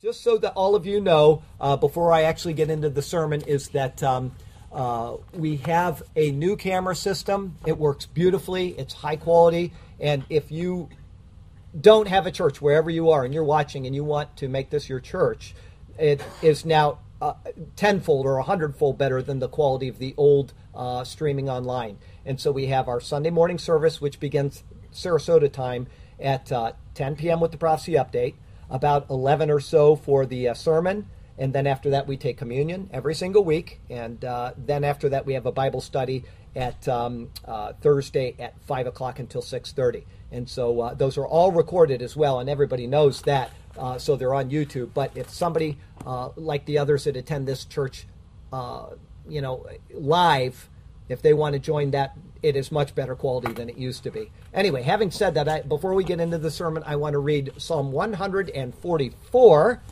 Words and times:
Just 0.00 0.22
so 0.22 0.38
that 0.38 0.52
all 0.52 0.76
of 0.76 0.86
you 0.86 1.00
know, 1.00 1.42
uh, 1.60 1.76
before 1.76 2.12
I 2.12 2.22
actually 2.22 2.54
get 2.54 2.70
into 2.70 2.88
the 2.88 3.02
sermon, 3.02 3.40
is 3.40 3.70
that 3.70 4.00
um, 4.00 4.30
uh, 4.72 5.16
we 5.32 5.56
have 5.56 6.04
a 6.14 6.30
new 6.30 6.54
camera 6.54 6.94
system. 6.94 7.56
It 7.66 7.76
works 7.78 8.06
beautifully, 8.06 8.78
it's 8.78 8.94
high 8.94 9.16
quality, 9.16 9.72
and 9.98 10.24
if 10.30 10.52
you 10.52 10.88
don't 11.80 12.06
have 12.06 12.28
a 12.28 12.30
church 12.30 12.62
wherever 12.62 12.88
you 12.88 13.10
are 13.10 13.24
and 13.24 13.34
you're 13.34 13.42
watching 13.42 13.86
and 13.86 13.94
you 13.94 14.04
want 14.04 14.36
to 14.36 14.46
make 14.46 14.70
this 14.70 14.88
your 14.88 15.00
church, 15.00 15.56
it 15.98 16.22
is 16.42 16.64
now 16.64 17.00
uh, 17.20 17.32
tenfold 17.74 18.24
or 18.24 18.36
a 18.36 18.44
hundredfold 18.44 18.98
better 18.98 19.20
than 19.20 19.40
the 19.40 19.48
quality 19.48 19.88
of 19.88 19.98
the 19.98 20.14
old 20.16 20.52
uh, 20.76 21.02
streaming 21.02 21.50
online. 21.50 21.98
And 22.24 22.40
so 22.40 22.52
we 22.52 22.66
have 22.66 22.86
our 22.86 23.00
Sunday 23.00 23.30
morning 23.30 23.58
service, 23.58 24.00
which 24.00 24.20
begins 24.20 24.62
Sarasota 24.92 25.50
time 25.50 25.88
at 26.20 26.52
uh, 26.52 26.74
10 26.94 27.16
p.m. 27.16 27.40
with 27.40 27.50
the 27.50 27.58
prophecy 27.58 27.94
update 27.94 28.34
about 28.70 29.08
11 29.10 29.50
or 29.50 29.60
so 29.60 29.96
for 29.96 30.26
the 30.26 30.48
uh, 30.48 30.54
sermon. 30.54 31.08
And 31.38 31.52
then 31.52 31.66
after 31.66 31.90
that, 31.90 32.06
we 32.06 32.16
take 32.16 32.36
communion 32.36 32.90
every 32.92 33.14
single 33.14 33.44
week. 33.44 33.80
And 33.88 34.24
uh, 34.24 34.52
then 34.56 34.84
after 34.84 35.08
that, 35.10 35.24
we 35.24 35.34
have 35.34 35.46
a 35.46 35.52
Bible 35.52 35.80
study 35.80 36.24
at 36.56 36.88
um, 36.88 37.30
uh, 37.44 37.74
Thursday 37.80 38.34
at 38.38 38.60
5 38.64 38.88
o'clock 38.88 39.18
until 39.18 39.42
6.30. 39.42 40.04
And 40.32 40.48
so 40.48 40.80
uh, 40.80 40.94
those 40.94 41.16
are 41.16 41.26
all 41.26 41.52
recorded 41.52 42.02
as 42.02 42.16
well, 42.16 42.40
and 42.40 42.50
everybody 42.50 42.86
knows 42.86 43.22
that. 43.22 43.52
Uh, 43.78 43.96
so 43.98 44.16
they're 44.16 44.34
on 44.34 44.50
YouTube. 44.50 44.90
But 44.92 45.16
if 45.16 45.30
somebody 45.30 45.78
uh, 46.04 46.30
like 46.34 46.66
the 46.66 46.78
others 46.78 47.04
that 47.04 47.16
attend 47.16 47.46
this 47.46 47.64
church, 47.64 48.06
you 49.28 49.40
know, 49.40 49.66
live, 49.92 50.68
if 51.08 51.22
they 51.22 51.32
want 51.32 51.52
to 51.52 51.58
join 51.58 51.92
that 51.92 52.16
it 52.42 52.56
is 52.56 52.70
much 52.70 52.94
better 52.94 53.14
quality 53.14 53.52
than 53.52 53.68
it 53.68 53.76
used 53.76 54.02
to 54.04 54.10
be. 54.10 54.30
Anyway, 54.54 54.82
having 54.82 55.10
said 55.10 55.34
that, 55.34 55.48
I, 55.48 55.62
before 55.62 55.94
we 55.94 56.04
get 56.04 56.20
into 56.20 56.38
the 56.38 56.50
sermon, 56.50 56.82
I 56.86 56.96
want 56.96 57.14
to 57.14 57.18
read 57.18 57.52
Psalm 57.56 57.92
144. 57.92 59.82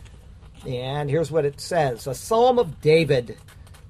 And 0.67 1.11
here's 1.11 1.31
what 1.31 1.45
it 1.45 1.61
says 1.61 2.07
A 2.07 2.15
psalm 2.15 2.59
of 2.59 2.81
David. 2.81 3.37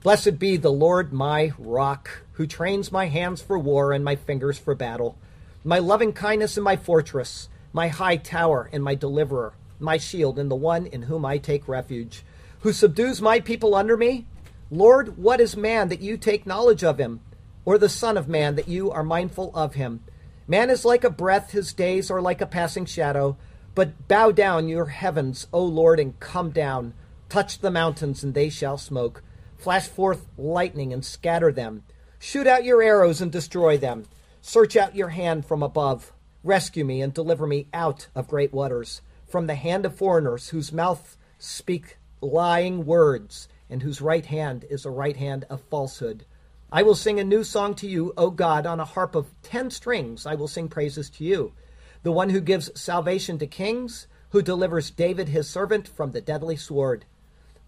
Blessed 0.03 0.39
be 0.39 0.57
the 0.57 0.71
Lord 0.71 1.13
my 1.13 1.53
rock, 1.59 2.23
who 2.33 2.47
trains 2.47 2.93
my 2.93 3.07
hands 3.07 3.43
for 3.43 3.59
war 3.59 3.93
and 3.93 4.05
my 4.05 4.15
fingers 4.15 4.59
for 4.59 4.75
battle, 4.75 5.19
my 5.65 5.79
loving 5.79 6.13
kindness 6.13 6.57
and 6.57 6.65
my 6.65 6.77
fortress, 6.77 7.49
my 7.73 7.89
high 7.89 8.17
tower 8.17 8.71
and 8.73 8.85
my 8.85 8.95
deliverer, 8.95 9.55
my 9.81 9.97
shield 9.97 10.39
and 10.39 10.51
the 10.51 10.55
one 10.55 10.87
in 10.87 11.03
whom 11.03 11.25
I 11.25 11.39
take 11.39 11.67
refuge, 11.67 12.23
who 12.61 12.73
subdues 12.73 13.21
my 13.21 13.41
people 13.41 13.75
under 13.75 13.97
me. 13.97 14.27
Lord, 14.71 15.19
what 15.19 15.41
is 15.41 15.57
man 15.57 15.89
that 15.89 16.01
you 16.01 16.17
take 16.17 16.47
knowledge 16.47 16.85
of 16.85 16.99
him? 16.99 17.21
Or 17.67 17.77
the 17.77 17.89
Son 17.91 18.17
of 18.17 18.29
Man, 18.29 18.55
that 18.55 18.69
you 18.69 18.91
are 18.91 19.03
mindful 19.03 19.51
of 19.55 19.75
him. 19.75 20.01
Man 20.49 20.71
is 20.71 20.85
like 20.85 21.05
a 21.05 21.11
breath, 21.11 21.51
his 21.51 21.75
days 21.75 22.11
are 22.11 22.23
like 22.23 22.41
a 22.41 22.47
passing 22.47 22.87
shadow. 22.87 23.37
But 23.75 24.09
bow 24.09 24.31
down 24.31 24.69
your 24.69 24.87
heavens, 24.87 25.49
O 25.53 25.63
Lord, 25.63 26.01
and 26.01 26.19
come 26.19 26.51
down. 26.51 26.95
Touch 27.29 27.59
the 27.59 27.71
mountains, 27.71 28.25
and 28.25 28.33
they 28.33 28.49
shall 28.49 28.79
smoke. 28.79 29.23
Flash 29.59 29.89
forth 29.89 30.27
lightning, 30.39 30.93
and 30.93 31.05
scatter 31.05 31.53
them. 31.53 31.83
Shoot 32.19 32.47
out 32.47 32.65
your 32.65 32.83
arrows, 32.83 33.21
and 33.21 33.31
destroy 33.31 33.77
them. 33.77 34.07
Search 34.41 34.77
out 34.77 34.95
your 34.95 35.09
hand 35.09 35.45
from 35.45 35.63
above. 35.63 36.13
Rescue 36.45 36.85
me, 36.85 37.03
and 37.03 37.13
deliver 37.13 37.47
me 37.47 37.67
out 37.75 38.07
of 38.15 38.29
great 38.29 38.55
waters, 38.55 39.03
from 39.29 39.49
the 39.49 39.57
hand 39.57 39.85
of 39.85 39.97
foreigners, 39.97 40.51
whose 40.51 40.73
mouth 40.73 41.17
speak 41.39 41.99
lying 42.21 42.87
words, 42.87 43.49
and 43.69 43.83
whose 43.83 44.01
right 44.01 44.27
hand 44.27 44.65
is 44.71 44.87
a 44.87 44.91
right 44.91 45.17
hand 45.17 45.45
of 45.51 45.61
falsehood. 45.63 46.25
I 46.73 46.83
will 46.83 46.97
sing 46.97 47.21
a 47.21 47.25
new 47.25 47.45
song 47.45 47.77
to 47.77 47.87
you, 47.87 48.13
O 48.17 48.31
God, 48.31 48.67
on 48.67 48.81
a 48.81 48.85
harp 48.85 49.15
of 49.15 49.31
ten 49.41 49.71
strings. 49.71 50.27
I 50.27 50.35
will 50.35 50.49
sing 50.49 50.69
praises 50.69 51.09
to 51.11 51.25
you. 51.25 51.53
The 52.03 52.11
one 52.11 52.31
who 52.31 52.41
gives 52.41 52.79
salvation 52.79 53.39
to 53.39 53.47
kings, 53.47 54.09
who 54.31 54.43
delivers 54.43 54.91
David 54.91 55.29
his 55.29 55.49
servant 55.49 55.87
from 55.87 56.11
the 56.11 56.21
deadly 56.21 56.57
sword. 56.57 57.05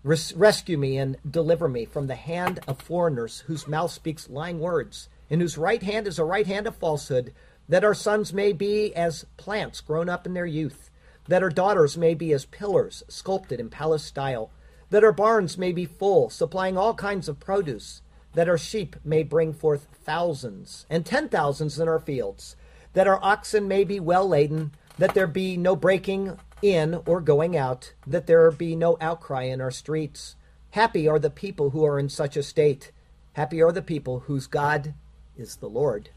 Res- 0.02 0.34
rescue 0.34 0.76
me 0.76 0.98
and 0.98 1.16
deliver 1.28 1.68
me 1.68 1.84
from 1.84 2.08
the 2.08 2.16
hand 2.16 2.58
of 2.66 2.82
foreigners, 2.82 3.44
whose 3.46 3.68
mouth 3.68 3.92
speaks 3.92 4.28
lying 4.28 4.58
words, 4.58 5.08
and 5.30 5.40
whose 5.40 5.56
right 5.56 5.82
hand 5.84 6.08
is 6.08 6.18
a 6.18 6.24
right 6.24 6.48
hand 6.48 6.66
of 6.66 6.74
falsehood, 6.74 7.32
that 7.68 7.84
our 7.84 7.94
sons 7.94 8.32
may 8.32 8.52
be 8.52 8.92
as 8.96 9.26
plants 9.36 9.80
grown 9.80 10.08
up 10.08 10.26
in 10.26 10.34
their 10.34 10.44
youth, 10.44 10.90
that 11.28 11.42
our 11.42 11.50
daughters 11.50 11.96
may 11.96 12.14
be 12.14 12.32
as 12.32 12.46
pillars 12.46 13.04
sculpted 13.06 13.60
in 13.60 13.70
palace 13.70 14.02
style, 14.02 14.50
that 14.90 15.04
our 15.04 15.12
barns 15.12 15.56
may 15.56 15.70
be 15.70 15.84
full, 15.84 16.30
supplying 16.30 16.76
all 16.76 16.94
kinds 16.94 17.28
of 17.28 17.38
produce 17.38 18.02
that 18.34 18.48
our 18.48 18.58
sheep 18.58 18.96
may 19.04 19.22
bring 19.22 19.52
forth 19.52 19.86
thousands 20.04 20.86
and 20.88 21.04
ten 21.04 21.28
thousands 21.28 21.78
in 21.78 21.88
our 21.88 21.98
fields, 21.98 22.56
that 22.92 23.06
our 23.06 23.18
oxen 23.22 23.68
may 23.68 23.84
be 23.84 24.00
well 24.00 24.28
laden, 24.28 24.72
that 24.98 25.14
there 25.14 25.26
be 25.26 25.56
no 25.56 25.76
breaking 25.76 26.38
in 26.62 27.00
or 27.06 27.20
going 27.20 27.56
out, 27.56 27.92
that 28.06 28.26
there 28.26 28.50
be 28.50 28.74
no 28.74 28.96
outcry 29.00 29.44
in 29.44 29.60
our 29.60 29.70
streets. 29.70 30.36
Happy 30.72 31.08
are 31.08 31.18
the 31.18 31.30
people 31.30 31.70
who 31.70 31.84
are 31.84 31.98
in 31.98 32.08
such 32.08 32.36
a 32.36 32.42
state. 32.42 32.92
Happy 33.34 33.62
are 33.62 33.72
the 33.72 33.82
people 33.82 34.20
whose 34.20 34.46
God 34.46 34.94
is 35.36 35.56
the 35.56 35.68
Lord. 35.68 36.10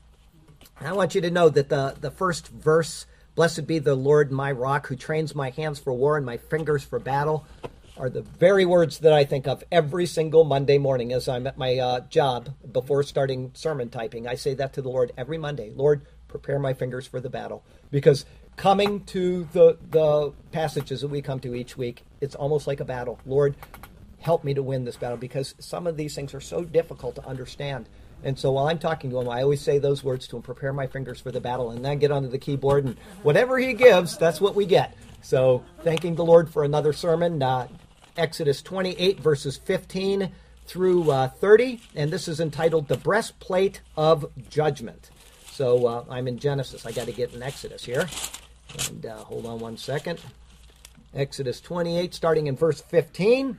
I 0.79 0.93
want 0.93 1.13
you 1.13 1.21
to 1.21 1.29
know 1.29 1.49
that 1.49 1.69
the, 1.69 1.95
the 1.99 2.11
first 2.11 2.47
verse, 2.47 3.05
Blessed 3.35 3.65
be 3.65 3.79
the 3.79 3.95
Lord 3.95 4.31
my 4.31 4.51
rock, 4.51 4.87
who 4.87 4.95
trains 4.95 5.33
my 5.33 5.51
hands 5.51 5.79
for 5.79 5.93
war 5.93 6.17
and 6.17 6.25
my 6.25 6.37
fingers 6.37 6.83
for 6.83 6.99
battle, 6.99 7.45
are 8.01 8.09
the 8.09 8.23
very 8.23 8.65
words 8.65 8.97
that 8.99 9.13
I 9.13 9.23
think 9.23 9.47
of 9.47 9.63
every 9.71 10.07
single 10.07 10.43
Monday 10.43 10.79
morning 10.79 11.13
as 11.13 11.27
I'm 11.27 11.45
at 11.45 11.55
my 11.55 11.77
uh, 11.77 11.99
job 12.09 12.49
before 12.73 13.03
starting 13.03 13.51
sermon 13.53 13.89
typing. 13.89 14.27
I 14.27 14.33
say 14.33 14.55
that 14.55 14.73
to 14.73 14.81
the 14.81 14.89
Lord 14.89 15.11
every 15.15 15.37
Monday 15.37 15.71
Lord, 15.75 16.01
prepare 16.27 16.57
my 16.57 16.73
fingers 16.73 17.05
for 17.05 17.19
the 17.19 17.29
battle. 17.29 17.63
Because 17.91 18.25
coming 18.57 19.01
to 19.05 19.47
the, 19.53 19.77
the 19.91 20.33
passages 20.51 21.01
that 21.01 21.09
we 21.09 21.21
come 21.21 21.39
to 21.41 21.53
each 21.53 21.77
week, 21.77 22.03
it's 22.21 22.33
almost 22.33 22.65
like 22.65 22.79
a 22.79 22.85
battle. 22.85 23.19
Lord, 23.23 23.55
help 24.17 24.43
me 24.43 24.55
to 24.55 24.63
win 24.63 24.83
this 24.83 24.97
battle 24.97 25.17
because 25.17 25.53
some 25.59 25.85
of 25.85 25.95
these 25.95 26.15
things 26.15 26.33
are 26.33 26.41
so 26.41 26.63
difficult 26.63 27.13
to 27.15 27.25
understand. 27.27 27.87
And 28.23 28.37
so 28.37 28.51
while 28.51 28.67
I'm 28.67 28.79
talking 28.79 29.11
to 29.11 29.19
him, 29.19 29.29
I 29.29 29.43
always 29.43 29.61
say 29.61 29.77
those 29.77 30.03
words 30.03 30.27
to 30.29 30.37
him 30.37 30.41
prepare 30.41 30.73
my 30.73 30.87
fingers 30.87 31.19
for 31.19 31.31
the 31.31 31.41
battle, 31.41 31.69
and 31.71 31.83
then 31.83 31.99
get 31.99 32.11
onto 32.11 32.29
the 32.29 32.37
keyboard, 32.37 32.85
and 32.85 32.95
whatever 33.23 33.57
he 33.57 33.73
gives, 33.73 34.15
that's 34.15 34.39
what 34.39 34.53
we 34.53 34.67
get. 34.67 34.95
So, 35.23 35.63
thanking 35.83 36.13
the 36.13 36.25
Lord 36.25 36.47
for 36.47 36.63
another 36.63 36.93
sermon, 36.93 37.41
uh, 37.41 37.67
Exodus 38.17 38.61
28, 38.61 39.19
verses 39.19 39.57
15 39.57 40.31
through 40.65 41.11
uh, 41.11 41.27
30, 41.27 41.81
and 41.95 42.11
this 42.11 42.27
is 42.27 42.39
entitled 42.39 42.87
The 42.87 42.97
Breastplate 42.97 43.81
of 43.97 44.25
Judgment. 44.49 45.09
So, 45.51 45.85
uh, 45.85 46.05
I'm 46.09 46.27
in 46.27 46.39
Genesis. 46.39 46.85
I 46.85 46.91
got 46.91 47.07
to 47.07 47.11
get 47.11 47.33
in 47.33 47.43
Exodus 47.43 47.83
here. 47.83 48.07
And 48.89 49.05
uh, 49.05 49.17
hold 49.17 49.45
on 49.45 49.59
one 49.59 49.77
second. 49.77 50.19
Exodus 51.13 51.59
28, 51.59 52.13
starting 52.13 52.47
in 52.47 52.55
verse 52.55 52.81
15. 52.81 53.57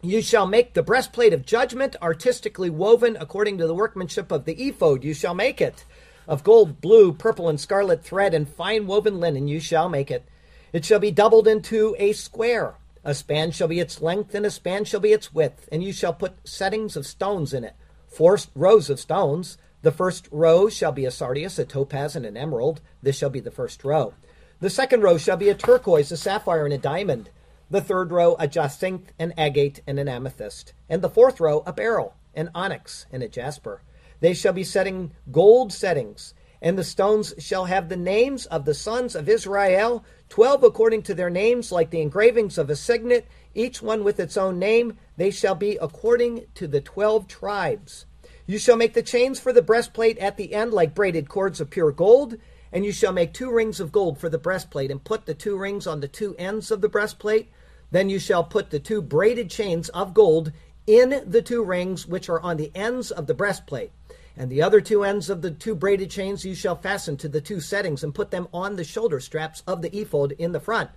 You 0.00 0.22
shall 0.22 0.46
make 0.46 0.74
the 0.74 0.82
breastplate 0.82 1.32
of 1.32 1.44
judgment 1.44 1.96
artistically 2.00 2.70
woven 2.70 3.16
according 3.18 3.58
to 3.58 3.66
the 3.66 3.74
workmanship 3.74 4.32
of 4.32 4.44
the 4.44 4.54
ephod. 4.54 5.04
You 5.04 5.12
shall 5.12 5.34
make 5.34 5.60
it. 5.60 5.84
Of 6.26 6.44
gold, 6.44 6.80
blue, 6.80 7.12
purple, 7.12 7.48
and 7.48 7.60
scarlet 7.60 8.04
thread, 8.04 8.34
and 8.34 8.48
fine 8.48 8.86
woven 8.86 9.18
linen, 9.18 9.48
you 9.48 9.60
shall 9.60 9.88
make 9.88 10.10
it. 10.10 10.24
It 10.72 10.84
shall 10.84 10.98
be 10.98 11.10
doubled 11.10 11.48
into 11.48 11.96
a 11.98 12.12
square. 12.12 12.74
A 13.08 13.14
span 13.14 13.52
shall 13.52 13.68
be 13.68 13.80
its 13.80 14.02
length, 14.02 14.34
and 14.34 14.44
a 14.44 14.50
span 14.50 14.84
shall 14.84 15.00
be 15.00 15.14
its 15.14 15.32
width, 15.32 15.66
and 15.72 15.82
you 15.82 15.94
shall 15.94 16.12
put 16.12 16.46
settings 16.46 16.94
of 16.94 17.06
stones 17.06 17.54
in 17.54 17.64
it, 17.64 17.74
four 18.06 18.36
rows 18.54 18.90
of 18.90 19.00
stones. 19.00 19.56
The 19.80 19.92
first 19.92 20.28
row 20.30 20.68
shall 20.68 20.92
be 20.92 21.06
a 21.06 21.10
sardius, 21.10 21.58
a 21.58 21.64
topaz, 21.64 22.14
and 22.14 22.26
an 22.26 22.36
emerald. 22.36 22.82
This 23.02 23.16
shall 23.16 23.30
be 23.30 23.40
the 23.40 23.50
first 23.50 23.82
row. 23.82 24.12
The 24.60 24.68
second 24.68 25.00
row 25.00 25.16
shall 25.16 25.38
be 25.38 25.48
a 25.48 25.54
turquoise, 25.54 26.12
a 26.12 26.18
sapphire, 26.18 26.66
and 26.66 26.74
a 26.74 26.76
diamond. 26.76 27.30
The 27.70 27.80
third 27.80 28.12
row 28.12 28.36
a 28.38 28.46
jacinth, 28.46 29.10
an 29.18 29.32
agate, 29.38 29.80
and 29.86 29.98
an 29.98 30.06
amethyst. 30.06 30.74
And 30.86 31.00
the 31.00 31.08
fourth 31.08 31.40
row 31.40 31.62
a 31.64 31.72
beryl, 31.72 32.14
an 32.34 32.50
onyx, 32.54 33.06
and 33.10 33.22
a 33.22 33.28
jasper. 33.30 33.80
They 34.20 34.34
shall 34.34 34.52
be 34.52 34.64
setting 34.64 35.12
gold 35.32 35.72
settings 35.72 36.34
and 36.60 36.78
the 36.78 36.84
stones 36.84 37.34
shall 37.38 37.66
have 37.66 37.88
the 37.88 37.96
names 37.96 38.46
of 38.46 38.64
the 38.64 38.74
sons 38.74 39.14
of 39.14 39.28
Israel, 39.28 40.04
twelve 40.28 40.62
according 40.62 41.02
to 41.02 41.14
their 41.14 41.30
names, 41.30 41.70
like 41.70 41.90
the 41.90 42.00
engravings 42.00 42.58
of 42.58 42.68
a 42.70 42.76
signet, 42.76 43.26
each 43.54 43.80
one 43.80 44.04
with 44.04 44.18
its 44.20 44.36
own 44.36 44.58
name. 44.58 44.98
They 45.16 45.30
shall 45.30 45.54
be 45.54 45.76
according 45.80 46.46
to 46.54 46.66
the 46.66 46.80
twelve 46.80 47.28
tribes. 47.28 48.06
You 48.46 48.58
shall 48.58 48.76
make 48.76 48.94
the 48.94 49.02
chains 49.02 49.38
for 49.38 49.52
the 49.52 49.62
breastplate 49.62 50.18
at 50.18 50.36
the 50.36 50.54
end 50.54 50.72
like 50.72 50.94
braided 50.94 51.28
cords 51.28 51.60
of 51.60 51.70
pure 51.70 51.92
gold, 51.92 52.36
and 52.72 52.84
you 52.84 52.92
shall 52.92 53.12
make 53.12 53.32
two 53.32 53.50
rings 53.50 53.78
of 53.78 53.92
gold 53.92 54.18
for 54.18 54.28
the 54.28 54.38
breastplate, 54.38 54.90
and 54.90 55.04
put 55.04 55.26
the 55.26 55.34
two 55.34 55.56
rings 55.56 55.86
on 55.86 56.00
the 56.00 56.08
two 56.08 56.34
ends 56.38 56.70
of 56.70 56.80
the 56.80 56.88
breastplate. 56.88 57.50
Then 57.90 58.10
you 58.10 58.18
shall 58.18 58.44
put 58.44 58.70
the 58.70 58.80
two 58.80 59.00
braided 59.00 59.50
chains 59.50 59.88
of 59.90 60.12
gold 60.12 60.52
in 60.86 61.22
the 61.26 61.42
two 61.42 61.62
rings 61.62 62.06
which 62.06 62.28
are 62.28 62.40
on 62.40 62.56
the 62.56 62.72
ends 62.74 63.10
of 63.10 63.26
the 63.26 63.34
breastplate. 63.34 63.92
And 64.38 64.52
the 64.52 64.62
other 64.62 64.80
two 64.80 65.02
ends 65.02 65.28
of 65.30 65.42
the 65.42 65.50
two 65.50 65.74
braided 65.74 66.12
chains 66.12 66.44
you 66.44 66.54
shall 66.54 66.76
fasten 66.76 67.16
to 67.16 67.28
the 67.28 67.40
two 67.40 67.60
settings 67.60 68.04
and 68.04 68.14
put 68.14 68.30
them 68.30 68.46
on 68.54 68.76
the 68.76 68.84
shoulder 68.84 69.18
straps 69.18 69.64
of 69.66 69.82
the 69.82 69.94
ephod 69.94 70.30
in 70.38 70.52
the 70.52 70.60
front. 70.60 70.90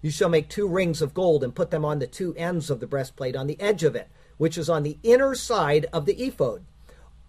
You 0.00 0.12
shall 0.12 0.28
make 0.28 0.48
two 0.48 0.68
rings 0.68 1.02
of 1.02 1.12
gold 1.12 1.42
and 1.42 1.52
put 1.52 1.72
them 1.72 1.84
on 1.84 1.98
the 1.98 2.06
two 2.06 2.36
ends 2.36 2.70
of 2.70 2.78
the 2.78 2.86
breastplate 2.86 3.34
on 3.34 3.48
the 3.48 3.60
edge 3.60 3.82
of 3.82 3.96
it, 3.96 4.08
which 4.36 4.56
is 4.56 4.70
on 4.70 4.84
the 4.84 4.96
inner 5.02 5.34
side 5.34 5.86
of 5.92 6.06
the 6.06 6.22
ephod. 6.22 6.62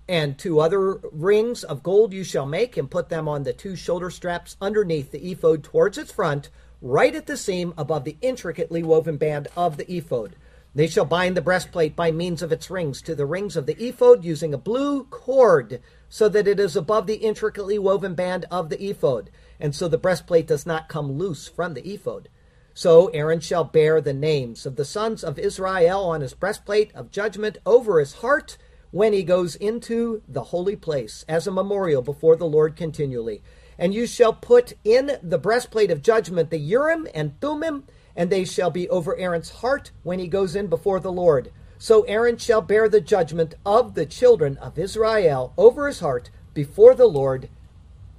And 0.07 0.37
two 0.37 0.59
other 0.59 0.99
rings 1.11 1.63
of 1.63 1.81
gold 1.81 2.13
you 2.13 2.23
shall 2.23 2.45
make 2.45 2.77
and 2.77 2.91
put 2.91 3.09
them 3.09 3.27
on 3.27 3.41
the 3.41 3.51
two 3.51 3.75
shoulder 3.75 4.11
straps 4.11 4.57
underneath 4.61 5.09
the 5.09 5.31
ephod 5.31 5.63
towards 5.63 5.97
its 5.97 6.11
front, 6.11 6.49
right 6.79 7.15
at 7.15 7.25
the 7.25 7.37
seam 7.37 7.73
above 7.75 8.03
the 8.03 8.17
intricately 8.21 8.83
woven 8.83 9.17
band 9.17 9.47
of 9.57 9.77
the 9.77 9.91
ephod. 9.91 10.35
They 10.75 10.87
shall 10.87 11.05
bind 11.05 11.37
the 11.37 11.41
breastplate 11.41 11.95
by 11.95 12.11
means 12.11 12.41
of 12.41 12.51
its 12.51 12.69
rings 12.69 13.01
to 13.03 13.15
the 13.15 13.25
rings 13.25 13.55
of 13.55 13.65
the 13.65 13.81
ephod 13.81 14.25
using 14.25 14.53
a 14.53 14.57
blue 14.57 15.05
cord 15.05 15.79
so 16.09 16.27
that 16.27 16.49
it 16.49 16.59
is 16.59 16.75
above 16.75 17.07
the 17.07 17.15
intricately 17.15 17.79
woven 17.79 18.13
band 18.13 18.45
of 18.51 18.67
the 18.67 18.83
ephod, 18.83 19.29
and 19.57 19.73
so 19.73 19.87
the 19.87 19.97
breastplate 19.97 20.47
does 20.47 20.65
not 20.65 20.89
come 20.89 21.13
loose 21.13 21.47
from 21.47 21.75
the 21.75 21.87
ephod. 21.87 22.27
So 22.73 23.07
Aaron 23.07 23.39
shall 23.39 23.63
bear 23.63 24.01
the 24.01 24.13
names 24.13 24.65
of 24.65 24.75
the 24.75 24.83
sons 24.83 25.23
of 25.23 25.39
Israel 25.39 26.03
on 26.03 26.19
his 26.19 26.33
breastplate 26.33 26.93
of 26.93 27.09
judgment 27.09 27.57
over 27.65 28.01
his 28.01 28.15
heart 28.15 28.57
when 28.91 29.13
he 29.13 29.23
goes 29.23 29.55
into 29.55 30.23
the 30.27 30.43
holy 30.43 30.75
place 30.75 31.23
as 31.29 31.47
a 31.47 31.51
memorial 31.51 32.01
before 32.01 32.35
the 32.35 32.45
Lord 32.45 32.75
continually. 32.75 33.41
And 33.77 33.93
you 33.93 34.05
shall 34.05 34.33
put 34.33 34.73
in 34.83 35.19
the 35.23 35.37
breastplate 35.37 35.89
of 35.89 36.01
judgment 36.01 36.49
the 36.49 36.59
Urim 36.59 37.07
and 37.15 37.39
Thummim 37.39 37.85
and 38.15 38.29
they 38.29 38.45
shall 38.45 38.69
be 38.69 38.89
over 38.89 39.17
Aaron's 39.17 39.49
heart 39.49 39.91
when 40.03 40.19
he 40.19 40.27
goes 40.27 40.55
in 40.55 40.67
before 40.67 40.99
the 40.99 41.11
Lord. 41.11 41.51
So 41.77 42.03
Aaron 42.03 42.37
shall 42.37 42.61
bear 42.61 42.87
the 42.87 43.01
judgment 43.01 43.55
of 43.65 43.95
the 43.95 44.05
children 44.05 44.57
of 44.57 44.79
Israel 44.79 45.53
over 45.57 45.87
his 45.87 45.99
heart 45.99 46.29
before 46.53 46.95
the 46.95 47.07
Lord 47.07 47.49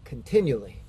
continually. 0.04 0.82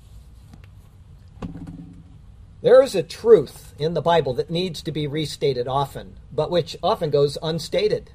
There 2.60 2.82
is 2.82 2.94
a 2.94 3.02
truth 3.02 3.72
in 3.78 3.94
the 3.94 4.02
Bible 4.02 4.34
that 4.34 4.50
needs 4.50 4.82
to 4.82 4.92
be 4.92 5.06
restated 5.06 5.68
often, 5.68 6.16
but 6.32 6.50
which 6.50 6.76
often 6.82 7.10
goes 7.10 7.38
unstated. 7.42 8.10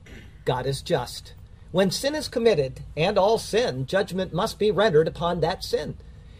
God 0.45 0.65
is 0.65 0.81
just. 0.81 1.33
When 1.71 1.89
sin 1.89 2.13
is 2.13 2.27
committed, 2.27 2.81
and 2.95 3.17
all 3.17 3.37
sin, 3.37 3.85
judgment 3.85 4.33
must 4.33 4.59
be 4.59 4.69
rendered 4.69 5.07
upon 5.07 5.39
that 5.39 5.63
sin. 5.63 5.97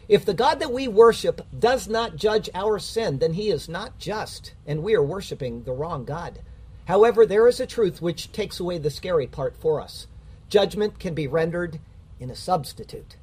If 0.08 0.26
the 0.26 0.34
God 0.34 0.60
that 0.60 0.74
we 0.74 0.88
worship 0.88 1.42
does 1.58 1.88
not 1.88 2.18
judge 2.18 2.50
our 2.54 2.78
sin, 2.80 3.20
then 3.20 3.34
he 3.34 3.50
is 3.50 3.70
not 3.70 3.98
just, 4.00 4.54
and 4.68 4.84
we 4.84 4.96
are 4.96 5.04
worshiping 5.04 5.64
the 5.64 5.72
wrong 5.72 6.04
God. 6.04 6.40
However, 6.86 7.26
there 7.26 7.48
is 7.48 7.60
a 7.60 7.66
truth 7.66 8.02
which 8.02 8.32
takes 8.32 8.60
away 8.60 8.78
the 8.78 8.90
scary 8.90 9.28
part 9.28 9.56
for 9.56 9.80
us. 9.80 10.08
Judgment 10.50 11.00
can 11.00 11.14
be 11.14 11.28
rendered 11.28 11.80
in 12.20 12.30
a 12.30 12.36
substitute. 12.36 13.16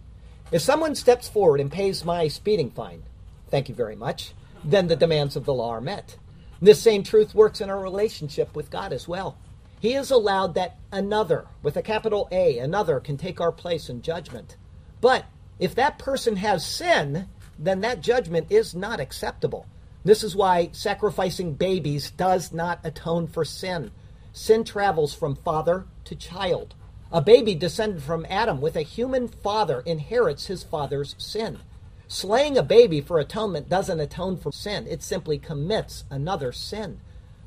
If 0.50 0.62
someone 0.62 0.94
steps 0.94 1.28
forward 1.28 1.60
and 1.60 1.70
pays 1.70 2.04
my 2.04 2.28
speeding 2.28 2.70
fine, 2.70 3.02
thank 3.48 3.68
you 3.68 3.74
very 3.74 3.96
much, 3.96 4.32
then 4.64 4.88
the 4.88 4.96
demands 4.96 5.36
of 5.36 5.44
the 5.44 5.54
law 5.54 5.70
are 5.70 5.80
met. 5.80 6.16
This 6.62 6.82
same 6.82 7.02
truth 7.02 7.34
works 7.34 7.60
in 7.60 7.70
our 7.70 7.80
relationship 7.80 8.54
with 8.56 8.70
God 8.70 8.92
as 8.92 9.06
well. 9.06 9.36
He 9.80 9.92
has 9.92 10.10
allowed 10.10 10.54
that 10.54 10.78
another, 10.92 11.46
with 11.62 11.76
a 11.76 11.82
capital 11.82 12.28
A, 12.32 12.58
another 12.58 13.00
can 13.00 13.16
take 13.16 13.40
our 13.40 13.52
place 13.52 13.88
in 13.88 14.02
judgment. 14.02 14.56
But 15.00 15.24
if 15.60 15.74
that 15.76 15.98
person 15.98 16.36
has 16.36 16.66
sin, 16.66 17.28
then 17.58 17.82
that 17.82 18.00
judgment 18.00 18.46
is 18.50 18.74
not 18.74 18.98
acceptable. 18.98 19.66
This 20.02 20.24
is 20.24 20.34
why 20.34 20.70
sacrificing 20.72 21.52
babies 21.52 22.10
does 22.10 22.52
not 22.52 22.80
atone 22.82 23.26
for 23.26 23.44
sin. 23.44 23.90
Sin 24.32 24.64
travels 24.64 25.14
from 25.14 25.36
father 25.36 25.84
to 26.04 26.14
child. 26.14 26.74
A 27.12 27.20
baby 27.20 27.54
descended 27.54 28.02
from 28.02 28.26
Adam 28.30 28.60
with 28.62 28.76
a 28.76 28.82
human 28.82 29.28
father 29.28 29.82
inherits 29.84 30.46
his 30.46 30.62
father's 30.62 31.14
sin. 31.18 31.58
Slaying 32.08 32.56
a 32.56 32.62
baby 32.62 33.00
for 33.02 33.18
atonement 33.18 33.68
doesn't 33.68 34.00
atone 34.00 34.38
for 34.38 34.52
sin, 34.52 34.86
it 34.86 35.02
simply 35.02 35.38
commits 35.38 36.04
another 36.08 36.52
sin. 36.52 37.00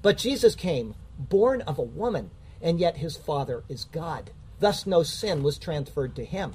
But 0.04 0.18
Jesus 0.18 0.54
came, 0.54 0.96
born 1.18 1.62
of 1.62 1.80
a 1.80 1.82
woman, 1.82 2.30
and 2.62 2.80
yet 2.80 2.98
his 2.98 3.18
father 3.18 3.64
is 3.68 3.86
God. 3.86 4.30
Thus, 4.60 4.86
no 4.86 5.02
sin 5.02 5.42
was 5.42 5.58
transferred 5.58 6.16
to 6.16 6.26
him. 6.26 6.54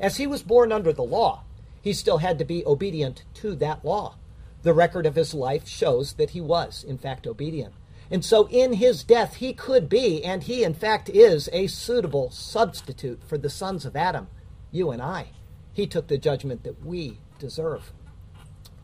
As 0.00 0.16
he 0.16 0.26
was 0.26 0.42
born 0.42 0.72
under 0.72 0.92
the 0.92 1.02
law, 1.02 1.42
he 1.82 1.92
still 1.92 2.18
had 2.18 2.38
to 2.38 2.44
be 2.44 2.64
obedient 2.64 3.24
to 3.34 3.54
that 3.56 3.84
law. 3.84 4.16
The 4.62 4.74
record 4.74 5.06
of 5.06 5.14
his 5.14 5.34
life 5.34 5.66
shows 5.68 6.14
that 6.14 6.30
he 6.30 6.40
was, 6.40 6.84
in 6.84 6.98
fact, 6.98 7.26
obedient. 7.26 7.74
And 8.10 8.24
so 8.24 8.48
in 8.48 8.74
his 8.74 9.04
death, 9.04 9.36
he 9.36 9.52
could 9.52 9.88
be, 9.88 10.24
and 10.24 10.42
he, 10.42 10.64
in 10.64 10.74
fact, 10.74 11.08
is 11.08 11.48
a 11.52 11.66
suitable 11.66 12.30
substitute 12.30 13.20
for 13.26 13.36
the 13.36 13.50
sons 13.50 13.84
of 13.84 13.96
Adam, 13.96 14.28
you 14.72 14.90
and 14.90 15.02
I. 15.02 15.28
He 15.72 15.86
took 15.86 16.08
the 16.08 16.18
judgment 16.18 16.64
that 16.64 16.84
we 16.84 17.18
deserve. 17.38 17.92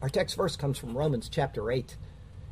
Our 0.02 0.08
text 0.08 0.37
verse 0.37 0.56
comes 0.56 0.78
from 0.78 0.96
Romans 0.96 1.28
chapter 1.28 1.70
8. 1.70 1.96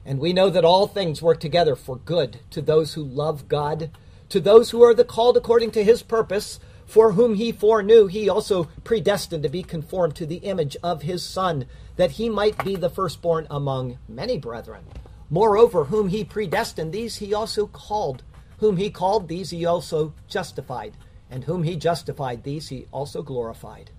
And 0.05 0.19
we 0.19 0.33
know 0.33 0.51
that 0.51 0.65
all 0.65 0.87
things 0.87 1.23
work 1.23 1.39
together 1.39 1.77
for 1.77 1.97
good 1.97 2.41
to 2.51 2.61
those 2.61 2.95
who 2.95 3.05
love 3.05 3.49
God, 3.49 3.91
to 4.31 4.41
those 4.41 4.71
who 4.71 4.83
are 4.83 4.95
the 4.95 5.05
called 5.05 5.37
according 5.37 5.71
to 5.73 5.85
his 5.85 6.03
purpose 6.03 6.59
for 6.93 7.13
whom 7.13 7.37
he 7.37 7.51
foreknew, 7.53 8.07
he 8.07 8.29
also 8.29 8.65
predestined 8.85 9.43
to 9.43 9.49
be 9.49 9.63
conformed 9.63 10.15
to 10.15 10.27
the 10.27 10.37
image 10.37 10.77
of 10.83 11.01
his 11.01 11.23
Son, 11.23 11.65
that 11.97 12.11
he 12.11 12.29
might 12.29 12.63
be 12.63 12.77
the 12.77 12.91
firstborn 12.91 13.47
among 13.49 13.97
many 14.07 14.37
brethren. 14.37 14.85
Moreover, 15.31 15.85
whom 15.85 16.09
he 16.09 16.23
predestined, 16.23 16.93
these 16.93 17.17
he 17.17 17.33
also 17.33 17.67
called. 17.67 18.23
Whom 18.59 18.77
he 18.77 18.91
called, 18.91 19.29
these 19.29 19.49
he 19.49 19.65
also 19.65 20.13
justified. 20.29 20.93
And 21.31 21.45
whom 21.45 21.63
he 21.63 21.77
justified, 21.77 22.43
these 22.43 22.69
he 22.69 22.87
also 22.93 23.23
glorified. 23.23 23.91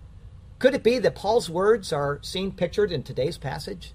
Could 0.60 0.76
it 0.76 0.84
be 0.84 1.00
that 1.00 1.16
Paul's 1.16 1.50
words 1.50 1.92
are 1.92 2.20
seen 2.22 2.52
pictured 2.52 2.92
in 2.92 3.02
today's 3.02 3.40
passage? 3.40 3.94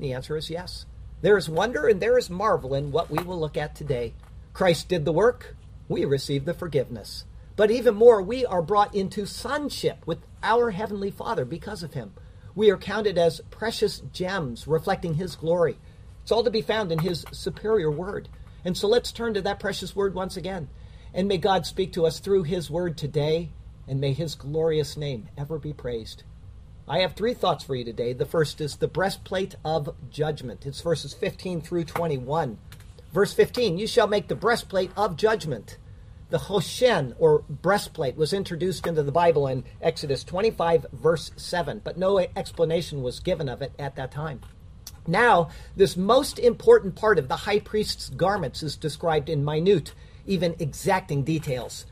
The 0.00 0.12
answer 0.12 0.36
is 0.36 0.50
yes. 0.50 0.84
There 1.20 1.38
is 1.38 1.48
wonder 1.48 1.86
and 1.86 2.00
there 2.00 2.18
is 2.18 2.28
marvel 2.28 2.74
in 2.74 2.90
what 2.90 3.08
we 3.08 3.22
will 3.22 3.38
look 3.38 3.56
at 3.56 3.76
today. 3.76 4.14
Christ 4.52 4.88
did 4.88 5.04
the 5.04 5.12
work, 5.12 5.54
we 5.88 6.04
receive 6.04 6.44
the 6.44 6.54
forgiveness. 6.54 7.24
But 7.54 7.70
even 7.70 7.94
more, 7.94 8.22
we 8.22 8.46
are 8.46 8.62
brought 8.62 8.94
into 8.94 9.26
sonship 9.26 10.06
with 10.06 10.18
our 10.42 10.70
Heavenly 10.70 11.10
Father 11.10 11.44
because 11.44 11.82
of 11.82 11.94
Him. 11.94 12.14
We 12.54 12.70
are 12.70 12.78
counted 12.78 13.18
as 13.18 13.40
precious 13.50 14.00
gems 14.12 14.66
reflecting 14.66 15.14
His 15.14 15.36
glory. 15.36 15.78
It's 16.22 16.32
all 16.32 16.44
to 16.44 16.50
be 16.50 16.62
found 16.62 16.92
in 16.92 17.00
His 17.00 17.24
superior 17.32 17.90
word. 17.90 18.28
And 18.64 18.76
so 18.76 18.88
let's 18.88 19.12
turn 19.12 19.34
to 19.34 19.42
that 19.42 19.60
precious 19.60 19.94
word 19.94 20.14
once 20.14 20.36
again. 20.36 20.68
And 21.12 21.28
may 21.28 21.38
God 21.38 21.66
speak 21.66 21.92
to 21.94 22.06
us 22.06 22.20
through 22.20 22.44
His 22.44 22.70
word 22.70 22.96
today, 22.96 23.50
and 23.86 24.00
may 24.00 24.12
His 24.12 24.34
glorious 24.34 24.96
name 24.96 25.28
ever 25.36 25.58
be 25.58 25.72
praised. 25.72 26.22
I 26.88 27.00
have 27.00 27.14
three 27.14 27.34
thoughts 27.34 27.64
for 27.64 27.74
you 27.74 27.84
today. 27.84 28.12
The 28.12 28.26
first 28.26 28.60
is 28.60 28.76
the 28.76 28.88
breastplate 28.88 29.56
of 29.64 29.94
judgment. 30.10 30.66
It's 30.66 30.80
verses 30.80 31.12
15 31.12 31.60
through 31.60 31.84
21. 31.84 32.58
Verse 33.12 33.32
15 33.34 33.78
You 33.78 33.86
shall 33.86 34.06
make 34.06 34.28
the 34.28 34.34
breastplate 34.34 34.90
of 34.96 35.16
judgment. 35.16 35.76
The 36.32 36.38
Hoshen, 36.38 37.14
or 37.18 37.44
breastplate, 37.50 38.16
was 38.16 38.32
introduced 38.32 38.86
into 38.86 39.02
the 39.02 39.12
Bible 39.12 39.46
in 39.46 39.64
Exodus 39.82 40.24
25, 40.24 40.86
verse 40.90 41.30
7, 41.36 41.82
but 41.84 41.98
no 41.98 42.18
explanation 42.20 43.02
was 43.02 43.20
given 43.20 43.50
of 43.50 43.60
it 43.60 43.74
at 43.78 43.96
that 43.96 44.12
time. 44.12 44.40
Now, 45.06 45.50
this 45.76 45.94
most 45.94 46.38
important 46.38 46.94
part 46.94 47.18
of 47.18 47.28
the 47.28 47.36
high 47.36 47.58
priest's 47.58 48.08
garments 48.08 48.62
is 48.62 48.76
described 48.76 49.28
in 49.28 49.44
minute, 49.44 49.92
even 50.24 50.56
exacting 50.58 51.22
details. 51.22 51.84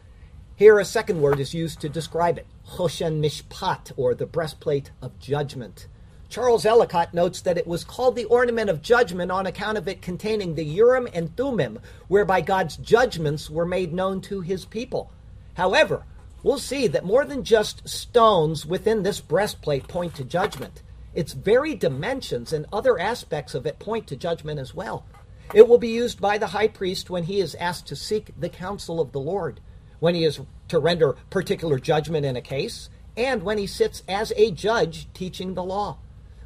Here, 0.57 0.79
a 0.79 0.87
second 0.87 1.21
word 1.21 1.39
is 1.39 1.53
used 1.53 1.83
to 1.83 1.91
describe 1.91 2.39
it 2.39 2.47
Hoshen 2.65 3.21
Mishpat, 3.21 3.93
or 3.99 4.15
the 4.15 4.25
breastplate 4.25 4.91
of 5.03 5.19
judgment. 5.19 5.87
Charles 6.31 6.65
Ellicott 6.65 7.13
notes 7.13 7.41
that 7.41 7.59
it 7.59 7.67
was 7.67 7.83
called 7.83 8.15
the 8.15 8.25
ornament 8.27 8.71
of 8.71 8.83
judgment 8.83 9.33
on 9.33 9.49
account 9.49 9.77
of 9.77 9.89
it 9.89 10.01
containing 10.01 10.55
the 10.55 10.65
Urim 10.65 11.09
and 11.13 11.37
Thummim, 11.37 11.81
whereby 12.07 12.41
God's 12.41 12.77
judgments 12.77 13.51
were 13.51 13.67
made 13.67 13.93
known 13.93 14.21
to 14.23 14.41
his 14.41 14.65
people. 14.65 15.11
However, 15.55 16.05
we'll 16.45 16.61
see 16.61 16.87
that 16.87 17.05
more 17.05 17.25
than 17.25 17.43
just 17.43 17.89
stones 17.89 18.65
within 18.65 19.03
this 19.03 19.21
breastplate 19.21 19.89
point 19.89 20.15
to 20.15 20.25
judgment. 20.25 20.83
Its 21.15 21.33
very 21.33 21.75
dimensions 21.75 22.53
and 22.53 22.65
other 22.73 22.97
aspects 22.97 23.57
of 23.57 23.67
it 23.67 23.81
point 23.81 24.07
to 24.07 24.15
judgment 24.15 24.61
as 24.61 24.73
well. 24.73 25.05
It 25.53 25.67
will 25.67 25.79
be 25.79 25.89
used 25.89 26.21
by 26.21 26.39
the 26.39 26.47
high 26.47 26.69
priest 26.69 27.11
when 27.11 27.25
he 27.25 27.41
is 27.41 27.57
asked 27.57 27.89
to 27.89 27.97
seek 27.97 28.31
the 28.39 28.49
counsel 28.49 29.01
of 29.01 29.11
the 29.11 29.19
Lord, 29.19 29.59
when 29.99 30.15
he 30.15 30.23
is 30.23 30.39
to 30.69 30.79
render 30.79 31.17
particular 31.29 31.81
judgment 31.81 32.25
in 32.25 32.37
a 32.37 32.41
case, 32.41 32.89
and 33.17 33.43
when 33.43 33.59
he 33.59 33.67
sits 33.67 34.05
as 34.07 34.33
a 34.37 34.53
judge 34.53 35.13
teaching 35.13 35.55
the 35.55 35.65
law. 35.65 35.99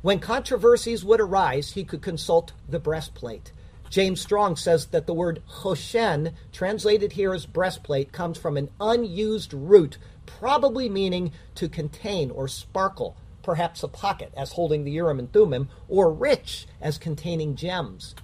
When 0.04 0.18
controversies 0.18 1.02
would 1.02 1.22
arise, 1.22 1.70
he 1.70 1.82
could 1.82 2.02
consult 2.02 2.52
the 2.68 2.78
breastplate. 2.78 3.52
James 3.88 4.20
Strong 4.20 4.56
says 4.56 4.88
that 4.88 5.06
the 5.06 5.14
word 5.14 5.42
hoshen, 5.46 6.34
translated 6.52 7.12
here 7.12 7.32
as 7.32 7.46
breastplate, 7.46 8.12
comes 8.12 8.36
from 8.36 8.58
an 8.58 8.68
unused 8.78 9.54
root, 9.54 9.96
probably 10.26 10.90
meaning 10.90 11.32
to 11.54 11.70
contain 11.70 12.30
or 12.30 12.48
sparkle, 12.48 13.16
perhaps 13.42 13.82
a 13.82 13.88
pocket 13.88 14.30
as 14.36 14.52
holding 14.52 14.84
the 14.84 14.90
Urim 14.90 15.18
and 15.18 15.32
Thummim, 15.32 15.70
or 15.88 16.12
rich 16.12 16.66
as 16.82 16.98
containing 16.98 17.56
gems. 17.56 18.14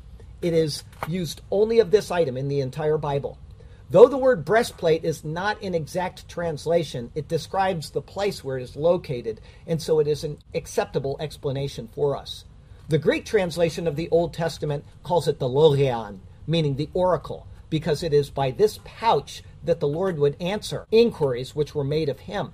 It 0.43 0.53
is 0.53 0.85
used 1.09 1.41
only 1.51 1.79
of 1.79 1.91
this 1.91 2.11
item 2.11 2.37
in 2.37 2.49
the 2.49 2.61
entire 2.61 2.99
Bible. 2.99 3.39
Though 3.91 4.07
the 4.07 4.17
word 4.17 4.45
breastplate 4.45 5.05
is 5.05 5.25
not 5.25 5.61
an 5.63 5.75
exact 5.75 6.29
translation, 6.29 7.11
it 7.17 7.27
describes 7.27 7.91
the 7.91 8.01
place 8.01 8.45
where 8.45 8.57
it 8.57 8.63
is 8.63 8.77
located, 8.77 9.41
and 9.67 9.83
so 9.83 9.99
it 9.99 10.07
is 10.07 10.23
an 10.23 10.39
acceptable 10.55 11.17
explanation 11.19 11.89
for 11.93 12.17
us. 12.17 12.45
The 12.89 12.99
Greek 12.99 13.25
translation 13.25 13.89
of 13.89 13.97
the 13.97 14.09
Old 14.11 14.33
Testament 14.33 14.85
calls 15.03 15.27
it 15.27 15.41
the 15.41 15.49
logion, 15.49 16.21
meaning 16.47 16.77
the 16.77 16.89
oracle, 16.95 17.49
because 17.69 18.05
it 18.05 18.15
is 18.15 18.31
by 18.31 18.53
this 18.53 18.79
pouch 18.85 19.43
that 19.65 19.81
the 19.81 19.89
Lord 19.89 20.19
would 20.19 20.41
answer 20.41 20.87
inquiries 20.93 21.57
which 21.57 21.75
were 21.75 21.83
made 21.83 22.09
of 22.09 22.21
him. 22.21 22.53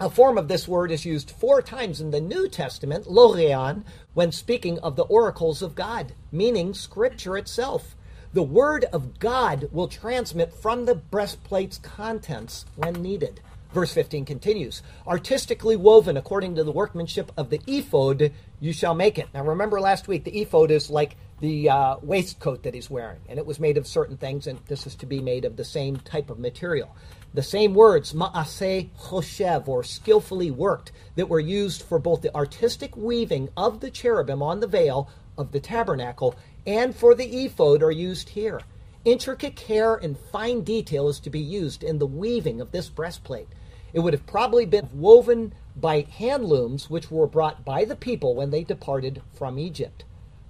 A 0.00 0.08
form 0.08 0.38
of 0.38 0.48
this 0.48 0.66
word 0.66 0.90
is 0.90 1.04
used 1.04 1.30
four 1.30 1.60
times 1.60 2.00
in 2.00 2.12
the 2.12 2.20
New 2.20 2.48
Testament, 2.48 3.10
logeon, 3.10 3.84
when 4.14 4.32
speaking 4.32 4.78
of 4.78 4.96
the 4.96 5.04
oracles 5.04 5.60
of 5.60 5.74
God, 5.74 6.14
meaning 6.32 6.72
Scripture 6.72 7.36
itself. 7.36 7.94
The 8.34 8.42
Word 8.42 8.86
of 8.94 9.18
God 9.18 9.68
will 9.72 9.88
transmit 9.88 10.54
from 10.54 10.86
the 10.86 10.94
breastplate's 10.94 11.76
contents 11.76 12.64
when 12.76 12.94
needed. 12.94 13.40
Verse 13.74 13.92
15 13.92 14.24
continues 14.24 14.82
Artistically 15.06 15.76
woven 15.76 16.16
according 16.16 16.54
to 16.54 16.64
the 16.64 16.72
workmanship 16.72 17.30
of 17.36 17.50
the 17.50 17.60
ephod, 17.66 18.32
you 18.58 18.72
shall 18.72 18.94
make 18.94 19.18
it. 19.18 19.28
Now, 19.34 19.44
remember 19.44 19.82
last 19.82 20.08
week, 20.08 20.24
the 20.24 20.40
ephod 20.40 20.70
is 20.70 20.88
like 20.88 21.16
the 21.40 21.68
uh, 21.68 21.96
waistcoat 22.00 22.62
that 22.62 22.72
he's 22.72 22.88
wearing, 22.88 23.20
and 23.28 23.38
it 23.38 23.44
was 23.44 23.60
made 23.60 23.76
of 23.76 23.86
certain 23.86 24.16
things, 24.16 24.46
and 24.46 24.58
this 24.66 24.86
is 24.86 24.94
to 24.94 25.06
be 25.06 25.20
made 25.20 25.44
of 25.44 25.56
the 25.56 25.64
same 25.64 25.98
type 25.98 26.30
of 26.30 26.38
material. 26.38 26.96
The 27.34 27.42
same 27.42 27.74
words, 27.74 28.14
ma'aseh 28.14 28.88
choshev, 28.98 29.68
or 29.68 29.84
skillfully 29.84 30.50
worked, 30.50 30.92
that 31.16 31.28
were 31.28 31.40
used 31.40 31.82
for 31.82 31.98
both 31.98 32.22
the 32.22 32.34
artistic 32.34 32.96
weaving 32.96 33.50
of 33.58 33.80
the 33.80 33.90
cherubim 33.90 34.42
on 34.42 34.60
the 34.60 34.66
veil 34.66 35.10
of 35.38 35.52
the 35.52 35.60
tabernacle 35.60 36.34
and 36.66 36.94
for 36.94 37.14
the 37.14 37.44
ephod 37.44 37.82
are 37.82 37.90
used 37.90 38.30
here. 38.30 38.60
Intricate 39.04 39.56
care 39.56 39.96
and 39.96 40.16
fine 40.16 40.62
detail 40.62 41.08
is 41.08 41.18
to 41.20 41.30
be 41.30 41.40
used 41.40 41.82
in 41.82 41.98
the 41.98 42.06
weaving 42.06 42.60
of 42.60 42.70
this 42.70 42.88
breastplate. 42.88 43.48
It 43.92 44.00
would 44.00 44.12
have 44.12 44.26
probably 44.26 44.64
been 44.64 44.88
woven 44.92 45.54
by 45.74 46.02
hand 46.02 46.44
looms, 46.44 46.88
which 46.88 47.10
were 47.10 47.26
brought 47.26 47.64
by 47.64 47.84
the 47.84 47.96
people 47.96 48.34
when 48.34 48.50
they 48.50 48.62
departed 48.62 49.22
from 49.34 49.58
Egypt. 49.58 50.04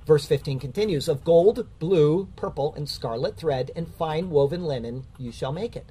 Verse 0.07 0.27
15 0.27 0.59
continues 0.59 1.09
Of 1.09 1.25
gold, 1.25 1.67
blue, 1.79 2.29
purple, 2.37 2.75
and 2.75 2.89
scarlet 2.89 3.37
thread, 3.37 3.71
and 3.75 3.89
fine 3.95 4.31
woven 4.31 4.65
linen, 4.65 5.07
you 5.19 5.33
shall 5.33 5.53
make 5.53 5.77
it. 5.77 5.91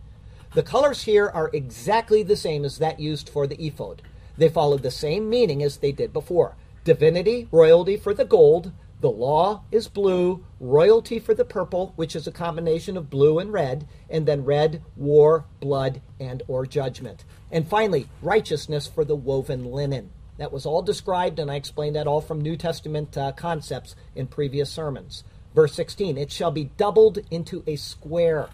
The 0.53 0.63
colors 0.63 1.03
here 1.03 1.29
are 1.29 1.49
exactly 1.53 2.21
the 2.21 2.35
same 2.35 2.65
as 2.65 2.77
that 2.77 2.99
used 2.99 3.29
for 3.29 3.47
the 3.47 3.61
ephod. 3.65 4.01
They 4.37 4.49
follow 4.49 4.77
the 4.77 4.91
same 4.91 5.29
meaning 5.29 5.63
as 5.63 5.77
they 5.77 5.91
did 5.91 6.13
before 6.13 6.55
divinity, 6.83 7.47
royalty 7.51 7.95
for 7.95 8.13
the 8.13 8.25
gold, 8.25 8.71
the 9.01 9.09
law 9.09 9.63
is 9.71 9.87
blue, 9.87 10.45
royalty 10.59 11.19
for 11.19 11.33
the 11.33 11.43
purple, 11.43 11.91
which 11.95 12.15
is 12.15 12.27
a 12.27 12.31
combination 12.31 12.95
of 12.95 13.09
blue 13.09 13.39
and 13.39 13.51
red, 13.51 13.87
and 14.09 14.27
then 14.27 14.45
red, 14.45 14.83
war, 14.95 15.45
blood, 15.59 16.01
and 16.19 16.43
or 16.47 16.67
judgment. 16.67 17.25
And 17.51 17.67
finally, 17.67 18.07
righteousness 18.21 18.85
for 18.85 19.03
the 19.03 19.15
woven 19.15 19.71
linen. 19.71 20.11
That 20.37 20.51
was 20.51 20.67
all 20.67 20.83
described, 20.83 21.39
and 21.39 21.49
I 21.49 21.55
explained 21.55 21.95
that 21.95 22.05
all 22.05 22.21
from 22.21 22.41
New 22.41 22.55
Testament 22.55 23.17
uh, 23.17 23.31
concepts 23.31 23.95
in 24.15 24.27
previous 24.27 24.69
sermons. 24.69 25.23
Verse 25.55 25.73
16, 25.73 26.17
it 26.17 26.31
shall 26.31 26.51
be 26.51 26.71
doubled 26.77 27.19
into 27.31 27.63
a 27.65 27.77
square. 27.77 28.49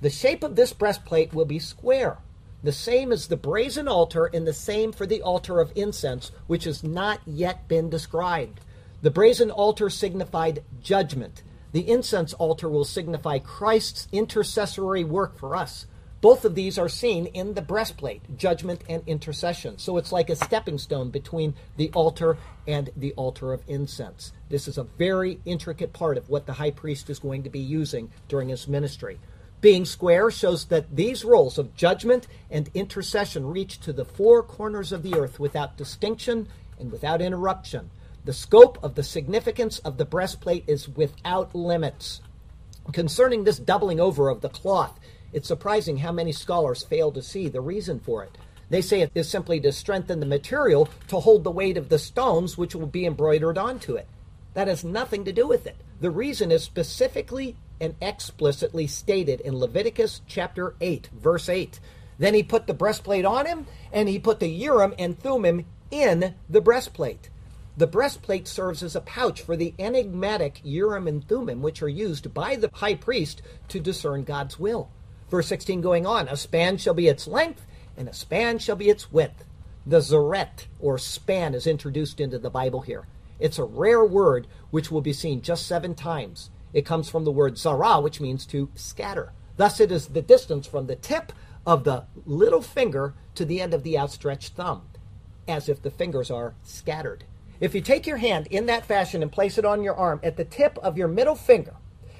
The 0.00 0.10
shape 0.10 0.44
of 0.44 0.54
this 0.54 0.72
breastplate 0.72 1.34
will 1.34 1.44
be 1.44 1.58
square, 1.58 2.18
the 2.62 2.72
same 2.72 3.10
as 3.10 3.26
the 3.26 3.36
brazen 3.36 3.88
altar, 3.88 4.26
and 4.26 4.46
the 4.46 4.52
same 4.52 4.92
for 4.92 5.04
the 5.04 5.20
altar 5.20 5.60
of 5.60 5.72
incense, 5.74 6.30
which 6.46 6.64
has 6.64 6.84
not 6.84 7.20
yet 7.26 7.66
been 7.66 7.90
described. 7.90 8.60
The 9.02 9.10
brazen 9.10 9.50
altar 9.50 9.88
signified 9.88 10.62
judgment. 10.82 11.42
The 11.72 11.88
incense 11.88 12.34
altar 12.34 12.68
will 12.68 12.84
signify 12.84 13.38
Christ's 13.38 14.06
intercessory 14.12 15.04
work 15.04 15.38
for 15.38 15.56
us. 15.56 15.86
Both 16.20 16.44
of 16.44 16.54
these 16.54 16.76
are 16.76 16.90
seen 16.90 17.24
in 17.24 17.54
the 17.54 17.62
breastplate, 17.62 18.36
judgment 18.36 18.82
and 18.90 19.02
intercession. 19.06 19.78
So 19.78 19.96
it's 19.96 20.12
like 20.12 20.28
a 20.28 20.36
stepping 20.36 20.76
stone 20.76 21.08
between 21.08 21.54
the 21.78 21.90
altar 21.94 22.36
and 22.66 22.90
the 22.94 23.14
altar 23.14 23.54
of 23.54 23.62
incense. 23.66 24.32
This 24.50 24.68
is 24.68 24.76
a 24.76 24.84
very 24.84 25.40
intricate 25.46 25.94
part 25.94 26.18
of 26.18 26.28
what 26.28 26.44
the 26.44 26.52
high 26.52 26.72
priest 26.72 27.08
is 27.08 27.18
going 27.18 27.44
to 27.44 27.50
be 27.50 27.58
using 27.58 28.10
during 28.28 28.50
his 28.50 28.68
ministry. 28.68 29.18
Being 29.62 29.86
square 29.86 30.30
shows 30.30 30.66
that 30.66 30.94
these 30.94 31.24
roles 31.24 31.56
of 31.56 31.74
judgment 31.74 32.26
and 32.50 32.68
intercession 32.74 33.46
reach 33.46 33.80
to 33.80 33.92
the 33.94 34.04
four 34.04 34.42
corners 34.42 34.92
of 34.92 35.02
the 35.02 35.14
earth 35.14 35.40
without 35.40 35.78
distinction 35.78 36.48
and 36.78 36.92
without 36.92 37.22
interruption. 37.22 37.90
The 38.24 38.32
scope 38.34 38.78
of 38.82 38.96
the 38.96 39.02
significance 39.02 39.78
of 39.78 39.96
the 39.96 40.04
breastplate 40.04 40.64
is 40.66 40.88
without 40.88 41.54
limits. 41.54 42.20
Concerning 42.92 43.44
this 43.44 43.58
doubling 43.58 43.98
over 43.98 44.28
of 44.28 44.42
the 44.42 44.50
cloth, 44.50 45.00
it's 45.32 45.48
surprising 45.48 45.98
how 45.98 46.12
many 46.12 46.32
scholars 46.32 46.82
fail 46.82 47.10
to 47.12 47.22
see 47.22 47.48
the 47.48 47.62
reason 47.62 47.98
for 47.98 48.22
it. 48.22 48.36
They 48.68 48.82
say 48.82 49.00
it 49.00 49.10
is 49.14 49.28
simply 49.28 49.58
to 49.60 49.72
strengthen 49.72 50.20
the 50.20 50.26
material 50.26 50.88
to 51.08 51.20
hold 51.20 51.44
the 51.44 51.50
weight 51.50 51.78
of 51.78 51.88
the 51.88 51.98
stones 51.98 52.58
which 52.58 52.74
will 52.74 52.86
be 52.86 53.06
embroidered 53.06 53.56
onto 53.56 53.96
it. 53.96 54.06
That 54.52 54.68
has 54.68 54.84
nothing 54.84 55.24
to 55.24 55.32
do 55.32 55.46
with 55.46 55.66
it. 55.66 55.76
The 56.00 56.10
reason 56.10 56.52
is 56.52 56.62
specifically 56.62 57.56
and 57.80 57.94
explicitly 58.02 58.86
stated 58.86 59.40
in 59.40 59.58
Leviticus 59.58 60.20
chapter 60.26 60.74
8, 60.80 61.08
verse 61.14 61.48
8. 61.48 61.80
Then 62.18 62.34
he 62.34 62.42
put 62.42 62.66
the 62.66 62.74
breastplate 62.74 63.24
on 63.24 63.46
him, 63.46 63.66
and 63.92 64.08
he 64.08 64.18
put 64.18 64.40
the 64.40 64.48
Urim 64.48 64.94
and 64.98 65.18
Thummim 65.18 65.64
in 65.90 66.34
the 66.50 66.60
breastplate. 66.60 67.30
The 67.80 67.86
breastplate 67.86 68.46
serves 68.46 68.82
as 68.82 68.94
a 68.94 69.00
pouch 69.00 69.40
for 69.40 69.56
the 69.56 69.72
enigmatic 69.78 70.60
Urim 70.62 71.08
and 71.08 71.26
Thummim, 71.26 71.62
which 71.62 71.82
are 71.82 71.88
used 71.88 72.34
by 72.34 72.54
the 72.54 72.68
high 72.74 72.94
priest 72.94 73.40
to 73.68 73.80
discern 73.80 74.24
God's 74.24 74.58
will. 74.58 74.90
Verse 75.30 75.46
16 75.46 75.80
going 75.80 76.04
on, 76.04 76.28
a 76.28 76.36
span 76.36 76.76
shall 76.76 76.92
be 76.92 77.08
its 77.08 77.26
length, 77.26 77.66
and 77.96 78.06
a 78.06 78.12
span 78.12 78.58
shall 78.58 78.76
be 78.76 78.90
its 78.90 79.10
width. 79.10 79.46
The 79.86 80.00
zeret, 80.00 80.66
or 80.78 80.98
span, 80.98 81.54
is 81.54 81.66
introduced 81.66 82.20
into 82.20 82.38
the 82.38 82.50
Bible 82.50 82.82
here. 82.82 83.06
It's 83.38 83.58
a 83.58 83.64
rare 83.64 84.04
word 84.04 84.46
which 84.70 84.90
will 84.90 85.00
be 85.00 85.14
seen 85.14 85.40
just 85.40 85.66
seven 85.66 85.94
times. 85.94 86.50
It 86.74 86.84
comes 86.84 87.08
from 87.08 87.24
the 87.24 87.32
word 87.32 87.56
zara, 87.56 87.98
which 87.98 88.20
means 88.20 88.44
to 88.48 88.68
scatter. 88.74 89.32
Thus, 89.56 89.80
it 89.80 89.90
is 89.90 90.08
the 90.08 90.20
distance 90.20 90.66
from 90.66 90.86
the 90.86 90.96
tip 90.96 91.32
of 91.66 91.84
the 91.84 92.04
little 92.26 92.60
finger 92.60 93.14
to 93.36 93.46
the 93.46 93.62
end 93.62 93.72
of 93.72 93.84
the 93.84 93.98
outstretched 93.98 94.52
thumb, 94.52 94.82
as 95.48 95.66
if 95.66 95.80
the 95.80 95.90
fingers 95.90 96.30
are 96.30 96.52
scattered. 96.62 97.24
If 97.60 97.74
you 97.74 97.82
take 97.82 98.06
your 98.06 98.16
hand 98.16 98.46
in 98.50 98.66
that 98.66 98.86
fashion 98.86 99.22
and 99.22 99.30
place 99.30 99.58
it 99.58 99.66
on 99.66 99.82
your 99.82 99.94
arm 99.94 100.20
at 100.22 100.38
the 100.38 100.44
tip 100.44 100.78
of 100.78 100.96
your 100.96 101.08
middle 101.08 101.34
finger, 101.34 101.74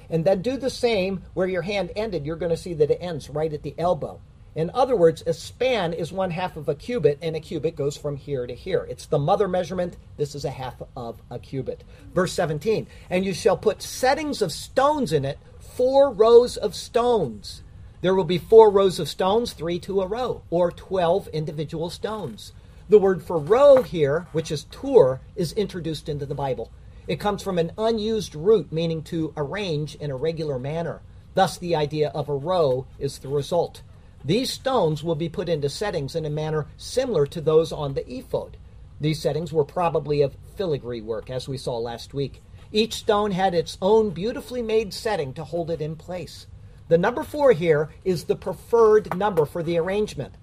and 0.07 0.23
then 0.23 0.43
do 0.43 0.55
the 0.55 0.69
same 0.69 1.23
where 1.33 1.47
your 1.47 1.63
hand 1.63 1.91
ended, 1.95 2.25
you're 2.25 2.35
going 2.35 2.51
to 2.51 2.57
see 2.57 2.75
that 2.75 2.91
it 2.91 2.99
ends 3.01 3.29
right 3.29 3.51
at 3.51 3.63
the 3.63 3.73
elbow. 3.77 4.19
In 4.53 4.69
other 4.73 4.95
words, 4.97 5.23
a 5.25 5.33
span 5.33 5.93
is 5.93 6.11
one 6.11 6.31
half 6.31 6.57
of 6.57 6.67
a 6.67 6.75
cubit, 6.75 7.17
and 7.21 7.35
a 7.35 7.39
cubit 7.39 7.75
goes 7.75 7.95
from 7.95 8.17
here 8.17 8.45
to 8.45 8.53
here. 8.53 8.85
It's 8.89 9.05
the 9.05 9.17
mother 9.17 9.47
measurement. 9.47 9.95
This 10.17 10.35
is 10.35 10.43
a 10.43 10.51
half 10.51 10.75
of 10.95 11.21
a 11.31 11.39
cubit. 11.39 11.85
Verse 12.13 12.33
17, 12.33 12.85
and 13.09 13.25
you 13.25 13.33
shall 13.33 13.57
put 13.57 13.81
settings 13.81 14.41
of 14.41 14.51
stones 14.51 15.13
in 15.13 15.23
it, 15.23 15.39
four 15.59 16.11
rows 16.11 16.57
of 16.57 16.75
stones. 16.75 17.63
There 18.01 18.13
will 18.13 18.25
be 18.25 18.37
four 18.37 18.69
rows 18.69 18.99
of 18.99 19.07
stones, 19.07 19.53
three 19.53 19.79
to 19.79 20.01
a 20.01 20.07
row, 20.07 20.43
or 20.49 20.69
12 20.71 21.29
individual 21.29 21.89
stones. 21.89 22.51
The 22.91 22.99
word 22.99 23.23
for 23.23 23.37
row 23.37 23.83
here, 23.83 24.27
which 24.33 24.51
is 24.51 24.65
tur, 24.65 25.21
is 25.37 25.53
introduced 25.53 26.09
into 26.09 26.25
the 26.25 26.35
Bible. 26.35 26.69
It 27.07 27.21
comes 27.21 27.41
from 27.41 27.57
an 27.57 27.71
unused 27.77 28.35
root 28.35 28.69
meaning 28.69 29.01
to 29.03 29.31
arrange 29.37 29.95
in 29.95 30.11
a 30.11 30.17
regular 30.17 30.59
manner. 30.59 31.01
Thus, 31.33 31.57
the 31.57 31.73
idea 31.73 32.09
of 32.09 32.27
a 32.27 32.35
row 32.35 32.85
is 32.99 33.19
the 33.19 33.29
result. 33.29 33.81
These 34.25 34.51
stones 34.51 35.05
will 35.05 35.15
be 35.15 35.29
put 35.29 35.47
into 35.47 35.69
settings 35.69 36.17
in 36.17 36.25
a 36.25 36.29
manner 36.29 36.67
similar 36.75 37.25
to 37.27 37.39
those 37.39 37.71
on 37.71 37.93
the 37.93 38.05
ephod. 38.11 38.57
These 38.99 39.21
settings 39.21 39.53
were 39.53 39.63
probably 39.63 40.21
of 40.21 40.35
filigree 40.57 40.99
work, 40.99 41.29
as 41.29 41.47
we 41.47 41.57
saw 41.57 41.77
last 41.77 42.13
week. 42.13 42.43
Each 42.73 42.95
stone 42.95 43.31
had 43.31 43.53
its 43.53 43.77
own 43.81 44.09
beautifully 44.09 44.61
made 44.61 44.93
setting 44.93 45.33
to 45.35 45.45
hold 45.45 45.71
it 45.71 45.79
in 45.79 45.95
place. 45.95 46.45
The 46.89 46.97
number 46.97 47.23
four 47.23 47.53
here 47.53 47.89
is 48.03 48.25
the 48.25 48.35
preferred 48.35 49.15
number 49.15 49.45
for 49.45 49.63
the 49.63 49.77
arrangement. 49.77 50.35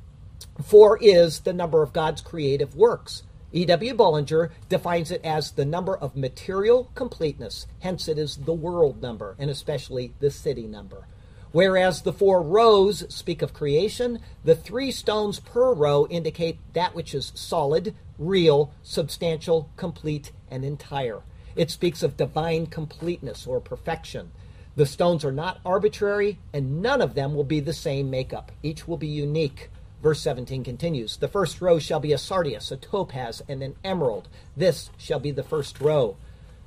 Four 0.62 0.98
is 1.00 1.40
the 1.40 1.52
number 1.52 1.82
of 1.82 1.92
God's 1.92 2.20
creative 2.20 2.76
works. 2.76 3.22
E.W. 3.52 3.94
Bullinger 3.94 4.50
defines 4.68 5.10
it 5.10 5.24
as 5.24 5.52
the 5.52 5.64
number 5.64 5.96
of 5.96 6.16
material 6.16 6.90
completeness, 6.94 7.66
hence, 7.80 8.06
it 8.06 8.18
is 8.18 8.36
the 8.36 8.52
world 8.52 9.00
number, 9.00 9.34
and 9.38 9.50
especially 9.50 10.12
the 10.20 10.30
city 10.30 10.66
number. 10.66 11.06
Whereas 11.50 12.02
the 12.02 12.12
four 12.12 12.42
rows 12.42 13.06
speak 13.08 13.40
of 13.40 13.54
creation, 13.54 14.20
the 14.44 14.54
three 14.54 14.90
stones 14.90 15.40
per 15.40 15.72
row 15.72 16.06
indicate 16.10 16.58
that 16.74 16.94
which 16.94 17.14
is 17.14 17.32
solid, 17.34 17.94
real, 18.18 18.70
substantial, 18.82 19.70
complete, 19.76 20.32
and 20.50 20.62
entire. 20.62 21.22
It 21.56 21.70
speaks 21.70 22.02
of 22.02 22.18
divine 22.18 22.66
completeness 22.66 23.46
or 23.46 23.60
perfection. 23.60 24.30
The 24.76 24.86
stones 24.86 25.24
are 25.24 25.32
not 25.32 25.60
arbitrary, 25.64 26.38
and 26.52 26.82
none 26.82 27.00
of 27.00 27.14
them 27.14 27.34
will 27.34 27.44
be 27.44 27.60
the 27.60 27.72
same 27.72 28.10
makeup. 28.10 28.52
Each 28.62 28.86
will 28.86 28.98
be 28.98 29.08
unique. 29.08 29.70
Verse 30.02 30.20
17 30.20 30.62
continues 30.64 31.16
The 31.16 31.28
first 31.28 31.60
row 31.60 31.78
shall 31.78 32.00
be 32.00 32.12
a 32.12 32.18
sardius, 32.18 32.70
a 32.70 32.76
topaz, 32.76 33.42
and 33.48 33.62
an 33.62 33.76
emerald. 33.82 34.28
This 34.56 34.90
shall 34.96 35.18
be 35.18 35.30
the 35.30 35.42
first 35.42 35.80
row. 35.80 36.16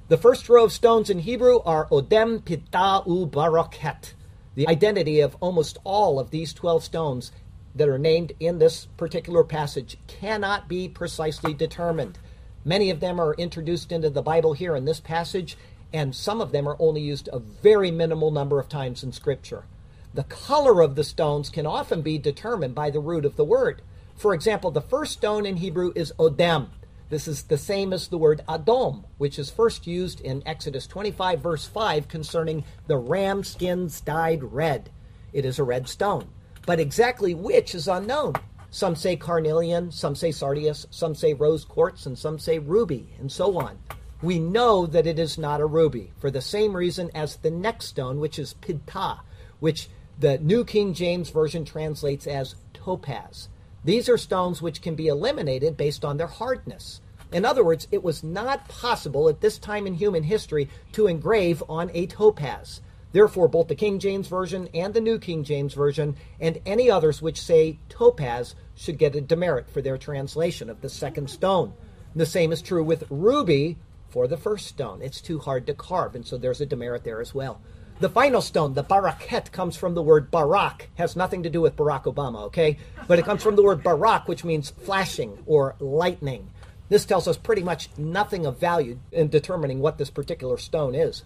The 0.09 0.17
first 0.17 0.50
row 0.50 0.65
of 0.65 0.73
stones 0.73 1.09
in 1.09 1.19
Hebrew 1.19 1.59
are 1.59 1.88
odem, 1.88 2.41
pitah, 2.41 3.07
u. 3.07 4.15
The 4.55 4.67
identity 4.67 5.21
of 5.21 5.38
almost 5.39 5.77
all 5.85 6.19
of 6.19 6.31
these 6.31 6.51
12 6.53 6.83
stones 6.83 7.31
that 7.73 7.88
are 7.88 7.97
named 7.97 8.33
in 8.39 8.59
this 8.59 8.88
particular 8.97 9.45
passage 9.45 9.97
cannot 10.07 10.67
be 10.67 10.89
precisely 10.89 11.53
determined. 11.53 12.19
Many 12.65 12.89
of 12.89 13.00
them 13.00 13.21
are 13.21 13.33
introduced 13.35 13.93
into 13.93 14.09
the 14.09 14.21
Bible 14.21 14.51
here 14.51 14.75
in 14.75 14.83
this 14.83 15.00
passage, 15.00 15.57
and 15.93 16.13
some 16.13 16.41
of 16.41 16.51
them 16.51 16.67
are 16.67 16.75
only 16.79 17.01
used 17.01 17.29
a 17.31 17.39
very 17.39 17.91
minimal 17.91 18.31
number 18.31 18.59
of 18.59 18.67
times 18.67 19.03
in 19.03 19.13
Scripture. 19.13 19.63
The 20.13 20.23
color 20.23 20.81
of 20.81 20.95
the 20.95 21.05
stones 21.05 21.49
can 21.49 21.65
often 21.65 22.01
be 22.01 22.17
determined 22.17 22.75
by 22.75 22.89
the 22.89 22.99
root 22.99 23.23
of 23.23 23.37
the 23.37 23.45
word. 23.45 23.81
For 24.17 24.33
example, 24.33 24.69
the 24.69 24.81
first 24.81 25.13
stone 25.13 25.45
in 25.45 25.57
Hebrew 25.57 25.93
is 25.95 26.11
Odem. 26.19 26.67
This 27.09 27.29
is 27.29 27.43
the 27.43 27.57
same 27.57 27.93
as 27.93 28.09
the 28.09 28.17
word 28.17 28.41
Adom, 28.47 29.05
which 29.17 29.39
is 29.39 29.49
first 29.49 29.87
used 29.87 30.19
in 30.19 30.43
Exodus 30.45 30.85
25, 30.85 31.39
verse 31.39 31.65
5, 31.65 32.09
concerning 32.09 32.65
the 32.87 32.97
ram 32.97 33.43
skins 33.45 34.01
dyed 34.01 34.43
red. 34.43 34.89
It 35.31 35.45
is 35.45 35.59
a 35.59 35.63
red 35.63 35.87
stone. 35.87 36.27
But 36.65 36.81
exactly 36.81 37.33
which 37.33 37.73
is 37.73 37.87
unknown. 37.87 38.33
Some 38.69 38.97
say 38.97 39.15
carnelian, 39.15 39.91
some 39.91 40.15
say 40.15 40.31
sardius, 40.31 40.87
some 40.91 41.15
say 41.15 41.33
rose 41.33 41.63
quartz, 41.63 42.05
and 42.05 42.17
some 42.17 42.37
say 42.37 42.59
ruby, 42.59 43.13
and 43.17 43.31
so 43.31 43.57
on. 43.57 43.79
We 44.21 44.39
know 44.39 44.85
that 44.85 45.07
it 45.07 45.19
is 45.19 45.37
not 45.37 45.61
a 45.61 45.65
ruby 45.65 46.11
for 46.17 46.29
the 46.29 46.41
same 46.41 46.75
reason 46.75 47.09
as 47.15 47.37
the 47.37 47.49
next 47.49 47.85
stone, 47.85 48.19
which 48.19 48.37
is 48.37 48.55
pidta, 48.55 49.19
which 49.59 49.89
the 50.21 50.37
New 50.37 50.63
King 50.63 50.93
James 50.93 51.31
Version 51.31 51.65
translates 51.65 52.27
as 52.27 52.53
topaz. 52.75 53.49
These 53.83 54.07
are 54.07 54.19
stones 54.19 54.61
which 54.61 54.83
can 54.83 54.93
be 54.93 55.07
eliminated 55.07 55.75
based 55.75 56.05
on 56.05 56.17
their 56.17 56.27
hardness. 56.27 57.01
In 57.31 57.43
other 57.43 57.63
words, 57.63 57.87
it 57.91 58.03
was 58.03 58.23
not 58.23 58.67
possible 58.67 59.29
at 59.29 59.41
this 59.41 59.57
time 59.57 59.87
in 59.87 59.95
human 59.95 60.21
history 60.21 60.69
to 60.91 61.07
engrave 61.07 61.63
on 61.67 61.89
a 61.95 62.05
topaz. 62.05 62.81
Therefore, 63.13 63.47
both 63.47 63.67
the 63.67 63.73
King 63.73 63.97
James 63.97 64.27
Version 64.27 64.69
and 64.75 64.93
the 64.93 65.01
New 65.01 65.17
King 65.17 65.43
James 65.43 65.73
Version 65.73 66.15
and 66.39 66.61
any 66.67 66.91
others 66.91 67.19
which 67.19 67.41
say 67.41 67.79
topaz 67.89 68.53
should 68.75 68.99
get 68.99 69.15
a 69.15 69.21
demerit 69.21 69.71
for 69.71 69.81
their 69.81 69.97
translation 69.97 70.69
of 70.69 70.81
the 70.81 70.89
second 70.89 71.31
stone. 71.31 71.73
The 72.15 72.27
same 72.27 72.51
is 72.51 72.61
true 72.61 72.83
with 72.83 73.09
ruby 73.09 73.79
for 74.09 74.27
the 74.27 74.37
first 74.37 74.67
stone. 74.67 75.01
It's 75.01 75.19
too 75.19 75.39
hard 75.39 75.65
to 75.65 75.73
carve, 75.73 76.13
and 76.13 76.27
so 76.27 76.37
there's 76.37 76.61
a 76.61 76.65
demerit 76.67 77.03
there 77.03 77.21
as 77.21 77.33
well. 77.33 77.59
The 78.01 78.10
final 78.10 78.41
stone, 78.41 78.74
the 78.74 78.84
baraket, 78.84 79.51
comes 79.51 79.77
from 79.77 79.93
the 79.93 80.01
word 80.01 80.31
barak, 80.31 80.89
has 80.96 81.15
nothing 81.15 81.43
to 81.43 81.51
do 81.51 81.62
with 81.62 81.75
Barack 81.75 82.05
Obama, 82.05 82.46
okay? 82.46 82.79
But 83.08 83.20
it 83.20 83.25
comes 83.25 83.43
from 83.43 83.55
the 83.55 83.62
word 83.62 83.84
barak, 83.84 84.27
which 84.27 84.43
means 84.43 84.72
flashing 84.72 85.38
or 85.46 85.75
lightning. 85.79 86.50
This 86.89 87.05
tells 87.05 87.27
us 87.27 87.38
pretty 87.38 87.62
much 87.62 87.89
nothing 88.00 88.48
of 88.48 88.58
value 88.58 88.98
in 89.12 89.27
determining 89.27 89.81
what 89.81 90.00
this 90.00 90.10
particular 90.10 90.58
stone 90.58 90.96
is. 90.96 91.25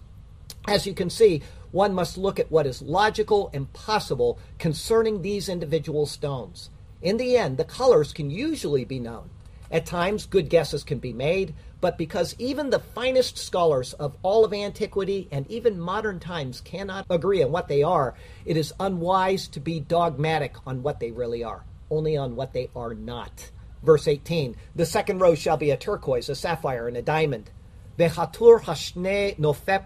As 0.68 0.86
you 0.86 0.94
can 0.94 1.10
see, 1.10 1.44
one 1.72 1.94
must 1.94 2.18
look 2.18 2.42
at 2.42 2.52
what 2.52 2.68
is 2.68 2.82
logical 2.82 3.50
and 3.54 3.72
possible 3.72 4.38
concerning 4.60 5.22
these 5.22 5.48
individual 5.48 6.06
stones. 6.06 6.72
In 7.02 7.16
the 7.16 7.38
end, 7.38 7.56
the 7.56 7.64
colors 7.64 8.12
can 8.12 8.30
usually 8.30 8.84
be 8.84 9.00
known. 9.00 9.30
At 9.72 9.86
times, 9.86 10.26
good 10.26 10.50
guesses 10.50 10.84
can 10.84 11.00
be 11.00 11.14
made, 11.14 11.56
but 11.82 11.98
because 11.98 12.36
even 12.40 12.70
the 12.70 12.80
finest 12.80 13.38
scholars 13.38 13.94
of 13.94 14.18
all 14.24 14.46
of 14.46 14.54
antiquity 14.54 15.28
and 15.32 15.50
even 15.50 15.80
modern 15.80 16.20
times 16.20 16.62
cannot 16.62 17.06
agree 17.10 17.44
on 17.44 17.52
what 17.52 17.68
they 17.68 17.84
are, 17.84 18.16
it 18.46 18.58
is 18.58 18.74
unwise 18.80 19.48
to 19.50 19.60
be 19.60 19.80
dogmatic 19.80 20.56
on 20.66 20.84
what 20.84 21.00
they 21.00 21.12
really 21.12 21.44
are, 21.44 21.64
only 21.90 22.18
on 22.18 22.36
what 22.36 22.54
they 22.54 22.70
are 22.76 22.94
not. 22.94 23.52
Verse 23.84 24.08
18 24.08 24.56
The 24.76 24.86
second 24.86 25.20
row 25.20 25.36
shall 25.36 25.58
be 25.58 25.72
a 25.72 25.78
turquoise, 25.78 26.30
a 26.30 26.36
sapphire, 26.36 26.88
and 26.88 26.98
a 26.98 27.02
diamond. 27.02 27.52
Nofep 27.98 29.86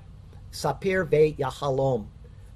sapir 0.51 1.08
ve 1.08 1.36
yahalom. 1.38 2.08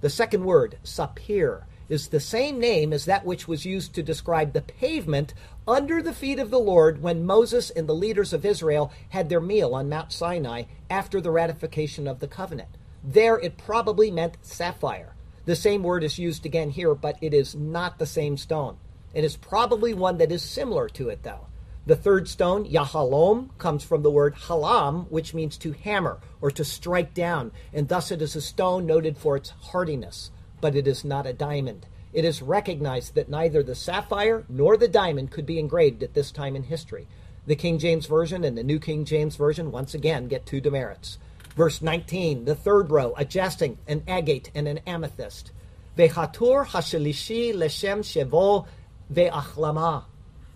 The 0.02 0.10
second 0.10 0.44
word, 0.44 0.78
sapir, 0.84 1.64
is 1.90 2.08
the 2.08 2.20
same 2.20 2.60
name 2.60 2.94
as 2.94 3.06
that 3.06 3.26
which 3.26 3.48
was 3.48 3.66
used 3.66 3.94
to 3.94 4.04
describe 4.04 4.54
the 4.54 4.62
pavement 4.62 5.34
under 5.68 6.02
the 6.02 6.14
feet 6.14 6.40
of 6.40 6.50
the 6.50 6.60
Lord 6.60 7.02
when 7.02 7.26
Moses 7.26 7.70
and 7.70 7.88
the 7.88 7.96
leaders 7.96 8.34
of 8.34 8.46
Israel 8.46 8.92
had 9.10 9.30
their 9.30 9.42
meal 9.42 9.76
on 9.76 9.90
Mount 9.90 10.12
Sinai 10.12 10.64
after 10.90 11.22
the 11.22 11.32
ratification 11.32 12.08
of 12.08 12.20
the 12.20 12.28
covenant. 12.28 12.70
There 13.04 13.38
it 13.38 13.58
probably 13.58 14.12
meant 14.12 14.38
sapphire. 14.42 15.16
The 15.46 15.56
same 15.56 15.84
word 15.84 16.04
is 16.04 16.18
used 16.18 16.46
again 16.46 16.70
here, 16.70 16.96
but 16.96 17.18
it 17.22 17.34
is 17.34 17.54
not 17.54 18.00
the 18.00 18.06
same 18.06 18.38
stone. 18.38 18.78
It 19.14 19.24
is 19.24 19.36
probably 19.36 19.94
one 19.94 20.18
that 20.18 20.32
is 20.32 20.42
similar 20.42 20.88
to 20.90 21.10
it, 21.10 21.24
though. 21.24 21.48
The 21.86 21.98
third 21.98 22.30
stone, 22.30 22.66
Yahalom, 22.66 23.50
comes 23.58 23.84
from 23.84 24.04
the 24.04 24.10
word 24.10 24.36
halam, 24.36 25.06
which 25.12 25.34
means 25.34 25.58
to 25.58 25.74
hammer 25.74 26.20
or 26.40 26.50
to 26.52 26.64
strike 26.64 27.14
down, 27.14 27.52
and 27.74 27.90
thus 27.90 28.10
it 28.10 28.22
is 28.22 28.38
a 28.38 28.42
stone 28.42 28.86
noted 28.86 29.18
for 29.18 29.36
its 29.36 29.50
hardiness 29.50 30.32
but 30.64 30.78
it 30.78 30.88
is 30.88 31.04
not 31.04 31.28
a 31.28 31.34
diamond. 31.34 31.86
It 32.14 32.24
is 32.24 32.42
recognized 32.42 33.16
that 33.16 33.28
neither 33.28 33.62
the 33.62 33.76
sapphire 33.76 34.46
nor 34.48 34.78
the 34.78 34.88
diamond 34.88 35.30
could 35.30 35.46
be 35.46 35.60
engraved 35.60 36.02
at 36.04 36.14
this 36.14 36.32
time 36.32 36.56
in 36.56 36.64
history. 36.64 37.06
The 37.48 37.58
King 37.58 37.80
James 37.80 38.06
Version 38.06 38.46
and 38.46 38.58
the 38.58 38.64
New 38.64 38.80
King 38.80 39.04
James 39.04 39.36
Version 39.36 39.74
once 39.74 39.94
again 39.94 40.30
get 40.30 40.46
two 40.46 40.62
demerits. 40.62 41.18
Verse 41.58 41.82
19, 41.82 42.46
the 42.46 42.56
third 42.56 42.92
row, 42.92 43.14
a 43.18 43.26
jacinth, 43.26 43.78
an 43.90 44.04
agate, 44.08 44.52
and 44.56 44.70
an 44.70 44.80
amethyst. 44.88 45.52
Vehatur 45.98 46.66
hashelishi 46.66 47.54
leshem 47.54 48.00
shevo 48.00 48.66
ve'achlama. 49.12 50.06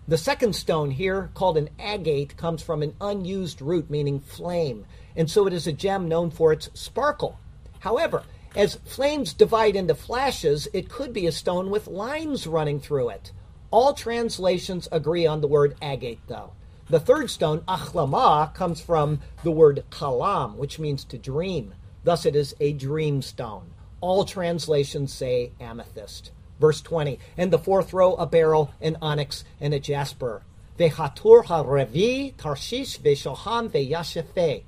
The 0.07 0.17
second 0.17 0.55
stone 0.55 0.91
here, 0.91 1.31
called 1.33 1.57
an 1.57 1.69
agate, 1.77 2.37
comes 2.37 2.63
from 2.63 2.81
an 2.81 2.95
unused 3.01 3.61
root 3.61 3.89
meaning 3.89 4.21
flame, 4.21 4.85
and 5.17 5.29
so 5.29 5.47
it 5.47 5.51
is 5.51 5.67
a 5.67 5.73
gem 5.73 6.07
known 6.07 6.31
for 6.31 6.53
its 6.53 6.69
sparkle. 6.73 7.37
However, 7.79 8.23
as 8.57 8.79
flames 8.85 9.33
divide 9.33 9.75
into 9.75 9.93
flashes, 9.93 10.67
it 10.73 10.89
could 10.89 11.13
be 11.13 11.27
a 11.27 11.31
stone 11.31 11.69
with 11.69 11.87
lines 11.87 12.47
running 12.47 12.79
through 12.79 13.09
it. 13.09 13.31
All 13.69 13.93
translations 13.93 14.87
agree 14.91 15.27
on 15.27 15.41
the 15.41 15.47
word 15.47 15.75
agate, 15.79 16.21
though. 16.27 16.53
The 16.89 16.99
third 16.99 17.29
stone, 17.29 17.59
achlama, 17.67 18.53
comes 18.55 18.81
from 18.81 19.19
the 19.43 19.51
word 19.51 19.83
kalam, 19.91 20.55
which 20.55 20.79
means 20.79 21.03
to 21.05 21.19
dream. 21.19 21.75
Thus, 22.03 22.25
it 22.25 22.35
is 22.35 22.55
a 22.59 22.73
dream 22.73 23.21
stone. 23.21 23.73
All 24.01 24.25
translations 24.25 25.13
say 25.13 25.51
amethyst. 25.59 26.31
Verse 26.59 26.81
20, 26.81 27.19
and 27.37 27.53
the 27.53 27.59
fourth 27.59 27.93
row, 27.93 28.15
a 28.15 28.25
beryl, 28.25 28.73
an 28.81 28.97
onyx, 29.01 29.43
and 29.61 29.73
a 29.75 29.79
jasper. 29.79 30.41
Vehatur 30.79 31.45
ha-revi, 31.45 32.35
tarshish, 32.37 32.99
veshoham, 32.99 33.69
veyashephe. 33.69 34.63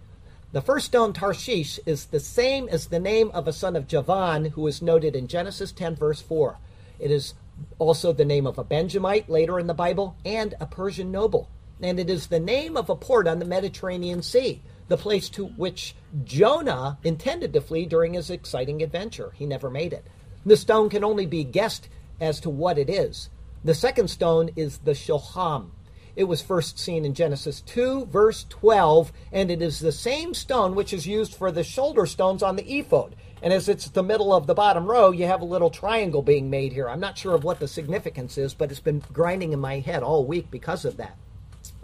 The 0.52 0.62
first 0.62 0.88
stone, 0.88 1.14
Tarshish, 1.14 1.80
is 1.86 2.06
the 2.06 2.20
same 2.20 2.68
as 2.70 2.88
the 2.88 3.00
name 3.00 3.30
of 3.36 3.48
a 3.48 3.54
son 3.54 3.76
of 3.76 3.88
Javan 3.88 4.46
who 4.46 4.66
is 4.66 4.82
noted 4.82 5.16
in 5.16 5.28
Genesis 5.28 5.72
10, 5.72 5.96
verse 5.96 6.22
4. 6.22 6.58
It 6.98 7.12
is 7.12 7.36
also 7.78 8.14
the 8.14 8.26
name 8.26 8.48
of 8.48 8.58
a 8.58 8.64
Benjamite 8.64 9.30
later 9.30 9.60
in 9.60 9.68
the 9.68 9.76
Bible 9.76 10.16
and 10.26 10.56
a 10.60 10.66
Persian 10.66 11.12
noble. 11.12 11.50
And 11.84 12.00
it 12.00 12.10
is 12.10 12.28
the 12.28 12.40
name 12.40 12.76
of 12.76 12.90
a 12.90 12.96
port 12.96 13.28
on 13.28 13.38
the 13.38 13.46
Mediterranean 13.46 14.24
Sea, 14.24 14.64
the 14.88 14.98
place 14.98 15.30
to 15.30 15.46
which 15.46 15.96
Jonah 16.24 16.98
intended 17.04 17.54
to 17.54 17.62
flee 17.62 17.86
during 17.86 18.16
his 18.16 18.32
exciting 18.32 18.82
adventure. 18.82 19.32
He 19.36 19.46
never 19.46 19.70
made 19.70 19.94
it. 19.94 20.08
The 20.48 20.58
stone 20.58 20.90
can 20.90 21.04
only 21.04 21.28
be 21.28 21.44
guessed 21.44 21.90
as 22.20 22.40
to 22.40 22.50
what 22.50 22.80
it 22.80 22.90
is. 22.90 23.30
The 23.64 23.76
second 23.76 24.08
stone 24.08 24.50
is 24.56 24.80
the 24.80 24.94
Shoham, 24.94 25.70
it 26.16 26.26
was 26.26 26.42
first 26.42 26.80
seen 26.80 27.06
in 27.06 27.14
Genesis 27.14 27.62
2, 27.62 28.06
verse 28.08 28.46
12, 28.50 29.12
and 29.32 29.50
it 29.50 29.62
is 29.62 29.80
the 29.80 29.92
same 29.92 30.34
stone 30.34 30.76
which 30.76 30.94
is 30.94 31.08
used 31.08 31.34
for 31.34 31.52
the 31.52 31.64
shoulder 31.64 32.06
stones 32.06 32.44
on 32.44 32.56
the 32.56 32.80
ephod. 32.80 33.16
And 33.42 33.54
as 33.54 33.70
it's 33.70 33.90
the 33.90 34.04
middle 34.04 34.34
of 34.34 34.48
the 34.48 34.54
bottom 34.54 34.86
row, 34.86 35.12
you 35.12 35.26
have 35.26 35.42
a 35.42 35.46
little 35.46 35.70
triangle 35.70 36.22
being 36.22 36.50
made 36.50 36.74
here. 36.74 36.90
I'm 36.90 37.00
not 37.00 37.18
sure 37.18 37.36
of 37.36 37.44
what 37.44 37.60
the 37.60 37.68
significance 37.68 38.38
is, 38.38 38.54
but 38.54 38.70
it's 38.70 38.82
been 38.82 39.02
grinding 39.14 39.54
in 39.54 39.60
my 39.60 39.80
head 39.80 40.04
all 40.04 40.26
week 40.26 40.52
because 40.52 40.84
of 40.84 40.98
that. 40.98 41.18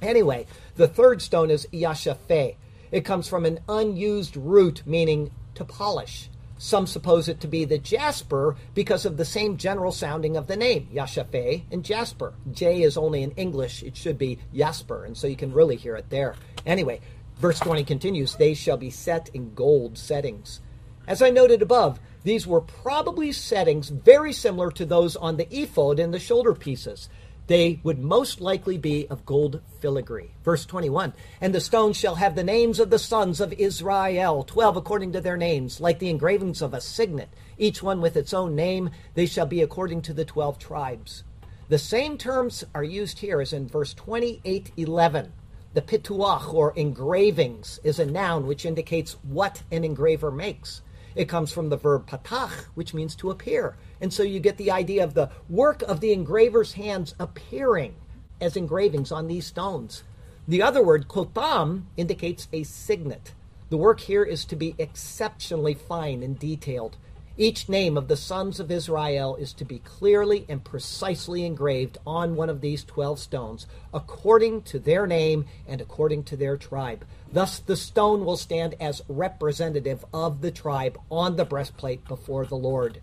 Anyway, 0.02 0.46
the 0.76 0.88
third 0.88 1.22
stone 1.22 1.50
is 1.50 1.68
yashafeh. 1.72 2.56
It 2.92 3.06
comes 3.06 3.28
from 3.28 3.46
an 3.46 3.60
unused 3.70 4.36
root 4.36 4.84
meaning 4.86 5.32
to 5.56 5.64
polish. 5.64 6.30
Some 6.58 6.88
suppose 6.88 7.28
it 7.28 7.42
to 7.42 7.48
be 7.48 7.66
the 7.66 7.78
jasper 7.78 8.56
because 8.74 9.06
of 9.06 9.18
the 9.18 9.26
same 9.26 9.58
general 9.58 9.92
sounding 9.92 10.38
of 10.38 10.48
the 10.48 10.56
name, 10.56 10.88
Yashafe 10.94 11.64
and 11.70 11.84
Jasper. 11.84 12.34
J 12.52 12.82
is 12.82 12.98
only 12.98 13.24
in 13.24 13.32
English, 13.32 13.84
it 13.84 13.98
should 13.98 14.18
be 14.18 14.40
Jasper, 14.54 15.04
and 15.04 15.18
so 15.18 15.28
you 15.28 15.36
can 15.36 15.52
really 15.52 15.76
hear 15.76 15.96
it 15.96 16.10
there. 16.10 16.36
Anyway, 16.66 17.02
verse 17.38 17.60
20 17.60 17.84
continues 17.84 18.36
They 18.36 18.54
shall 18.54 18.78
be 18.78 18.90
set 18.90 19.30
in 19.34 19.54
gold 19.54 19.98
settings. 19.98 20.62
As 21.08 21.22
I 21.22 21.30
noted 21.30 21.62
above, 21.62 22.00
these 22.24 22.48
were 22.48 22.62
probably 22.62 23.32
settings 23.32 23.90
very 23.90 24.34
similar 24.34 24.72
to 24.72 24.86
those 24.86 25.16
on 25.16 25.38
the 25.38 25.54
ephod 25.56 26.00
and 26.00 26.14
the 26.14 26.20
shoulder 26.20 26.56
pieces 26.56 27.10
they 27.48 27.80
would 27.84 28.00
most 28.00 28.42
likely 28.42 28.78
be 28.78 29.08
of 29.08 29.26
gold 29.26 29.62
filigree. 29.80 30.32
Verse 30.44 30.66
21 30.66 31.14
And 31.42 31.54
the 31.54 31.62
stones 31.62 31.98
shall 31.98 32.16
have 32.16 32.36
the 32.36 32.44
names 32.44 32.80
of 32.80 32.90
the 32.90 33.00
sons 33.00 33.40
of 33.40 33.54
Israel, 33.54 34.44
twelve 34.44 34.78
according 34.78 35.12
to 35.14 35.22
their 35.22 35.38
names, 35.38 35.80
like 35.80 36.00
the 36.00 36.10
engravings 36.10 36.62
of 36.62 36.74
a 36.74 36.82
signet, 36.82 37.30
each 37.58 37.84
one 37.84 38.02
with 38.02 38.18
its 38.18 38.34
own 38.34 38.56
name. 38.56 38.90
They 39.14 39.26
shall 39.26 39.46
be 39.46 39.62
according 39.62 40.02
to 40.04 40.14
the 40.14 40.26
twelve 40.26 40.58
tribes. 40.58 41.24
The 41.68 41.78
same 41.80 42.18
terms 42.18 42.64
are 42.76 42.84
used 42.84 43.20
here 43.20 43.42
as 43.42 43.52
in 43.52 43.68
verse 43.68 43.94
28 43.94 44.72
11. 44.78 45.34
The 45.74 45.82
pituach, 45.82 46.54
or 46.54 46.74
engravings, 46.76 47.80
is 47.84 48.00
a 48.00 48.06
noun 48.06 48.48
which 48.48 48.66
indicates 48.66 49.18
what 49.24 49.62
an 49.72 49.84
engraver 49.84 50.32
makes. 50.32 50.82
It 51.16 51.28
comes 51.28 51.52
from 51.52 51.70
the 51.70 51.78
verb 51.78 52.08
patach, 52.08 52.66
which 52.76 52.94
means 52.94 53.16
to 53.16 53.32
appear. 53.32 53.76
And 54.02 54.14
so 54.14 54.24
you 54.24 54.40
get 54.40 54.58
the 54.58 54.72
idea 54.72 55.04
of 55.04 55.14
the 55.14 55.30
work 55.50 55.82
of 55.84 56.00
the 56.00 56.12
engraver's 56.12 56.74
hands 56.74 57.16
appearing 57.20 57.96
as 58.42 58.56
engravings 58.56 59.12
on 59.12 59.28
these 59.28 59.46
stones. 59.46 60.04
The 60.48 60.62
other 60.62 60.84
word, 60.84 61.08
kotam, 61.08 61.84
indicates 61.98 62.48
a 62.54 62.64
signet. 62.64 63.34
The 63.70 63.78
work 63.78 64.02
here 64.02 64.24
is 64.24 64.46
to 64.46 64.56
be 64.56 64.76
exceptionally 64.78 65.74
fine 65.74 66.22
and 66.22 66.38
detailed. 66.38 66.98
Each 67.38 67.68
name 67.68 67.98
of 67.98 68.08
the 68.08 68.16
sons 68.16 68.62
of 68.62 68.72
Israel 68.72 69.36
is 69.36 69.52
to 69.54 69.66
be 69.66 69.80
clearly 69.80 70.46
and 70.48 70.64
precisely 70.64 71.46
engraved 71.46 71.98
on 72.08 72.36
one 72.38 72.50
of 72.50 72.62
these 72.62 72.84
twelve 72.84 73.20
stones, 73.20 73.68
according 73.94 74.62
to 74.64 74.80
their 74.80 75.06
name 75.06 75.46
and 75.68 75.82
according 75.82 76.24
to 76.26 76.38
their 76.38 76.56
tribe. 76.56 77.06
Thus, 77.34 77.60
the 77.60 77.76
stone 77.76 78.24
will 78.24 78.38
stand 78.38 78.76
as 78.80 79.02
representative 79.10 80.06
of 80.14 80.40
the 80.40 80.52
tribe 80.52 80.98
on 81.12 81.36
the 81.36 81.44
breastplate 81.44 82.08
before 82.08 82.46
the 82.46 82.56
Lord. 82.56 83.02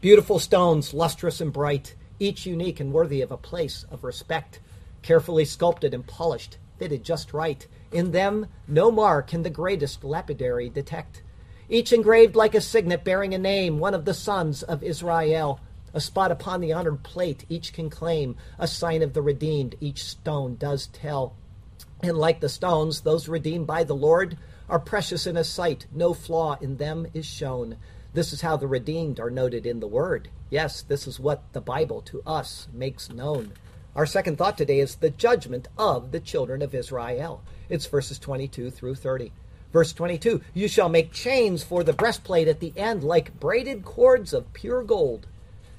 Beautiful 0.00 0.38
stones, 0.38 0.94
lustrous 0.94 1.40
and 1.40 1.52
bright, 1.52 1.94
each 2.18 2.46
unique 2.46 2.80
and 2.80 2.92
worthy 2.92 3.22
of 3.22 3.30
a 3.30 3.36
place 3.36 3.84
of 3.90 4.04
respect, 4.04 4.60
carefully 5.02 5.44
sculpted 5.44 5.94
and 5.94 6.06
polished, 6.06 6.58
fitted 6.78 7.02
just 7.02 7.32
right. 7.32 7.66
In 7.92 8.12
them, 8.12 8.46
no 8.68 8.90
mar 8.90 9.22
can 9.22 9.42
the 9.42 9.50
greatest 9.50 10.04
lapidary 10.04 10.68
detect 10.68 11.22
each 11.68 11.92
engraved 11.92 12.36
like 12.36 12.54
a 12.54 12.60
signet 12.60 13.02
bearing 13.02 13.34
a 13.34 13.38
name, 13.38 13.78
one 13.78 13.94
of 13.94 14.04
the 14.04 14.14
sons 14.14 14.62
of 14.62 14.84
Israel. 14.84 15.60
A 15.92 16.00
spot 16.00 16.30
upon 16.30 16.60
the 16.60 16.72
honored 16.72 17.02
plate 17.02 17.44
each 17.48 17.72
can 17.72 17.90
claim, 17.90 18.36
a 18.58 18.68
sign 18.68 19.02
of 19.02 19.14
the 19.14 19.22
redeemed 19.22 19.74
each 19.80 20.04
stone 20.04 20.56
does 20.56 20.86
tell. 20.88 21.34
And 22.02 22.16
like 22.16 22.40
the 22.40 22.48
stones, 22.48 23.00
those 23.00 23.28
redeemed 23.28 23.66
by 23.66 23.82
the 23.82 23.96
Lord 23.96 24.36
are 24.68 24.78
precious 24.78 25.26
in 25.26 25.36
his 25.36 25.48
sight, 25.48 25.86
no 25.92 26.12
flaw 26.12 26.56
in 26.60 26.76
them 26.76 27.06
is 27.14 27.26
shown. 27.26 27.78
This 28.16 28.32
is 28.32 28.40
how 28.40 28.56
the 28.56 28.66
redeemed 28.66 29.20
are 29.20 29.28
noted 29.28 29.66
in 29.66 29.80
the 29.80 29.86
Word. 29.86 30.30
Yes, 30.48 30.80
this 30.80 31.06
is 31.06 31.20
what 31.20 31.42
the 31.52 31.60
Bible 31.60 32.00
to 32.06 32.22
us 32.26 32.66
makes 32.72 33.10
known. 33.10 33.52
Our 33.94 34.06
second 34.06 34.38
thought 34.38 34.56
today 34.56 34.80
is 34.80 34.94
the 34.94 35.10
judgment 35.10 35.68
of 35.76 36.12
the 36.12 36.20
children 36.20 36.62
of 36.62 36.74
Israel. 36.74 37.42
It's 37.68 37.84
verses 37.84 38.18
22 38.18 38.70
through 38.70 38.94
30. 38.94 39.32
Verse 39.70 39.92
22 39.92 40.40
You 40.54 40.66
shall 40.66 40.88
make 40.88 41.12
chains 41.12 41.62
for 41.62 41.84
the 41.84 41.92
breastplate 41.92 42.48
at 42.48 42.60
the 42.60 42.72
end, 42.74 43.04
like 43.04 43.38
braided 43.38 43.84
cords 43.84 44.32
of 44.32 44.50
pure 44.54 44.82
gold. 44.82 45.26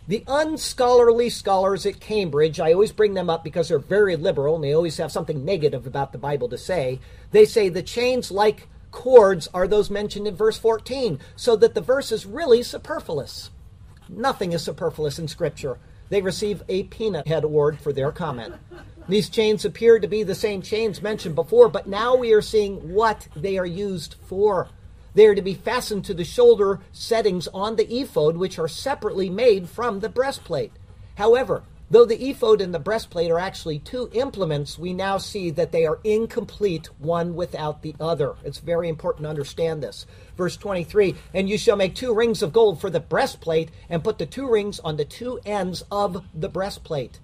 The 0.08 0.24
unscholarly 0.28 1.32
scholars 1.32 1.88
at 1.88 2.00
Cambridge, 2.00 2.60
I 2.60 2.72
always 2.72 2.92
bring 2.92 3.16
them 3.16 3.32
up 3.32 3.44
because 3.44 3.70
they're 3.70 3.80
very 3.80 4.16
liberal 4.16 4.54
and 4.54 4.64
they 4.64 4.74
always 4.74 4.98
have 4.98 5.12
something 5.12 5.44
negative 5.44 5.88
about 5.88 6.12
the 6.12 6.20
Bible 6.20 6.50
to 6.50 6.58
say. 6.60 7.00
They 7.32 7.46
say 7.46 7.70
the 7.70 7.82
chains, 7.82 8.30
like 8.30 8.68
cords, 8.98 9.48
are 9.54 9.68
those 9.68 9.92
mentioned 9.92 10.28
in 10.28 10.36
verse 10.36 10.58
14, 10.58 11.20
so 11.36 11.56
that 11.56 11.76
the 11.76 11.82
verse 11.82 12.12
is 12.12 12.26
really 12.26 12.64
superfluous. 12.64 13.52
Nothing 14.10 14.54
is 14.54 14.64
superfluous 14.64 15.20
in 15.20 15.28
Scripture. 15.28 15.78
They 16.10 16.24
receive 16.24 16.64
a 16.68 16.84
peanut 16.86 17.28
head 17.28 17.44
award 17.44 17.80
for 17.80 17.94
their 17.94 18.12
comment. 18.12 18.56
These 19.08 19.30
chains 19.30 19.64
appear 19.64 20.00
to 20.00 20.08
be 20.08 20.24
the 20.24 20.34
same 20.34 20.64
chains 20.64 21.04
mentioned 21.04 21.36
before, 21.36 21.70
but 21.70 21.86
now 21.86 22.16
we 22.16 22.34
are 22.34 22.42
seeing 22.42 22.92
what 22.92 23.28
they 23.36 23.60
are 23.60 23.68
used 23.68 24.16
for. 24.26 24.68
They 25.14 25.28
are 25.28 25.36
to 25.36 25.44
be 25.44 25.54
fastened 25.54 26.04
to 26.06 26.16
the 26.16 26.24
shoulder 26.24 26.80
settings 26.92 27.48
on 27.50 27.76
the 27.76 28.02
ephod, 28.02 28.36
which 28.36 28.58
are 28.58 28.68
separately 28.68 29.30
made 29.30 29.70
from 29.70 30.00
the 30.00 30.10
breastplate. 30.10 30.72
However, 31.16 31.62
though 31.90 32.06
the 32.06 32.30
ephod 32.30 32.62
and 32.62 32.74
the 32.74 32.80
breastplate 32.80 33.32
are 33.32 33.40
actually 33.40 33.80
two 33.80 34.10
implements, 34.14 34.78
we 34.78 34.94
now 34.94 35.18
see 35.18 35.50
that 35.52 35.72
they 35.72 35.86
are 35.86 36.00
incomplete 36.04 36.90
one 37.00 37.36
without 37.36 37.82
the 37.82 37.96
other. 38.00 38.36
It's 38.44 38.60
very 38.60 38.90
important 38.90 39.24
to 39.24 39.30
understand 39.30 39.82
this. 39.82 40.06
Verse 40.36 40.58
23 40.58 41.16
And 41.34 41.50
you 41.50 41.58
shall 41.58 41.76
make 41.76 41.96
two 41.96 42.14
rings 42.14 42.42
of 42.42 42.54
gold 42.54 42.82
for 42.82 42.90
the 42.90 43.00
breastplate, 43.00 43.70
and 43.90 44.04
put 44.04 44.18
the 44.18 44.26
two 44.26 44.50
rings 44.50 44.80
on 44.80 44.98
the 44.98 45.06
two 45.06 45.40
ends 45.46 45.84
of 45.92 46.24
the 46.34 46.50
breastplate. 46.50 47.20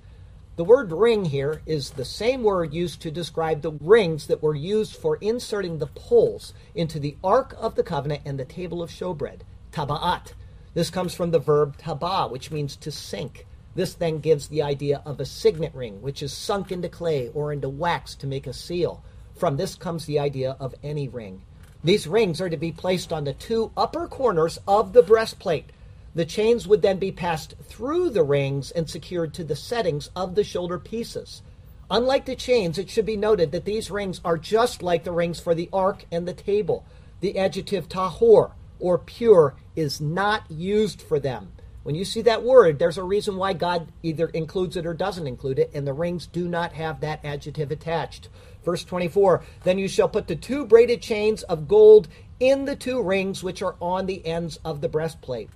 The 0.56 0.63
word 0.63 0.91
ring 0.91 1.26
here 1.26 1.63
is 1.65 1.91
the 1.91 2.06
same 2.06 2.43
word 2.43 2.76
used 2.76 3.02
to 3.02 3.10
describe 3.10 3.63
the 3.63 3.71
rings 3.71 4.28
that 4.28 4.43
were 4.43 4.54
used 4.54 4.95
for 4.95 5.15
inserting 5.15 5.80
the 5.80 5.88
poles 5.88 6.54
into 6.76 6.99
the 6.99 7.17
Ark 7.23 7.56
of 7.58 7.73
the 7.73 7.82
Covenant 7.82 8.21
and 8.23 8.39
the 8.39 8.45
table 8.45 8.84
of 8.84 8.91
showbread, 8.91 9.39
taba'at. 9.71 10.34
This 10.76 10.91
comes 10.91 11.15
from 11.15 11.32
the 11.32 11.39
verb 11.39 11.78
taba, 11.78 12.30
which 12.30 12.52
means 12.52 12.76
to 12.76 12.91
sink. 12.91 13.47
This 13.75 13.93
then 13.93 14.19
gives 14.19 14.47
the 14.47 14.62
idea 14.62 15.01
of 15.05 15.19
a 15.19 15.25
signet 15.25 15.73
ring, 15.73 16.01
which 16.01 16.21
is 16.21 16.33
sunk 16.33 16.71
into 16.71 16.89
clay 16.89 17.29
or 17.33 17.51
into 17.51 17.69
wax 17.69 18.15
to 18.15 18.27
make 18.27 18.47
a 18.47 18.53
seal. 18.53 19.03
From 19.36 19.57
this 19.57 19.75
comes 19.75 20.05
the 20.05 20.19
idea 20.19 20.55
of 20.59 20.75
any 20.83 21.07
ring. 21.07 21.41
These 21.83 22.07
rings 22.07 22.39
are 22.39 22.49
to 22.49 22.57
be 22.57 22.71
placed 22.71 23.12
on 23.12 23.23
the 23.23 23.33
two 23.33 23.71
upper 23.75 24.07
corners 24.07 24.59
of 24.67 24.93
the 24.93 25.01
breastplate 25.03 25.71
the 26.15 26.25
chains 26.25 26.67
would 26.67 26.83
then 26.83 26.97
be 26.97 27.12
passed 27.12 27.55
through 27.63 28.12
the 28.12 28.23
rings 28.23 28.69
and 28.71 28.88
secured 28.88 29.33
to 29.33 29.43
the 29.43 29.55
settings 29.55 30.12
of 30.15 30.36
the 30.36 30.43
shoulder 30.43 30.77
pieces. 30.77 31.41
Unlike 31.89 32.25
the 32.25 32.36
chains, 32.36 32.77
it 32.77 32.89
should 32.89 33.05
be 33.05 33.17
noted 33.17 33.51
that 33.51 33.65
these 33.65 33.89
rings 33.89 34.21
are 34.23 34.38
just 34.38 34.83
like 34.83 35.03
the 35.03 35.12
rings 35.12 35.39
for 35.39 35.55
the 35.55 35.69
ark 35.73 36.05
and 36.12 36.27
the 36.27 36.33
table. 36.33 36.86
The 37.19 37.38
adjective 37.38 37.89
tahor, 37.89 38.51
or 38.79 38.97
pure, 38.99 39.55
is 39.75 39.99
not 39.99 40.49
used 40.51 41.01
for 41.01 41.19
them. 41.19 41.51
When 41.84 41.96
you 41.96 42.06
see 42.06 42.22
that 42.22 42.43
word, 42.43 42.80
there's 42.80 42.98
a 42.98 43.04
reason 43.04 43.36
why 43.36 43.54
God 43.54 43.91
either 44.02 44.28
includes 44.28 44.78
it 44.78 44.86
or 44.86 44.93
doesn't 44.93 45.28
include 45.28 45.60
it, 45.60 45.72
and 45.74 45.86
the 45.86 45.93
rings 45.93 46.28
do 46.28 46.48
not 46.48 46.74
have 46.74 47.02
that 47.02 47.24
adjective 47.26 47.72
attached. 47.72 48.30
Verse 48.63 48.86
24 48.86 49.43
Then 49.63 49.78
you 49.78 49.89
shall 49.89 50.08
put 50.08 50.28
the 50.28 50.36
two 50.36 50.65
braided 50.65 51.02
chains 51.02 51.43
of 51.43 51.67
gold 51.67 52.08
in 52.39 52.65
the 52.65 52.78
two 52.78 53.02
rings 53.02 53.43
which 53.43 53.62
are 53.62 53.76
on 53.82 54.06
the 54.06 54.26
ends 54.26 54.58
of 54.63 54.80
the 54.80 54.88
breastplate. 54.88 55.50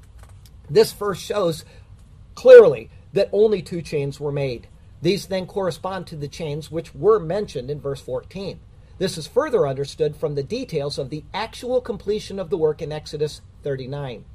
This 0.69 0.91
verse 0.91 1.19
shows 1.19 1.63
clearly 2.35 2.89
that 3.13 3.29
only 3.31 3.61
two 3.61 3.81
chains 3.81 4.19
were 4.19 4.31
made. 4.31 4.67
These 5.01 5.27
then 5.27 5.45
correspond 5.45 6.07
to 6.07 6.17
the 6.17 6.27
chains 6.27 6.69
which 6.69 6.93
were 6.93 7.19
mentioned 7.19 7.71
in 7.71 7.79
verse 7.79 8.01
14. 8.01 8.59
This 8.97 9.17
is 9.17 9.27
further 9.27 9.67
understood 9.67 10.15
from 10.15 10.35
the 10.35 10.43
details 10.43 10.97
of 10.97 11.09
the 11.09 11.23
actual 11.33 11.79
completion 11.79 12.39
of 12.39 12.49
the 12.49 12.57
work 12.57 12.81
in 12.81 12.91
Exodus 12.91 13.41
39. 13.63 14.25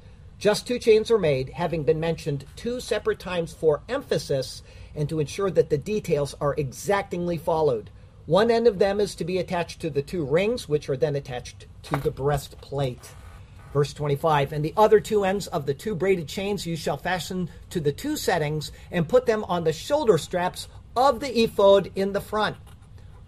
Just 0.43 0.67
two 0.67 0.77
chains 0.77 1.09
are 1.09 1.17
made, 1.17 1.51
having 1.51 1.83
been 1.83 2.01
mentioned 2.01 2.43
two 2.57 2.81
separate 2.81 3.17
times 3.17 3.53
for 3.53 3.81
emphasis 3.87 4.61
and 4.93 5.07
to 5.07 5.21
ensure 5.21 5.49
that 5.49 5.69
the 5.69 5.77
details 5.77 6.35
are 6.41 6.53
exactingly 6.57 7.37
followed. 7.37 7.89
One 8.25 8.51
end 8.51 8.67
of 8.67 8.77
them 8.77 8.99
is 8.99 9.15
to 9.15 9.23
be 9.23 9.37
attached 9.37 9.79
to 9.79 9.89
the 9.89 10.01
two 10.01 10.25
rings, 10.25 10.67
which 10.67 10.89
are 10.89 10.97
then 10.97 11.15
attached 11.15 11.67
to 11.83 11.95
the 11.95 12.11
breastplate. 12.11 13.11
Verse 13.71 13.93
25, 13.93 14.51
and 14.51 14.65
the 14.65 14.73
other 14.75 14.99
two 14.99 15.23
ends 15.23 15.47
of 15.47 15.65
the 15.65 15.73
two 15.73 15.95
braided 15.95 16.27
chains 16.27 16.65
you 16.65 16.75
shall 16.75 16.97
fasten 16.97 17.49
to 17.69 17.79
the 17.79 17.93
two 17.93 18.17
settings 18.17 18.73
and 18.91 19.07
put 19.07 19.25
them 19.25 19.45
on 19.45 19.63
the 19.63 19.71
shoulder 19.71 20.17
straps 20.17 20.67
of 20.93 21.21
the 21.21 21.39
ephod 21.41 21.89
in 21.95 22.11
the 22.11 22.19
front. 22.19 22.57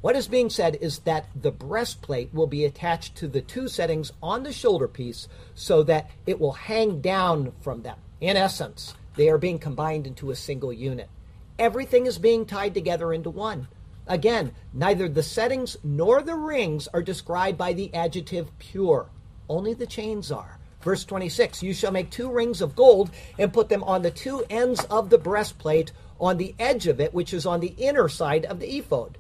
What 0.06 0.16
is 0.16 0.28
being 0.28 0.52
said 0.52 0.78
is 0.82 1.00
that 1.00 1.26
the 1.36 1.50
breastplate 1.50 2.32
will 2.32 2.46
be 2.46 2.64
attached 2.64 3.16
to 3.16 3.28
the 3.28 3.42
two 3.42 3.68
settings 3.68 4.12
on 4.22 4.44
the 4.44 4.54
shoulder 4.54 4.88
piece 4.88 5.28
so 5.56 5.82
that 5.82 6.12
it 6.28 6.40
will 6.40 6.52
hang 6.52 7.02
down 7.02 7.54
from 7.60 7.82
them. 7.82 7.98
In 8.22 8.38
essence, 8.38 8.94
they 9.16 9.30
are 9.30 9.40
being 9.40 9.58
combined 9.58 10.06
into 10.06 10.30
a 10.30 10.36
single 10.36 10.72
unit. 10.72 11.10
Everything 11.58 12.06
is 12.06 12.20
being 12.20 12.46
tied 12.46 12.76
together 12.76 13.14
into 13.14 13.32
one. 13.32 13.68
Again, 14.06 14.54
neither 14.72 15.10
the 15.10 15.24
settings 15.24 15.76
nor 15.84 16.22
the 16.22 16.36
rings 16.36 16.88
are 16.90 17.02
described 17.02 17.58
by 17.58 17.74
the 17.74 17.92
adjective 17.92 18.56
pure. 18.60 19.10
Only 19.50 19.74
the 19.74 19.88
chains 19.88 20.32
are. 20.32 20.60
Verse 20.82 21.04
26 21.04 21.64
You 21.64 21.74
shall 21.74 21.92
make 21.92 22.12
two 22.12 22.30
rings 22.30 22.62
of 22.62 22.76
gold 22.76 23.10
and 23.40 23.52
put 23.52 23.70
them 23.70 23.84
on 23.84 24.04
the 24.04 24.12
two 24.12 24.44
ends 24.52 24.84
of 24.84 25.10
the 25.10 25.18
breastplate, 25.18 25.92
on 26.20 26.38
the 26.38 26.54
edge 26.60 26.86
of 26.86 27.00
it, 27.02 27.12
which 27.12 27.34
is 27.34 27.48
on 27.48 27.60
the 27.60 27.74
inner 27.80 28.08
side 28.08 28.46
of 28.46 28.60
the 28.60 28.78
ephod. 28.78 29.18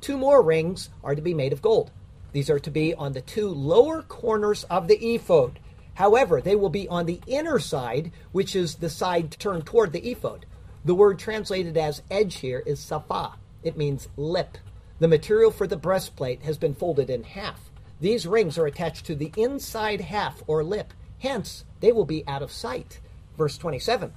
Two 0.00 0.16
more 0.16 0.42
rings 0.42 0.90
are 1.02 1.14
to 1.14 1.22
be 1.22 1.34
made 1.34 1.52
of 1.52 1.62
gold. 1.62 1.90
These 2.32 2.50
are 2.50 2.58
to 2.60 2.70
be 2.70 2.94
on 2.94 3.12
the 3.12 3.20
two 3.20 3.48
lower 3.48 4.02
corners 4.02 4.64
of 4.64 4.86
the 4.86 5.14
ephod. 5.14 5.58
However, 5.94 6.40
they 6.40 6.54
will 6.54 6.70
be 6.70 6.88
on 6.88 7.06
the 7.06 7.20
inner 7.26 7.58
side, 7.58 8.12
which 8.32 8.54
is 8.54 8.76
the 8.76 8.90
side 8.90 9.32
turned 9.32 9.66
toward 9.66 9.92
the 9.92 10.10
ephod. 10.10 10.46
The 10.84 10.94
word 10.94 11.18
translated 11.18 11.76
as 11.76 12.02
edge 12.10 12.36
here 12.36 12.62
is 12.64 12.78
safa. 12.78 13.32
It 13.62 13.76
means 13.76 14.08
lip. 14.16 14.58
The 15.00 15.08
material 15.08 15.50
for 15.50 15.66
the 15.66 15.76
breastplate 15.76 16.42
has 16.42 16.58
been 16.58 16.74
folded 16.74 17.10
in 17.10 17.24
half. 17.24 17.70
These 18.00 18.26
rings 18.26 18.58
are 18.58 18.66
attached 18.66 19.06
to 19.06 19.16
the 19.16 19.32
inside 19.36 20.00
half 20.00 20.42
or 20.46 20.62
lip, 20.62 20.92
hence, 21.18 21.64
they 21.80 21.90
will 21.90 22.04
be 22.04 22.26
out 22.28 22.42
of 22.42 22.52
sight. 22.52 23.00
Verse 23.36 23.58
27. 23.58 24.12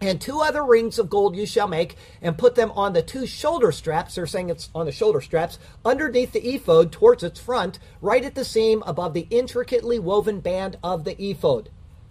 And 0.00 0.20
two 0.20 0.40
other 0.40 0.64
rings 0.64 0.98
of 0.98 1.10
gold 1.10 1.34
you 1.34 1.44
shall 1.44 1.66
make, 1.66 1.96
and 2.22 2.38
put 2.38 2.54
them 2.54 2.70
on 2.72 2.92
the 2.92 3.02
two 3.02 3.26
shoulder 3.26 3.72
straps. 3.72 4.14
They're 4.14 4.26
saying 4.26 4.48
it's 4.48 4.70
on 4.74 4.86
the 4.86 4.92
shoulder 4.92 5.20
straps, 5.20 5.58
underneath 5.84 6.32
the 6.32 6.54
ephod, 6.54 6.92
towards 6.92 7.24
its 7.24 7.40
front, 7.40 7.80
right 8.00 8.24
at 8.24 8.36
the 8.36 8.44
seam 8.44 8.84
above 8.86 9.12
the 9.12 9.26
intricately 9.30 9.98
woven 9.98 10.38
band 10.38 10.78
of 10.84 11.02
the 11.02 11.20
ephod. 11.20 11.70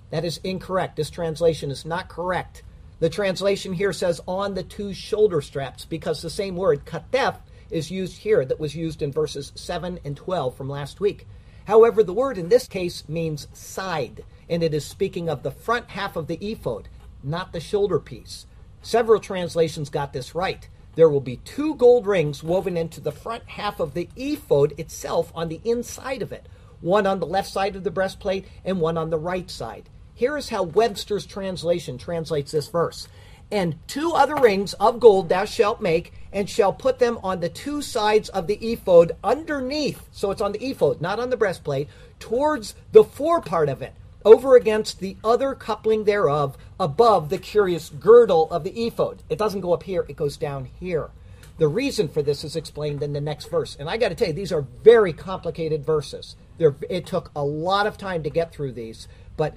That 0.10 0.26
is 0.26 0.41
incorrect. 0.43 0.97
This 0.97 1.10
translation 1.10 1.71
is 1.71 1.86
not 1.86 2.10
correct. 2.10 2.63
The 3.00 3.10
translation 3.10 3.73
here 3.73 3.93
says 3.93 4.19
on 4.28 4.54
the 4.54 4.63
two 4.63 4.93
shoulder 4.93 5.41
straps, 5.41 5.86
because 5.86 6.21
the 6.21 6.30
same 6.30 6.56
word, 6.58 6.86
katef, 6.86 7.38
is 7.69 7.91
used 7.91 8.17
here 8.17 8.43
that 8.43 8.60
was 8.60 8.76
used 8.76 9.02
in 9.02 9.12
verses 9.12 9.52
7 9.56 10.00
and 10.04 10.17
12 10.17 10.56
from 10.56 10.69
last 10.69 11.00
week. 11.00 11.26
However, 11.65 12.02
the 12.02 12.13
word 12.13 12.38
in 12.38 12.50
this 12.50 12.67
case 12.67 13.08
means 13.08 13.47
side, 13.54 14.23
and 14.50 14.63
it 14.63 14.73
is 14.73 14.86
speaking 14.86 15.30
of 15.30 15.43
the 15.43 15.52
front 15.52 15.89
half 15.89 16.15
of 16.15 16.28
the 16.28 16.39
ephod, 16.41 16.88
not 17.28 17.54
the 17.54 17.60
shoulder 17.60 18.00
piece. 18.00 18.46
Several 18.82 19.20
translations 19.20 19.90
got 19.90 20.13
this 20.13 20.34
right. 20.34 20.68
There 20.96 21.10
will 21.10 21.22
be 21.22 21.38
two 21.38 21.76
gold 21.76 22.08
rings 22.08 22.42
woven 22.42 22.76
into 22.78 23.02
the 23.02 23.12
front 23.12 23.44
half 23.50 23.80
of 23.80 23.94
the 23.94 24.10
ephod 24.16 24.74
itself 24.80 25.32
on 25.36 25.50
the 25.50 25.62
inside 25.63 26.22
of 26.22 26.32
it, 26.32 26.48
one 26.82 27.06
on 27.06 27.20
the 27.20 27.28
left 27.28 27.50
side 27.50 27.76
of 27.76 27.84
the 27.84 27.92
breastplate 27.92 28.48
and 28.66 28.82
one 28.82 28.98
on 28.98 29.10
the 29.10 29.20
right 29.20 29.50
side. 29.50 29.90
Here 30.16 30.36
is 30.36 30.50
how 30.50 30.63
Webster's 30.63 31.28
translation 31.28 32.00
translates 32.00 32.52
this 32.52 32.68
verse. 32.68 33.08
And 33.52 33.78
two 33.88 34.13
other 34.13 34.36
rings 34.36 34.74
of 34.74 35.00
gold 35.00 35.30
thou 35.30 35.46
shalt 35.46 35.80
make, 35.80 36.12
and 36.34 36.50
shall 36.50 36.74
put 36.74 37.00
them 37.00 37.20
on 37.24 37.40
the 37.40 37.50
two 37.50 37.82
sides 37.82 38.28
of 38.30 38.48
the 38.48 38.56
ephod 38.56 39.16
underneath. 39.24 40.08
So 40.12 40.32
it's 40.32 40.42
on 40.42 40.52
the 40.52 40.66
ephod, 40.66 41.00
not 41.00 41.20
on 41.20 41.30
the 41.30 41.38
breastplate, 41.38 41.88
towards 42.20 42.76
the 42.92 43.04
forepart 43.04 43.70
of 43.70 43.82
it, 43.82 43.94
over 44.28 44.58
against 44.58 45.00
the 45.00 45.16
other 45.24 45.56
coupling 45.56 46.04
thereof, 46.04 46.58
above 46.78 47.30
the 47.30 47.38
curious 47.38 47.88
girdle 47.88 48.52
of 48.52 48.66
the 48.66 48.86
ephod. 48.86 49.24
It 49.30 49.38
doesn't 49.38 49.62
go 49.62 49.72
up 49.72 49.84
here, 49.84 50.06
it 50.10 50.18
goes 50.18 50.36
down 50.36 50.66
here. 50.82 51.12
The 51.60 51.70
reason 51.70 52.10
for 52.10 52.22
this 52.22 52.44
is 52.44 52.58
explained 52.58 53.02
in 53.02 53.13
the 53.13 53.22
next 53.22 53.50
verse. 53.50 53.78
And 53.80 53.90
I 53.90 53.96
got 53.96 54.10
to 54.10 54.16
tell 54.16 54.28
you, 54.28 54.34
these 54.34 54.52
are 54.52 54.66
very 54.84 55.13
complicated 55.13 55.86
verses. 55.86 56.36
They're, 56.58 56.76
it 56.90 57.06
took 57.06 57.32
a 57.38 57.44
lot 57.44 57.88
of 57.88 57.98
time 57.98 58.22
to 58.24 58.30
get 58.30 58.52
through 58.52 58.74
these, 58.74 59.08
but 59.38 59.56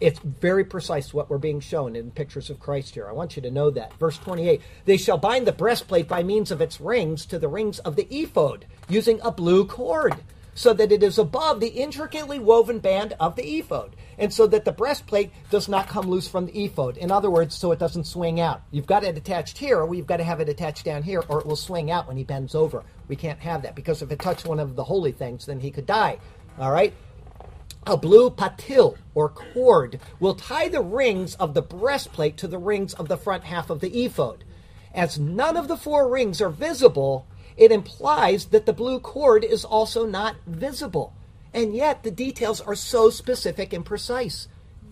it's 0.00 0.20
very 0.20 0.64
precise 0.64 1.12
what 1.12 1.28
we're 1.28 1.36
being 1.36 1.60
shown 1.60 1.94
in 1.94 2.10
pictures 2.10 2.48
of 2.48 2.60
Christ 2.60 2.94
here. 2.94 3.08
I 3.08 3.12
want 3.12 3.36
you 3.36 3.42
to 3.42 3.50
know 3.50 3.68
that. 3.70 3.92
Verse 3.98 4.16
28 4.16 4.62
They 4.86 4.96
shall 4.96 5.18
bind 5.18 5.46
the 5.46 5.52
breastplate 5.52 6.08
by 6.08 6.22
means 6.22 6.50
of 6.50 6.62
its 6.62 6.80
rings 6.80 7.26
to 7.26 7.38
the 7.38 7.48
rings 7.48 7.78
of 7.80 7.94
the 7.94 8.08
ephod, 8.10 8.64
using 8.88 9.20
a 9.20 9.30
blue 9.30 9.66
cord, 9.66 10.14
so 10.58 10.72
that 10.72 10.90
it 10.90 11.04
is 11.04 11.18
above 11.18 11.60
the 11.60 11.68
intricately 11.68 12.36
woven 12.36 12.80
band 12.80 13.14
of 13.20 13.36
the 13.36 13.58
ephod, 13.58 13.94
and 14.18 14.34
so 14.34 14.44
that 14.44 14.64
the 14.64 14.72
breastplate 14.72 15.30
does 15.50 15.68
not 15.68 15.86
come 15.86 16.08
loose 16.08 16.26
from 16.26 16.46
the 16.46 16.64
ephod. 16.64 16.96
In 16.96 17.12
other 17.12 17.30
words, 17.30 17.54
so 17.54 17.70
it 17.70 17.78
doesn't 17.78 18.08
swing 18.08 18.40
out. 18.40 18.60
You've 18.72 18.84
got 18.84 19.04
it 19.04 19.16
attached 19.16 19.56
here, 19.56 19.78
or 19.78 19.94
you've 19.94 20.08
got 20.08 20.16
to 20.16 20.24
have 20.24 20.40
it 20.40 20.48
attached 20.48 20.84
down 20.84 21.04
here, 21.04 21.22
or 21.28 21.38
it 21.38 21.46
will 21.46 21.54
swing 21.54 21.92
out 21.92 22.08
when 22.08 22.16
he 22.16 22.24
bends 22.24 22.56
over. 22.56 22.82
We 23.06 23.14
can't 23.14 23.38
have 23.38 23.62
that 23.62 23.76
because 23.76 24.02
if 24.02 24.10
it 24.10 24.18
touched 24.18 24.48
one 24.48 24.58
of 24.58 24.74
the 24.74 24.82
holy 24.82 25.12
things, 25.12 25.46
then 25.46 25.60
he 25.60 25.70
could 25.70 25.86
die. 25.86 26.18
All 26.58 26.72
right? 26.72 26.92
A 27.86 27.96
blue 27.96 28.28
patil 28.28 28.96
or 29.14 29.28
cord 29.28 30.00
will 30.18 30.34
tie 30.34 30.68
the 30.68 30.82
rings 30.82 31.36
of 31.36 31.54
the 31.54 31.62
breastplate 31.62 32.36
to 32.38 32.48
the 32.48 32.58
rings 32.58 32.94
of 32.94 33.06
the 33.06 33.16
front 33.16 33.44
half 33.44 33.70
of 33.70 33.78
the 33.78 34.04
ephod. 34.04 34.42
As 34.92 35.20
none 35.20 35.56
of 35.56 35.68
the 35.68 35.76
four 35.76 36.08
rings 36.08 36.40
are 36.40 36.50
visible, 36.50 37.28
it 37.58 37.72
implies 37.72 38.46
that 38.46 38.66
the 38.66 38.72
blue 38.72 39.00
cord 39.00 39.44
is 39.44 39.64
also 39.64 40.06
not 40.06 40.36
visible. 40.46 41.12
And 41.52 41.74
yet, 41.74 42.04
the 42.04 42.10
details 42.12 42.60
are 42.60 42.76
so 42.76 43.10
specific 43.10 43.72
and 43.72 43.84
precise. 43.84 44.46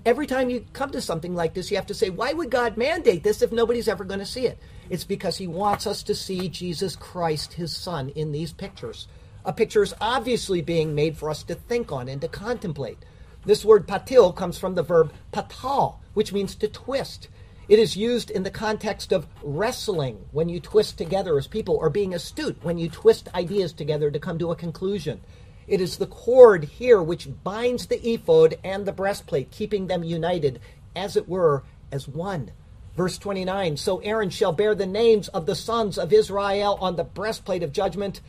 Every 0.05 0.26
time 0.26 0.50
you 0.50 0.66
come 0.72 0.90
to 0.90 1.00
something 1.00 1.35
like 1.35 1.55
this, 1.55 1.70
you 1.70 1.76
have 1.76 1.87
to 1.87 1.94
say, 1.94 2.11
why 2.11 2.33
would 2.33 2.50
God 2.50 2.76
mandate 2.76 3.22
this 3.22 3.40
if 3.40 3.52
nobody's 3.52 3.87
ever 3.87 4.05
going 4.05 4.18
to 4.18 4.26
see 4.26 4.46
it? 4.46 4.59
It's 4.90 5.05
because 5.05 5.37
He 5.38 5.46
wants 5.46 5.87
us 5.87 6.02
to 6.05 6.14
see 6.14 6.48
Jesus 6.48 6.96
Christ, 6.96 7.52
His 7.52 7.76
Son, 7.76 8.09
in 8.11 8.33
these 8.33 8.52
pictures. 8.52 9.07
A 9.44 9.52
picture 9.52 9.85
is 9.85 9.94
obviously 10.00 10.61
being 10.61 10.92
made 10.92 11.16
for 11.16 11.31
us 11.31 11.44
to 11.44 11.55
think 11.55 11.92
on 11.92 12.09
and 12.09 12.20
to 12.20 12.29
contemplate. 12.29 12.98
This 13.44 13.64
word 13.64 13.87
patil 13.87 14.35
comes 14.35 14.59
from 14.59 14.74
the 14.74 14.83
verb 14.83 15.12
patal, 15.33 15.96
which 16.14 16.33
means 16.33 16.57
to 16.57 16.66
twist. 16.66 17.29
It 17.68 17.81
is 17.81 17.96
used 17.96 18.31
in 18.31 18.44
the 18.44 18.50
context 18.50 19.11
of 19.11 19.26
wrestling 19.42 20.26
when 20.31 20.48
you 20.48 20.61
twist 20.61 20.96
together 20.96 21.37
as 21.37 21.48
people, 21.48 21.74
or 21.74 21.90
being 21.90 22.14
astute 22.14 22.59
when 22.62 22.79
you 22.79 22.88
twist 22.88 23.29
ideas 23.35 23.72
together 23.72 24.09
to 24.09 24.20
come 24.20 24.38
to 24.38 24.52
a 24.52 24.57
conclusion. 24.57 25.20
It 25.66 25.81
is 25.81 25.96
the 25.96 26.07
cord 26.07 26.64
here 26.64 27.02
which 27.02 27.29
binds 27.42 27.87
the 27.87 28.00
ephod 28.09 28.57
and 28.62 28.87
the 28.87 28.92
breastplate, 28.92 29.50
keeping 29.50 29.88
them 29.88 30.05
united, 30.05 30.61
as 30.94 31.16
it 31.16 31.29
were, 31.29 31.64
as 31.90 32.07
one. 32.07 32.52
Verse 32.96 33.18
29 33.18 33.76
So 33.76 33.98
Aaron 33.98 34.31
shall 34.31 34.52
bear 34.52 34.76
the 34.76 34.87
names 34.87 35.26
of 35.29 35.46
the 35.46 35.57
sons 35.57 35.98
of 35.98 36.12
Israel 36.12 36.79
on 36.81 36.94
the 36.94 37.02
breastplate 37.02 37.64
of 37.64 37.72
judgment 37.72 38.20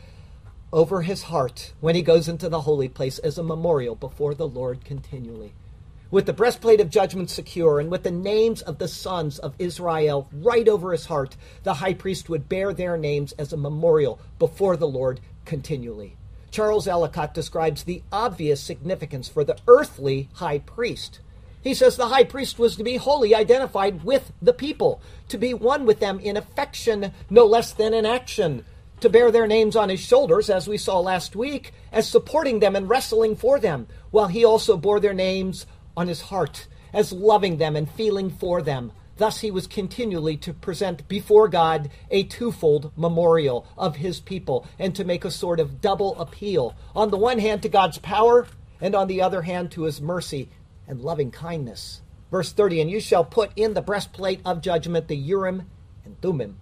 over 0.72 1.02
his 1.02 1.24
heart 1.24 1.74
when 1.78 1.94
he 1.94 2.02
goes 2.02 2.28
into 2.28 2.48
the 2.48 2.62
holy 2.62 2.88
place 2.88 3.20
as 3.20 3.38
a 3.38 3.44
memorial 3.44 3.94
before 3.94 4.34
the 4.34 4.48
Lord 4.48 4.84
continually. 4.84 5.54
With 6.10 6.24
the 6.24 6.32
breastplate 6.32 6.80
of 6.80 6.88
judgment 6.88 7.28
secure 7.28 7.80
and 7.80 7.90
with 7.90 8.02
the 8.02 8.10
names 8.10 8.62
of 8.62 8.78
the 8.78 8.88
sons 8.88 9.38
of 9.38 9.54
Israel 9.58 10.26
right 10.32 10.66
over 10.66 10.92
his 10.92 11.04
heart, 11.04 11.36
the 11.64 11.74
high 11.74 11.92
priest 11.92 12.30
would 12.30 12.48
bear 12.48 12.72
their 12.72 12.96
names 12.96 13.32
as 13.32 13.52
a 13.52 13.58
memorial 13.58 14.18
before 14.38 14.78
the 14.78 14.88
Lord 14.88 15.20
continually. 15.44 16.16
Charles 16.50 16.88
Ellicott 16.88 17.34
describes 17.34 17.84
the 17.84 18.02
obvious 18.10 18.58
significance 18.58 19.28
for 19.28 19.44
the 19.44 19.58
earthly 19.68 20.30
high 20.34 20.60
priest. 20.60 21.20
He 21.62 21.74
says 21.74 21.96
the 21.96 22.08
high 22.08 22.24
priest 22.24 22.58
was 22.58 22.76
to 22.76 22.84
be 22.84 22.96
wholly 22.96 23.34
identified 23.34 24.02
with 24.02 24.32
the 24.40 24.54
people, 24.54 25.02
to 25.28 25.36
be 25.36 25.52
one 25.52 25.84
with 25.84 26.00
them 26.00 26.20
in 26.20 26.38
affection 26.38 27.12
no 27.28 27.44
less 27.44 27.74
than 27.74 27.92
in 27.92 28.06
action, 28.06 28.64
to 29.00 29.10
bear 29.10 29.30
their 29.30 29.46
names 29.46 29.76
on 29.76 29.90
his 29.90 30.00
shoulders, 30.00 30.48
as 30.48 30.66
we 30.66 30.78
saw 30.78 31.00
last 31.00 31.36
week, 31.36 31.72
as 31.92 32.08
supporting 32.08 32.60
them 32.60 32.74
and 32.74 32.88
wrestling 32.88 33.36
for 33.36 33.60
them, 33.60 33.86
while 34.10 34.28
he 34.28 34.44
also 34.44 34.76
bore 34.76 35.00
their 35.00 35.12
names 35.12 35.66
on 35.98 36.06
his 36.08 36.22
heart, 36.22 36.66
as 36.92 37.12
loving 37.12 37.56
them 37.56 37.74
and 37.74 37.90
feeling 37.90 38.30
for 38.30 38.62
them. 38.62 38.92
Thus, 39.16 39.40
he 39.40 39.50
was 39.50 39.66
continually 39.66 40.36
to 40.36 40.54
present 40.54 41.08
before 41.08 41.48
God 41.48 41.90
a 42.08 42.22
twofold 42.22 42.92
memorial 42.96 43.66
of 43.76 43.96
his 43.96 44.20
people 44.20 44.64
and 44.78 44.94
to 44.94 45.04
make 45.04 45.24
a 45.24 45.30
sort 45.30 45.58
of 45.58 45.80
double 45.80 46.18
appeal. 46.20 46.76
On 46.94 47.10
the 47.10 47.16
one 47.16 47.40
hand, 47.40 47.62
to 47.62 47.68
God's 47.68 47.98
power, 47.98 48.46
and 48.80 48.94
on 48.94 49.08
the 49.08 49.20
other 49.20 49.42
hand, 49.42 49.72
to 49.72 49.82
his 49.82 50.00
mercy 50.00 50.50
and 50.86 51.00
loving 51.00 51.32
kindness. 51.32 52.00
Verse 52.30 52.52
30 52.52 52.82
And 52.82 52.90
you 52.90 53.00
shall 53.00 53.24
put 53.24 53.50
in 53.56 53.74
the 53.74 53.82
breastplate 53.82 54.40
of 54.44 54.62
judgment 54.62 55.08
the 55.08 55.16
Urim 55.16 55.68
and 56.04 56.20
Thummim 56.20 56.58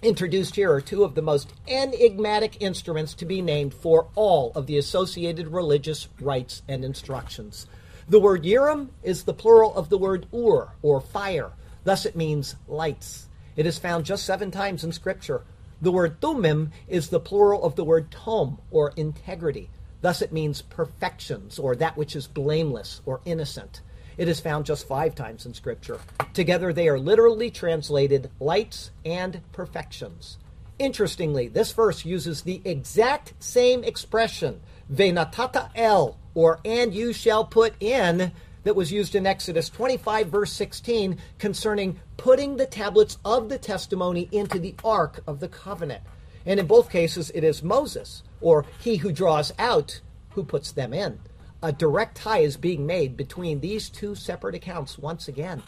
Introduced 0.00 0.54
here 0.54 0.72
are 0.72 0.80
two 0.80 1.02
of 1.02 1.16
the 1.16 1.22
most 1.22 1.52
enigmatic 1.66 2.58
instruments 2.60 3.14
to 3.14 3.24
be 3.24 3.42
named 3.42 3.74
for 3.74 4.06
all 4.14 4.52
of 4.54 4.66
the 4.68 4.78
associated 4.78 5.48
religious 5.48 6.06
rites 6.20 6.62
and 6.68 6.84
instructions. 6.84 7.66
The 8.10 8.18
word 8.18 8.46
Urim 8.46 8.90
is 9.02 9.24
the 9.24 9.34
plural 9.34 9.74
of 9.74 9.90
the 9.90 9.98
word 9.98 10.26
Ur, 10.32 10.72
or 10.80 10.98
fire. 10.98 11.52
Thus 11.84 12.06
it 12.06 12.16
means 12.16 12.56
lights. 12.66 13.28
It 13.54 13.66
is 13.66 13.78
found 13.78 14.06
just 14.06 14.24
seven 14.24 14.50
times 14.50 14.82
in 14.82 14.92
Scripture. 14.92 15.42
The 15.82 15.92
word 15.92 16.18
Thummim 16.18 16.70
is 16.88 17.10
the 17.10 17.20
plural 17.20 17.62
of 17.62 17.76
the 17.76 17.84
word 17.84 18.10
Tom, 18.10 18.60
or 18.70 18.94
integrity. 18.96 19.68
Thus 20.00 20.22
it 20.22 20.32
means 20.32 20.62
perfections, 20.62 21.58
or 21.58 21.76
that 21.76 21.98
which 21.98 22.16
is 22.16 22.26
blameless 22.26 23.02
or 23.04 23.20
innocent. 23.26 23.82
It 24.16 24.26
is 24.26 24.40
found 24.40 24.64
just 24.64 24.88
five 24.88 25.14
times 25.14 25.44
in 25.44 25.52
Scripture. 25.52 26.00
Together, 26.32 26.72
they 26.72 26.88
are 26.88 26.98
literally 26.98 27.50
translated 27.50 28.30
lights 28.40 28.90
and 29.04 29.42
perfections. 29.52 30.38
Interestingly, 30.78 31.48
this 31.48 31.72
verse 31.72 32.06
uses 32.06 32.42
the 32.42 32.62
exact 32.64 33.34
same 33.38 33.84
expression, 33.84 34.60
venatata 34.90 35.70
el, 35.74 36.16
or 36.38 36.60
and 36.64 36.94
you 36.94 37.12
shall 37.12 37.44
put 37.44 37.74
in, 37.80 38.30
that 38.62 38.76
was 38.76 38.92
used 38.92 39.16
in 39.16 39.26
Exodus 39.26 39.68
25, 39.68 40.28
verse 40.28 40.52
16, 40.52 41.18
concerning 41.40 41.98
putting 42.16 42.56
the 42.56 42.66
tablets 42.66 43.18
of 43.24 43.48
the 43.48 43.58
testimony 43.58 44.28
into 44.30 44.60
the 44.60 44.76
ark 44.84 45.20
of 45.26 45.40
the 45.40 45.48
covenant. 45.48 46.04
And 46.46 46.60
in 46.60 46.66
both 46.68 46.90
cases, 46.90 47.32
it 47.34 47.42
is 47.42 47.64
Moses, 47.64 48.22
or 48.40 48.64
he 48.78 48.98
who 48.98 49.10
draws 49.10 49.52
out, 49.58 50.00
who 50.30 50.44
puts 50.44 50.70
them 50.70 50.94
in 50.94 51.18
a 51.60 51.72
direct 51.72 52.16
tie 52.16 52.38
is 52.38 52.56
being 52.56 52.86
made 52.86 53.16
between 53.16 53.58
these 53.58 53.90
two 53.90 54.14
separate 54.14 54.54
accounts 54.54 54.96
once 54.96 55.26
again. 55.26 55.60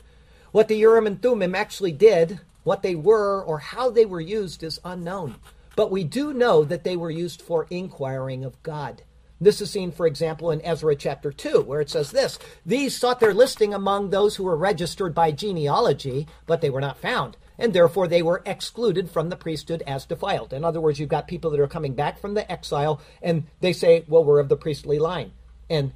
What 0.52 0.68
the 0.68 0.76
Urim 0.76 1.08
and 1.08 1.20
Thummim 1.20 1.56
actually 1.56 1.90
did, 1.90 2.38
what 2.62 2.82
they 2.82 2.94
were, 2.94 3.42
or 3.42 3.58
how 3.58 3.90
they 3.90 4.06
were 4.06 4.20
used 4.20 4.62
is 4.62 4.78
unknown. 4.84 5.34
But 5.74 5.90
we 5.90 6.04
do 6.04 6.32
know 6.32 6.62
that 6.62 6.84
they 6.84 6.96
were 6.96 7.10
used 7.10 7.42
for 7.42 7.66
inquiring 7.70 8.44
of 8.44 8.62
God. 8.62 9.02
This 9.40 9.60
is 9.60 9.70
seen, 9.70 9.90
for 9.90 10.06
example, 10.06 10.50
in 10.50 10.60
Ezra 10.62 10.94
chapter 10.94 11.32
2, 11.32 11.62
where 11.62 11.80
it 11.80 11.90
says 11.90 12.10
this 12.10 12.38
These 12.66 12.96
sought 12.96 13.20
their 13.20 13.34
listing 13.34 13.72
among 13.72 14.10
those 14.10 14.36
who 14.36 14.44
were 14.44 14.56
registered 14.56 15.14
by 15.14 15.32
genealogy, 15.32 16.26
but 16.46 16.60
they 16.60 16.70
were 16.70 16.80
not 16.80 16.98
found, 16.98 17.36
and 17.58 17.72
therefore 17.72 18.06
they 18.06 18.22
were 18.22 18.42
excluded 18.44 19.10
from 19.10 19.30
the 19.30 19.36
priesthood 19.36 19.82
as 19.86 20.04
defiled. 20.04 20.52
In 20.52 20.64
other 20.64 20.80
words, 20.80 20.98
you've 20.98 21.08
got 21.08 21.28
people 21.28 21.50
that 21.50 21.60
are 21.60 21.66
coming 21.66 21.94
back 21.94 22.18
from 22.18 22.34
the 22.34 22.50
exile, 22.50 23.00
and 23.22 23.44
they 23.60 23.72
say, 23.72 24.04
Well, 24.08 24.24
we're 24.24 24.40
of 24.40 24.48
the 24.48 24.56
priestly 24.56 24.98
line 24.98 25.32
and 25.70 25.92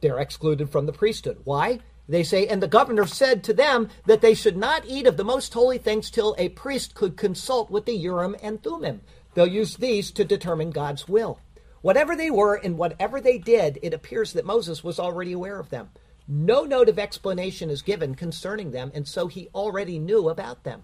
they're 0.00 0.18
excluded 0.18 0.70
from 0.70 0.86
the 0.86 0.92
priesthood. 0.92 1.38
Why? 1.44 1.80
They 2.08 2.24
say, 2.24 2.48
and 2.48 2.60
the 2.60 2.66
governor 2.66 3.06
said 3.06 3.44
to 3.44 3.52
them 3.52 3.88
that 4.06 4.22
they 4.22 4.34
should 4.34 4.56
not 4.56 4.84
eat 4.86 5.06
of 5.06 5.16
the 5.16 5.22
most 5.22 5.54
holy 5.54 5.78
things 5.78 6.10
till 6.10 6.34
a 6.38 6.48
priest 6.48 6.94
could 6.94 7.16
consult 7.16 7.70
with 7.70 7.84
the 7.84 7.92
Urim 7.92 8.34
and 8.42 8.60
Thummim. 8.60 9.02
They'll 9.34 9.46
use 9.46 9.76
these 9.76 10.10
to 10.12 10.24
determine 10.24 10.70
God's 10.70 11.06
will. 11.06 11.38
Whatever 11.82 12.14
they 12.14 12.30
were 12.30 12.56
and 12.56 12.76
whatever 12.76 13.20
they 13.20 13.38
did, 13.38 13.78
it 13.82 13.94
appears 13.94 14.34
that 14.34 14.44
Moses 14.44 14.84
was 14.84 14.98
already 14.98 15.32
aware 15.32 15.58
of 15.58 15.70
them. 15.70 15.88
No 16.28 16.64
note 16.64 16.88
of 16.88 16.98
explanation 16.98 17.70
is 17.70 17.82
given 17.82 18.14
concerning 18.14 18.70
them, 18.70 18.92
and 18.94 19.08
so 19.08 19.26
he 19.26 19.48
already 19.54 19.98
knew 19.98 20.28
about 20.28 20.62
them. 20.62 20.82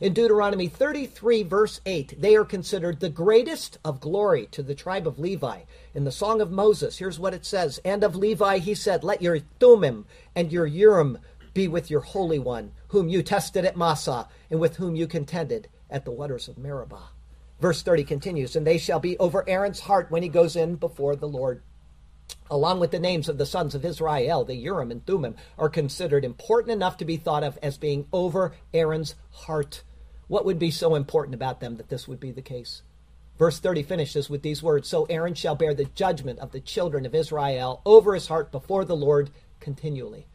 In 0.00 0.14
Deuteronomy 0.14 0.68
33, 0.68 1.42
verse 1.42 1.80
8, 1.84 2.20
they 2.20 2.34
are 2.34 2.44
considered 2.44 3.00
the 3.00 3.10
greatest 3.10 3.78
of 3.84 4.00
glory 4.00 4.46
to 4.52 4.62
the 4.62 4.74
tribe 4.74 5.06
of 5.06 5.18
Levi. 5.18 5.62
In 5.94 6.04
the 6.04 6.12
Song 6.12 6.40
of 6.40 6.50
Moses, 6.50 6.98
here's 6.98 7.18
what 7.18 7.34
it 7.34 7.44
says 7.44 7.78
And 7.84 8.02
of 8.02 8.16
Levi 8.16 8.58
he 8.58 8.74
said, 8.74 9.04
Let 9.04 9.20
your 9.20 9.40
Thummim 9.60 10.06
and 10.34 10.50
your 10.50 10.66
Urim 10.66 11.18
be 11.52 11.68
with 11.68 11.90
your 11.90 12.00
Holy 12.00 12.38
One, 12.38 12.72
whom 12.88 13.08
you 13.08 13.22
tested 13.22 13.64
at 13.64 13.76
Massah, 13.76 14.28
and 14.50 14.60
with 14.60 14.76
whom 14.76 14.94
you 14.94 15.06
contended 15.06 15.68
at 15.90 16.04
the 16.04 16.12
waters 16.12 16.48
of 16.48 16.56
Meribah. 16.56 17.10
Verse 17.60 17.82
30 17.82 18.04
continues, 18.04 18.54
And 18.54 18.66
they 18.66 18.78
shall 18.78 19.00
be 19.00 19.18
over 19.18 19.48
Aaron's 19.48 19.80
heart 19.80 20.10
when 20.10 20.22
he 20.22 20.28
goes 20.28 20.54
in 20.56 20.76
before 20.76 21.16
the 21.16 21.28
Lord. 21.28 21.62
along 22.50 22.80
with 22.80 22.90
the 22.90 22.98
names 22.98 23.28
of 23.28 23.38
the 23.38 23.46
sons 23.46 23.74
of 23.74 23.84
Israel, 23.84 24.44
the 24.44 24.54
Urim 24.54 24.90
and 24.90 25.04
Thummim, 25.04 25.34
are 25.58 25.68
considered 25.68 26.24
important 26.24 26.72
enough 26.72 26.96
to 26.98 27.04
be 27.04 27.16
thought 27.16 27.42
of 27.42 27.58
as 27.62 27.78
being 27.78 28.06
over 28.12 28.52
Aaron's 28.72 29.14
heart. 29.30 29.82
What 30.28 30.44
would 30.44 30.58
be 30.58 30.70
so 30.70 30.94
important 30.94 31.34
about 31.34 31.60
them 31.60 31.76
that 31.76 31.88
this 31.88 32.06
would 32.06 32.20
be 32.20 32.30
the 32.30 32.42
case? 32.42 32.82
Verse 33.38 33.58
30 33.60 33.82
finishes 33.84 34.28
with 34.28 34.42
these 34.42 34.62
words 34.62 34.88
So 34.88 35.04
Aaron 35.04 35.34
shall 35.34 35.54
bear 35.54 35.72
the 35.72 35.84
judgment 35.84 36.38
of 36.40 36.52
the 36.52 36.60
children 36.60 37.06
of 37.06 37.14
Israel 37.14 37.80
over 37.86 38.14
his 38.14 38.28
heart 38.28 38.50
before 38.50 38.84
the 38.84 38.96
Lord 38.96 39.30
continually. 39.60 40.26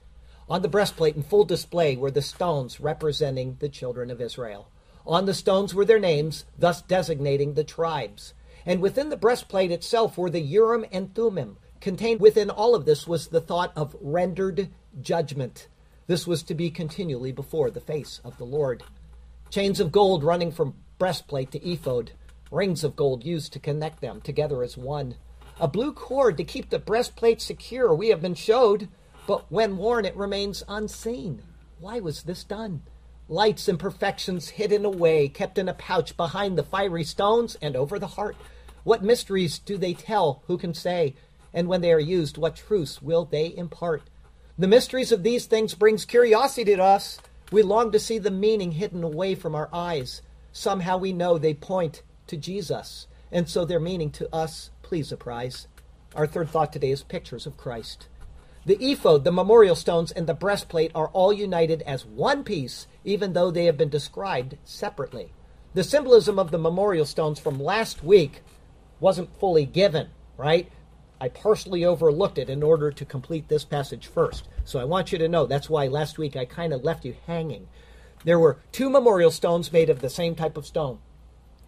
On 0.50 0.62
the 0.62 0.68
breastplate 0.68 1.16
in 1.16 1.24
full 1.24 1.46
display 1.46 1.96
were 1.96 2.12
the 2.12 2.22
stones 2.22 2.80
representing 2.80 3.58
the 3.60 3.70
children 3.70 4.10
of 4.10 4.22
Israel. 4.22 4.68
On 5.06 5.26
the 5.26 5.34
stones 5.34 5.76
were 5.76 5.86
their 5.86 6.00
names, 6.00 6.46
thus 6.58 6.82
designating 6.82 7.54
the 7.54 7.64
tribes. 7.64 8.34
And 8.66 8.82
within 8.82 9.10
the 9.10 9.18
breastplate 9.18 9.72
itself 9.72 10.18
were 10.18 10.30
the 10.30 10.40
Urim 10.40 10.86
and 10.92 11.14
Thummim. 11.14 11.58
Contained 11.82 12.22
within 12.22 12.50
all 12.50 12.76
of 12.76 12.86
this 12.86 13.06
was 13.06 13.28
the 13.28 13.42
thought 13.42 13.74
of 13.76 13.98
rendered 14.00 14.70
judgment. 15.02 15.68
This 16.08 16.26
was 16.26 16.44
to 16.44 16.56
be 16.56 16.70
continually 16.70 17.34
before 17.34 17.70
the 17.70 17.82
face 17.82 18.22
of 18.24 18.38
the 18.38 18.46
Lord. 18.46 18.84
Chains 19.50 19.80
of 19.80 19.92
gold 19.92 20.24
running 20.24 20.52
from 20.52 20.76
breastplate 20.98 21.52
to 21.52 21.70
ephod, 21.70 22.12
rings 22.52 22.84
of 22.84 22.96
gold 22.96 23.26
used 23.26 23.52
to 23.54 23.60
connect 23.60 24.00
them 24.00 24.22
together 24.22 24.64
as 24.64 24.78
one. 24.78 25.16
A 25.60 25.68
blue 25.68 25.92
cord 25.92 26.38
to 26.38 26.44
keep 26.44 26.70
the 26.70 26.80
breastplate 26.80 27.42
secure, 27.42 27.94
we 27.94 28.08
have 28.08 28.22
been 28.22 28.36
showed, 28.36 28.88
but 29.28 29.52
when 29.52 29.78
worn 29.78 30.06
it 30.06 30.16
remains 30.16 30.64
unseen. 30.68 31.42
Why 31.80 32.00
was 32.00 32.24
this 32.24 32.44
done? 32.44 32.84
Lights 33.28 33.68
and 33.68 33.80
perfections 33.80 34.50
hidden 34.50 34.86
away, 34.86 35.30
kept 35.30 35.58
in 35.58 35.70
a 35.70 35.74
pouch 35.74 36.16
behind 36.18 36.58
the 36.58 36.64
fiery 36.64 37.04
stones 37.04 37.58
and 37.62 37.76
over 37.76 37.98
the 38.00 38.08
heart. 38.08 38.36
What 38.84 39.04
mysteries 39.04 39.60
do 39.60 39.78
they 39.78 39.94
tell? 39.94 40.44
Who 40.48 40.58
can 40.58 40.74
say? 40.74 41.16
and 41.54 41.68
when 41.68 41.82
they 41.82 41.94
are 41.94 42.00
used, 42.00 42.38
what 42.38 42.56
truths 42.56 43.02
will 43.02 43.26
they 43.26 43.56
impart? 43.56 44.04
The 44.58 44.68
mysteries 44.68 45.12
of 45.12 45.24
these 45.24 45.46
things 45.46 45.76
brings 45.76 46.06
curiosity 46.06 46.76
to 46.76 46.84
us. 46.84 47.20
We 47.52 47.62
long 47.62 47.92
to 47.92 48.00
see 48.00 48.18
the 48.18 48.32
meaning 48.32 48.74
hidden 48.74 49.04
away 49.04 49.36
from 49.36 49.56
our 49.56 49.70
eyes. 49.72 50.22
Somehow 50.52 50.98
we 50.98 51.14
know 51.14 51.38
they 51.38 51.54
point 51.54 52.02
to 52.28 52.38
Jesus, 52.38 53.08
and 53.32 53.48
so 53.48 53.66
their 53.66 53.80
meaning 53.80 54.12
to 54.12 54.34
us 54.34 54.72
please 54.82 55.12
a 55.12 55.18
prize. 55.18 55.68
Our 56.16 56.28
third 56.28 56.50
thought 56.50 56.74
today 56.74 56.92
is 56.92 57.04
pictures 57.04 57.46
of 57.46 57.58
Christ. 57.58 58.08
The 58.66 58.78
ephod, 58.82 59.26
the 59.26 59.32
memorial 59.32 59.76
stones, 59.76 60.12
and 60.12 60.26
the 60.26 60.34
breastplate 60.34 60.92
are 60.96 61.10
all 61.10 61.34
united 61.34 61.82
as 61.82 62.06
one 62.06 62.44
piece, 62.46 62.88
even 63.04 63.34
though 63.34 63.52
they 63.52 63.66
have 63.66 63.78
been 63.78 63.90
described 63.90 64.58
separately. 64.64 65.34
The 65.74 65.84
symbolism 65.84 66.40
of 66.40 66.52
the 66.52 66.58
memorial 66.58 67.06
stones 67.06 67.40
from 67.40 67.62
last 67.62 68.04
week 68.04 68.42
wasn't 69.02 69.38
fully 69.38 69.66
given, 69.66 70.10
right? 70.38 70.72
I 71.20 71.28
partially 71.30 71.84
overlooked 71.84 72.38
it 72.38 72.50
in 72.50 72.64
order 72.64 72.92
to 72.92 73.06
complete 73.06 73.50
this 73.50 73.66
passage 73.66 74.08
first. 74.08 74.48
So 74.64 74.80
I 74.80 74.86
want 74.86 75.12
you 75.12 75.18
to 75.18 75.28
know 75.28 75.46
that's 75.46 75.70
why 75.70 75.88
last 75.88 76.18
week 76.18 76.36
I 76.36 76.46
kind 76.46 76.72
of 76.72 76.84
left 76.84 77.04
you 77.04 77.16
hanging. 77.28 77.68
There 78.24 78.40
were 78.40 78.60
two 78.72 78.90
memorial 78.90 79.32
stones 79.32 79.74
made 79.74 79.90
of 79.90 80.00
the 80.00 80.10
same 80.10 80.36
type 80.36 80.56
of 80.56 80.66
stone. 80.66 81.00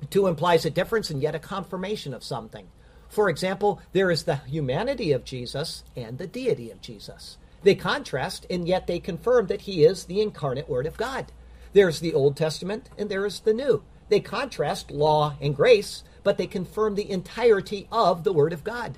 Two 0.09 0.27
implies 0.27 0.65
a 0.65 0.69
difference 0.69 1.09
and 1.09 1.21
yet 1.21 1.35
a 1.35 1.39
confirmation 1.39 2.13
of 2.13 2.23
something. 2.23 2.67
For 3.15 3.29
example, 3.29 3.79
there 3.93 4.11
is 4.11 4.23
the 4.23 4.35
humanity 4.35 5.13
of 5.13 5.23
Jesus 5.23 5.85
and 5.95 6.17
the 6.17 6.27
deity 6.27 6.69
of 6.69 6.81
Jesus. 6.81 7.37
They 7.63 7.73
contrast, 7.73 8.45
and 8.49 8.67
yet 8.67 8.87
they 8.87 8.99
confirm 8.99 9.47
that 9.47 9.61
he 9.61 9.85
is 9.85 10.03
the 10.03 10.19
incarnate 10.19 10.67
Word 10.67 10.85
of 10.85 10.97
God. 10.97 11.31
There's 11.71 12.01
the 12.01 12.13
Old 12.13 12.35
Testament, 12.35 12.89
and 12.97 13.07
there 13.07 13.25
is 13.25 13.39
the 13.39 13.53
New. 13.53 13.83
They 14.09 14.19
contrast 14.19 14.91
law 14.91 15.37
and 15.39 15.55
grace, 15.55 16.03
but 16.23 16.37
they 16.37 16.45
confirm 16.45 16.95
the 16.95 17.09
entirety 17.09 17.87
of 17.89 18.25
the 18.25 18.33
Word 18.33 18.51
of 18.51 18.65
God. 18.65 18.97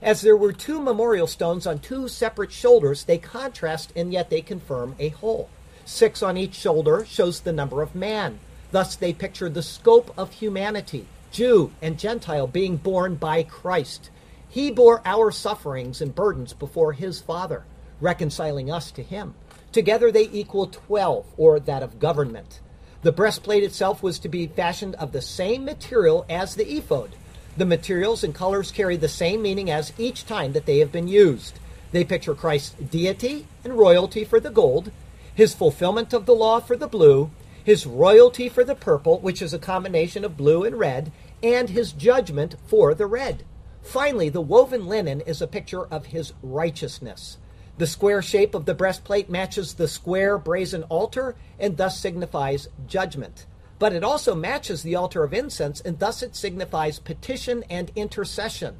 As 0.00 0.22
there 0.22 0.34
were 0.34 0.54
two 0.54 0.80
memorial 0.80 1.26
stones 1.26 1.66
on 1.66 1.78
two 1.78 2.08
separate 2.08 2.52
shoulders, 2.52 3.04
they 3.04 3.18
contrast 3.18 3.92
and 3.94 4.14
yet 4.14 4.30
they 4.30 4.40
confirm 4.40 4.96
a 4.98 5.10
whole. 5.10 5.50
Six 5.84 6.22
on 6.22 6.38
each 6.38 6.54
shoulder 6.54 7.04
shows 7.04 7.40
the 7.40 7.52
number 7.52 7.82
of 7.82 7.94
man. 7.94 8.38
Thus, 8.72 8.96
they 8.96 9.12
picture 9.12 9.50
the 9.50 9.62
scope 9.62 10.14
of 10.16 10.32
humanity, 10.32 11.06
Jew 11.30 11.72
and 11.82 11.98
Gentile, 11.98 12.46
being 12.46 12.76
born 12.76 13.16
by 13.16 13.42
Christ. 13.42 14.10
He 14.48 14.70
bore 14.70 15.02
our 15.04 15.30
sufferings 15.30 16.00
and 16.00 16.14
burdens 16.14 16.52
before 16.52 16.92
his 16.92 17.20
Father, 17.20 17.64
reconciling 18.00 18.70
us 18.70 18.90
to 18.92 19.02
him. 19.02 19.34
Together 19.72 20.10
they 20.10 20.28
equal 20.32 20.66
12, 20.66 21.26
or 21.36 21.60
that 21.60 21.82
of 21.82 21.98
government. 21.98 22.60
The 23.02 23.12
breastplate 23.12 23.62
itself 23.62 24.02
was 24.02 24.18
to 24.20 24.28
be 24.28 24.46
fashioned 24.46 24.94
of 24.96 25.12
the 25.12 25.22
same 25.22 25.64
material 25.64 26.24
as 26.28 26.54
the 26.54 26.76
ephod 26.76 27.14
the 27.58 27.66
materials 27.66 28.22
and 28.22 28.32
colors 28.32 28.70
carry 28.70 28.96
the 28.96 29.08
same 29.08 29.42
meaning 29.42 29.68
as 29.68 29.92
each 29.98 30.24
time 30.24 30.52
that 30.52 30.64
they 30.64 30.78
have 30.78 30.92
been 30.92 31.08
used. 31.08 31.58
They 31.90 32.04
picture 32.04 32.34
Christ's 32.34 32.70
deity 32.70 33.48
and 33.64 33.76
royalty 33.76 34.24
for 34.24 34.38
the 34.38 34.50
gold, 34.50 34.92
his 35.34 35.54
fulfillment 35.54 36.12
of 36.12 36.24
the 36.24 36.36
law 36.36 36.60
for 36.60 36.76
the 36.76 36.86
blue, 36.86 37.30
his 37.68 37.86
royalty 37.86 38.48
for 38.48 38.64
the 38.64 38.74
purple, 38.74 39.20
which 39.20 39.42
is 39.42 39.54
a 39.54 39.58
combination 39.58 40.24
of 40.24 40.36
blue 40.36 40.64
and 40.64 40.78
red, 40.78 41.12
and 41.42 41.68
his 41.68 41.92
judgment 41.92 42.56
for 42.66 42.94
the 42.94 43.06
red. 43.06 43.44
Finally, 43.82 44.28
the 44.28 44.40
woven 44.40 44.86
linen 44.86 45.20
is 45.20 45.40
a 45.40 45.46
picture 45.46 45.86
of 45.86 46.06
his 46.06 46.32
righteousness. 46.42 47.38
The 47.78 47.86
square 47.86 48.22
shape 48.22 48.54
of 48.54 48.64
the 48.64 48.74
breastplate 48.74 49.30
matches 49.30 49.74
the 49.74 49.86
square 49.86 50.36
brazen 50.36 50.82
altar 50.84 51.36
and 51.58 51.76
thus 51.76 52.00
signifies 52.00 52.68
judgment 52.86 53.46
but 53.78 53.92
it 53.92 54.02
also 54.02 54.34
matches 54.34 54.82
the 54.82 54.96
altar 54.96 55.22
of 55.22 55.32
incense, 55.32 55.80
and 55.80 55.98
thus 55.98 56.22
it 56.22 56.34
signifies 56.34 56.98
petition 56.98 57.64
and 57.70 57.92
intercession. 57.94 58.76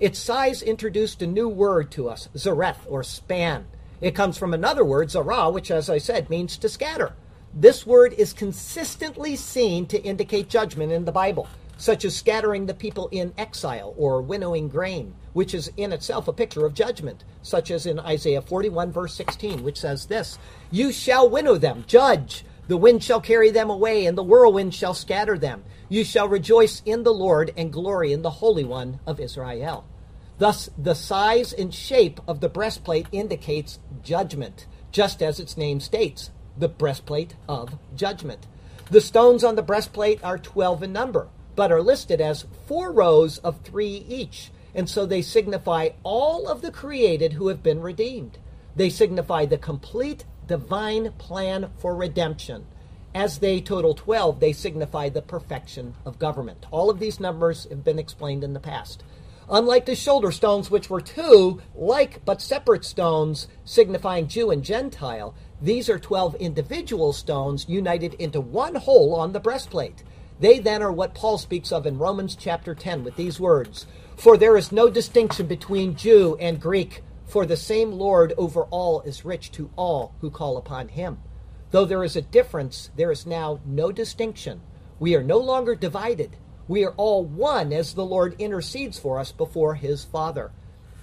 Its 0.00 0.18
size 0.18 0.62
introduced 0.62 1.22
a 1.22 1.26
new 1.26 1.48
word 1.48 1.90
to 1.92 2.08
us, 2.08 2.28
zareth, 2.34 2.80
or 2.88 3.02
span. 3.02 3.66
It 4.00 4.14
comes 4.14 4.38
from 4.38 4.54
another 4.54 4.84
word, 4.84 5.10
zarah, 5.10 5.50
which, 5.50 5.70
as 5.70 5.88
I 5.88 5.98
said, 5.98 6.30
means 6.30 6.56
to 6.58 6.68
scatter. 6.68 7.12
This 7.52 7.84
word 7.84 8.12
is 8.12 8.32
consistently 8.32 9.34
seen 9.34 9.86
to 9.86 10.00
indicate 10.02 10.48
judgment 10.48 10.92
in 10.92 11.04
the 11.04 11.10
Bible, 11.10 11.48
such 11.76 12.04
as 12.04 12.14
scattering 12.14 12.66
the 12.66 12.74
people 12.74 13.08
in 13.10 13.34
exile 13.36 13.92
or 13.96 14.22
winnowing 14.22 14.68
grain, 14.68 15.14
which 15.32 15.52
is 15.52 15.72
in 15.76 15.92
itself 15.92 16.28
a 16.28 16.32
picture 16.32 16.64
of 16.64 16.74
judgment, 16.74 17.24
such 17.42 17.72
as 17.72 17.86
in 17.86 17.98
Isaiah 17.98 18.40
41, 18.40 18.92
verse 18.92 19.14
16, 19.14 19.64
which 19.64 19.80
says 19.80 20.06
this 20.06 20.38
You 20.70 20.92
shall 20.92 21.28
winnow 21.28 21.56
them, 21.58 21.82
judge, 21.88 22.44
the 22.68 22.76
wind 22.76 23.02
shall 23.02 23.20
carry 23.20 23.50
them 23.50 23.68
away, 23.68 24.06
and 24.06 24.16
the 24.16 24.22
whirlwind 24.22 24.72
shall 24.72 24.94
scatter 24.94 25.36
them. 25.36 25.64
You 25.88 26.04
shall 26.04 26.28
rejoice 26.28 26.82
in 26.86 27.02
the 27.02 27.12
Lord 27.12 27.52
and 27.56 27.72
glory 27.72 28.12
in 28.12 28.22
the 28.22 28.30
Holy 28.30 28.62
One 28.62 29.00
of 29.08 29.18
Israel. 29.18 29.84
Thus, 30.38 30.70
the 30.78 30.94
size 30.94 31.52
and 31.52 31.74
shape 31.74 32.20
of 32.28 32.38
the 32.38 32.48
breastplate 32.48 33.08
indicates 33.10 33.80
judgment, 34.04 34.68
just 34.92 35.20
as 35.20 35.40
its 35.40 35.56
name 35.56 35.80
states 35.80 36.30
the 36.56 36.68
breastplate 36.68 37.34
of 37.48 37.78
judgment. 37.94 38.46
The 38.90 39.00
stones 39.00 39.44
on 39.44 39.54
the 39.54 39.62
breastplate 39.62 40.22
are 40.24 40.38
12 40.38 40.82
in 40.82 40.92
number, 40.92 41.28
but 41.56 41.70
are 41.70 41.82
listed 41.82 42.20
as 42.20 42.46
four 42.66 42.92
rows 42.92 43.38
of 43.38 43.60
three 43.60 44.04
each, 44.08 44.50
and 44.74 44.88
so 44.88 45.06
they 45.06 45.22
signify 45.22 45.90
all 46.02 46.48
of 46.48 46.62
the 46.62 46.72
created 46.72 47.34
who 47.34 47.48
have 47.48 47.62
been 47.62 47.80
redeemed. 47.80 48.38
They 48.76 48.90
signify 48.90 49.46
the 49.46 49.58
complete 49.58 50.24
divine 50.46 51.12
plan 51.18 51.70
for 51.78 51.94
redemption. 51.94 52.66
As 53.14 53.38
they 53.38 53.60
total 53.60 53.94
12, 53.94 54.40
they 54.40 54.52
signify 54.52 55.08
the 55.08 55.22
perfection 55.22 55.94
of 56.04 56.18
government. 56.18 56.66
All 56.70 56.90
of 56.90 57.00
these 57.00 57.20
numbers 57.20 57.66
have 57.68 57.84
been 57.84 57.98
explained 57.98 58.44
in 58.44 58.52
the 58.52 58.60
past. 58.60 59.02
Unlike 59.48 59.86
the 59.86 59.96
shoulder 59.96 60.30
stones, 60.30 60.70
which 60.70 60.88
were 60.88 61.00
two 61.00 61.60
like 61.74 62.24
but 62.24 62.40
separate 62.40 62.84
stones 62.84 63.48
signifying 63.64 64.28
Jew 64.28 64.52
and 64.52 64.62
Gentile, 64.62 65.34
these 65.62 65.90
are 65.90 65.98
12 65.98 66.36
individual 66.36 67.12
stones 67.12 67.66
united 67.68 68.14
into 68.14 68.40
one 68.40 68.76
whole 68.76 69.14
on 69.14 69.32
the 69.32 69.40
breastplate. 69.40 70.02
They 70.40 70.58
then 70.58 70.82
are 70.82 70.92
what 70.92 71.14
Paul 71.14 71.36
speaks 71.36 71.70
of 71.70 71.86
in 71.86 71.98
Romans 71.98 72.34
chapter 72.34 72.74
10 72.74 73.04
with 73.04 73.16
these 73.16 73.38
words 73.38 73.86
For 74.16 74.38
there 74.38 74.56
is 74.56 74.72
no 74.72 74.88
distinction 74.88 75.46
between 75.46 75.96
Jew 75.96 76.36
and 76.40 76.60
Greek 76.60 77.02
for 77.26 77.44
the 77.44 77.56
same 77.56 77.92
Lord 77.92 78.32
over 78.38 78.64
all 78.64 79.02
is 79.02 79.24
rich 79.24 79.52
to 79.52 79.70
all 79.76 80.14
who 80.20 80.30
call 80.30 80.56
upon 80.56 80.88
him. 80.88 81.18
Though 81.70 81.84
there 81.84 82.02
is 82.02 82.16
a 82.16 82.22
difference, 82.22 82.90
there 82.96 83.12
is 83.12 83.26
now 83.26 83.60
no 83.64 83.92
distinction. 83.92 84.62
We 84.98 85.14
are 85.14 85.22
no 85.22 85.38
longer 85.38 85.74
divided. 85.74 86.36
We 86.68 86.84
are 86.84 86.94
all 86.96 87.24
one 87.24 87.72
as 87.72 87.94
the 87.94 88.04
Lord 88.04 88.34
intercedes 88.38 88.98
for 88.98 89.18
us 89.18 89.30
before 89.30 89.74
his 89.74 90.04
Father. 90.04 90.52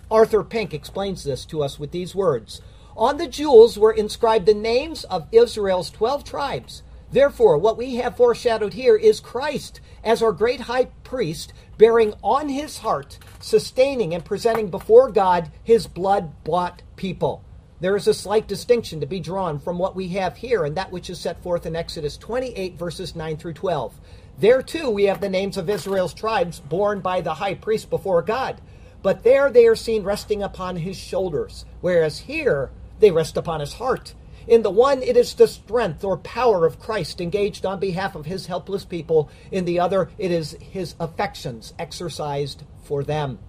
Arthur 0.09 0.43
Pink 0.43 0.73
explains 0.73 1.23
this 1.23 1.45
to 1.45 1.61
us 1.61 1.79
with 1.79 1.91
these 1.91 2.15
words 2.15 2.61
On 2.97 3.17
the 3.17 3.27
jewels 3.27 3.77
were 3.77 3.91
inscribed 3.91 4.47
the 4.47 4.55
names 4.55 5.03
of 5.03 5.27
Israel's 5.31 5.91
twelve 5.91 6.23
tribes. 6.23 6.81
Therefore, 7.11 7.55
what 7.59 7.77
we 7.77 7.97
have 7.97 8.17
foreshadowed 8.17 8.73
here 8.73 8.95
is 8.95 9.19
Christ 9.19 9.79
as 10.03 10.23
our 10.23 10.31
great 10.31 10.61
high 10.61 10.85
priest 11.03 11.53
bearing 11.77 12.15
on 12.23 12.49
his 12.49 12.79
heart, 12.79 13.19
sustaining 13.39 14.15
and 14.15 14.25
presenting 14.25 14.71
before 14.71 15.11
God 15.11 15.51
his 15.63 15.85
blood 15.85 16.43
bought 16.43 16.81
people. 16.95 17.43
There 17.79 17.95
is 17.95 18.07
a 18.07 18.15
slight 18.15 18.47
distinction 18.47 18.99
to 19.01 19.05
be 19.05 19.19
drawn 19.19 19.59
from 19.59 19.77
what 19.77 19.95
we 19.95 20.07
have 20.09 20.37
here 20.37 20.65
and 20.65 20.75
that 20.75 20.91
which 20.91 21.11
is 21.11 21.19
set 21.19 21.43
forth 21.43 21.67
in 21.67 21.75
Exodus 21.75 22.17
28, 22.17 22.79
verses 22.79 23.15
9 23.15 23.37
through 23.37 23.53
12. 23.53 23.93
There, 24.39 24.63
too, 24.63 24.89
we 24.89 25.03
have 25.03 25.21
the 25.21 25.29
names 25.29 25.55
of 25.55 25.69
Israel's 25.69 26.15
tribes 26.15 26.59
borne 26.59 27.01
by 27.01 27.21
the 27.21 27.35
high 27.35 27.53
priest 27.53 27.91
before 27.91 28.23
God. 28.23 28.59
but 29.03 29.23
there 29.23 29.51
they 29.51 29.67
are 29.67 29.75
seen 29.75 30.03
resting 30.03 30.41
upon 30.41 30.77
his 30.77 30.97
shoulders, 30.97 31.63
whereas 31.81 32.17
here 32.19 32.71
they 32.99 33.11
rest 33.11 33.37
upon 33.37 33.59
his 33.59 33.73
heart. 33.73 34.13
In 34.47 34.61
the 34.61 34.71
one, 34.71 35.03
it 35.03 35.17
is 35.17 35.33
the 35.33 35.47
strength 35.47 36.03
or 36.05 36.17
power 36.17 36.65
of 36.65 36.79
Christ 36.79 37.19
engaged 37.19 37.65
on 37.65 37.79
behalf 37.79 38.15
of 38.15 38.25
his 38.25 38.45
helpless 38.45 38.85
people. 38.85 39.29
In 39.51 39.65
the 39.65 39.79
other, 39.79 40.09
it 40.17 40.31
is 40.31 40.57
his 40.61 40.95
affections 40.99 41.73
exercised 41.77 42.63
for 42.83 43.03
them. 43.03 43.39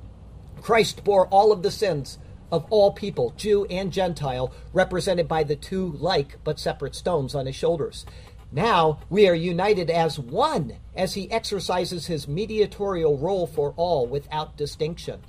Christ 0.60 1.04
bore 1.04 1.28
all 1.28 1.52
of 1.52 1.62
the 1.62 1.70
sins 1.70 2.18
of 2.50 2.66
all 2.70 2.92
people, 2.92 3.32
Jew 3.36 3.64
and 3.66 3.92
Gentile, 3.92 4.52
represented 4.72 5.28
by 5.28 5.44
the 5.44 5.54
two 5.54 5.92
like 6.00 6.42
but 6.42 6.58
separate 6.58 6.96
stones 6.96 7.34
on 7.34 7.46
his 7.46 7.54
shoulders. 7.54 8.04
Now 8.50 9.00
we 9.10 9.28
are 9.28 9.34
united 9.34 9.90
as 9.90 10.18
one 10.18 10.76
as 10.96 11.14
he 11.14 11.30
exercises 11.30 12.06
his 12.06 12.26
mediatorial 12.26 13.18
role 13.18 13.46
for 13.46 13.74
all 13.76 14.06
without 14.06 14.56
distinction. 14.56 15.20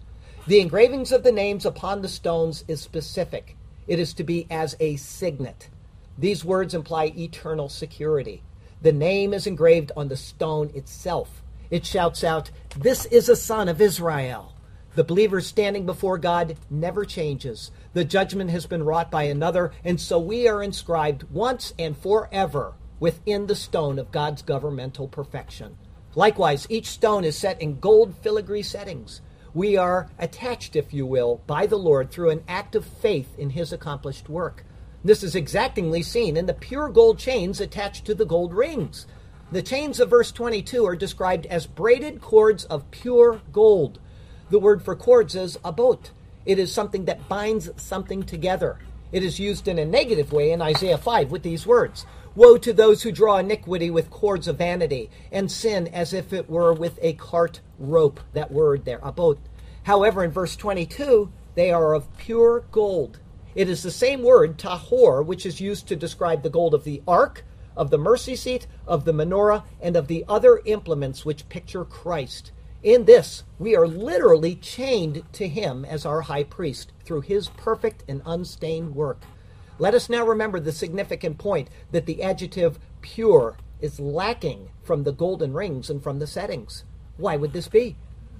The 0.48 0.62
engravings 0.62 1.12
of 1.12 1.24
the 1.24 1.32
names 1.32 1.66
upon 1.66 2.02
the 2.02 2.08
stones 2.08 2.64
is 2.68 2.82
specific. 2.82 3.56
It 3.90 3.98
is 3.98 4.14
to 4.14 4.24
be 4.24 4.46
as 4.52 4.78
a 4.80 4.98
signet. 4.98 5.68
These 6.16 6.46
words 6.46 6.76
imply 6.76 7.12
eternal 7.18 7.70
security. 7.70 8.44
The 8.84 8.94
name 8.94 9.34
is 9.34 9.48
engraved 9.48 9.92
on 9.98 10.10
the 10.10 10.16
stone 10.16 10.70
itself. 10.76 11.42
It 11.72 11.88
shouts 11.88 12.24
out, 12.24 12.52
This 12.78 13.06
is 13.08 13.30
a 13.30 13.36
son 13.36 13.68
of 13.68 13.82
Israel. 13.82 14.54
The 14.94 15.04
believer 15.04 15.42
standing 15.42 15.88
before 15.88 16.20
God 16.20 16.56
never 16.70 17.04
changes. 17.04 17.72
The 17.94 18.06
judgment 18.06 18.52
has 18.52 18.68
been 18.68 18.84
wrought 18.84 19.10
by 19.10 19.24
another, 19.24 19.72
and 19.84 20.00
so 20.00 20.20
we 20.20 20.48
are 20.48 20.62
inscribed 20.62 21.24
once 21.32 21.74
and 21.80 21.98
forever 21.98 22.76
within 23.00 23.48
the 23.48 23.56
stone 23.56 23.98
of 23.98 24.12
God's 24.12 24.44
governmental 24.44 25.08
perfection. 25.08 25.78
Likewise, 26.14 26.68
each 26.70 26.88
stone 26.88 27.24
is 27.24 27.36
set 27.36 27.60
in 27.60 27.80
gold 27.80 28.14
filigree 28.22 28.62
settings. 28.62 29.22
We 29.54 29.78
are 29.78 30.10
attached, 30.20 30.76
if 30.76 30.94
you 30.94 31.06
will, 31.06 31.42
by 31.48 31.66
the 31.66 31.78
Lord 31.78 32.12
through 32.12 32.30
an 32.30 32.44
act 32.48 32.76
of 32.76 32.86
faith 32.86 33.28
in 33.38 33.52
his 33.52 33.74
accomplished 33.74 34.30
work. 34.30 34.64
This 35.04 35.24
is 35.24 35.34
exactingly 35.34 36.04
seen 36.04 36.38
in 36.38 36.46
the 36.46 36.54
pure 36.54 36.90
gold 36.90 37.18
chains 37.18 37.60
attached 37.60 38.06
to 38.06 38.14
the 38.14 38.26
gold 38.26 38.54
rings. 38.54 39.08
The 39.52 39.64
chains 39.64 40.00
of 40.00 40.12
verse 40.12 40.32
22 40.32 40.86
are 40.86 40.96
described 40.96 41.48
as 41.48 41.66
braided 41.66 42.22
cords 42.22 42.66
of 42.66 42.92
pure 42.92 43.42
gold. 43.52 44.00
The 44.52 44.60
word 44.60 44.84
for 44.84 44.96
cords 44.96 45.34
is 45.36 45.58
abot. 45.64 46.12
It 46.46 46.60
is 46.60 46.72
something 46.72 47.06
that 47.06 47.28
binds 47.28 47.72
something 47.78 48.24
together. 48.24 48.78
It 49.12 49.24
is 49.24 49.40
used 49.40 49.68
in 49.68 49.80
a 49.80 49.86
negative 49.86 50.32
way 50.32 50.52
in 50.52 50.62
Isaiah 50.62 50.98
5 51.00 51.32
with 51.32 51.42
these 51.42 51.66
words 51.66 52.06
Woe 52.36 52.58
to 52.58 52.74
those 52.74 53.04
who 53.04 53.12
draw 53.12 53.38
iniquity 53.38 53.90
with 53.90 54.12
cords 54.12 54.48
of 54.48 54.58
vanity, 54.58 55.10
and 55.32 55.52
sin 55.52 55.88
as 55.88 56.14
if 56.14 56.32
it 56.32 56.50
were 56.50 56.74
with 56.74 57.00
a 57.02 57.14
cart 57.14 57.62
rope. 57.78 58.20
That 58.34 58.52
word 58.52 58.86
there, 58.86 59.00
abot. 59.02 59.40
However, 59.84 60.24
in 60.24 60.32
verse 60.32 60.56
22, 60.56 61.32
they 61.56 61.72
are 61.72 61.94
of 61.94 62.16
pure 62.18 62.66
gold. 62.72 63.20
It 63.56 63.68
is 63.68 63.82
the 63.82 63.92
same 63.92 64.22
word, 64.22 64.58
tahor, 64.58 65.26
which 65.26 65.46
is 65.46 65.60
used 65.60 65.88
to 65.88 65.96
describe 65.96 66.44
the 66.44 66.50
gold 66.50 66.74
of 66.74 66.84
the 66.84 67.02
ark, 67.08 67.44
of 67.76 67.90
the 67.90 67.98
mercy 67.98 68.36
seat, 68.36 68.68
of 68.86 69.06
the 69.06 69.14
menorah, 69.14 69.64
and 69.82 69.96
of 69.96 70.08
the 70.08 70.24
other 70.28 70.62
implements 70.66 71.26
which 71.26 71.50
picture 71.50 71.84
Christ. 71.84 72.52
In 72.84 73.06
this, 73.06 73.44
we 73.58 73.76
are 73.76 73.88
literally 73.88 74.56
chained 74.56 75.24
to 75.34 75.48
him 75.48 75.84
as 75.84 76.06
our 76.06 76.22
high 76.22 76.44
priest 76.44 76.94
through 77.04 77.22
his 77.22 77.50
perfect 77.50 78.04
and 78.08 78.22
unstained 78.26 78.96
work. 78.96 79.24
Let 79.80 79.94
us 79.96 80.10
now 80.10 80.26
remember 80.26 80.60
the 80.60 80.74
significant 80.74 81.38
point 81.38 81.70
that 81.92 82.06
the 82.06 82.22
adjective 82.22 82.78
pure 83.02 83.56
is 83.80 84.00
lacking 84.00 84.70
from 84.84 85.04
the 85.04 85.14
golden 85.14 85.54
rings 85.54 85.90
and 85.90 86.04
from 86.04 86.20
the 86.20 86.28
settings. 86.28 86.84
Why 87.16 87.38
would 87.38 87.54
this 87.54 87.70
be? 87.70 87.96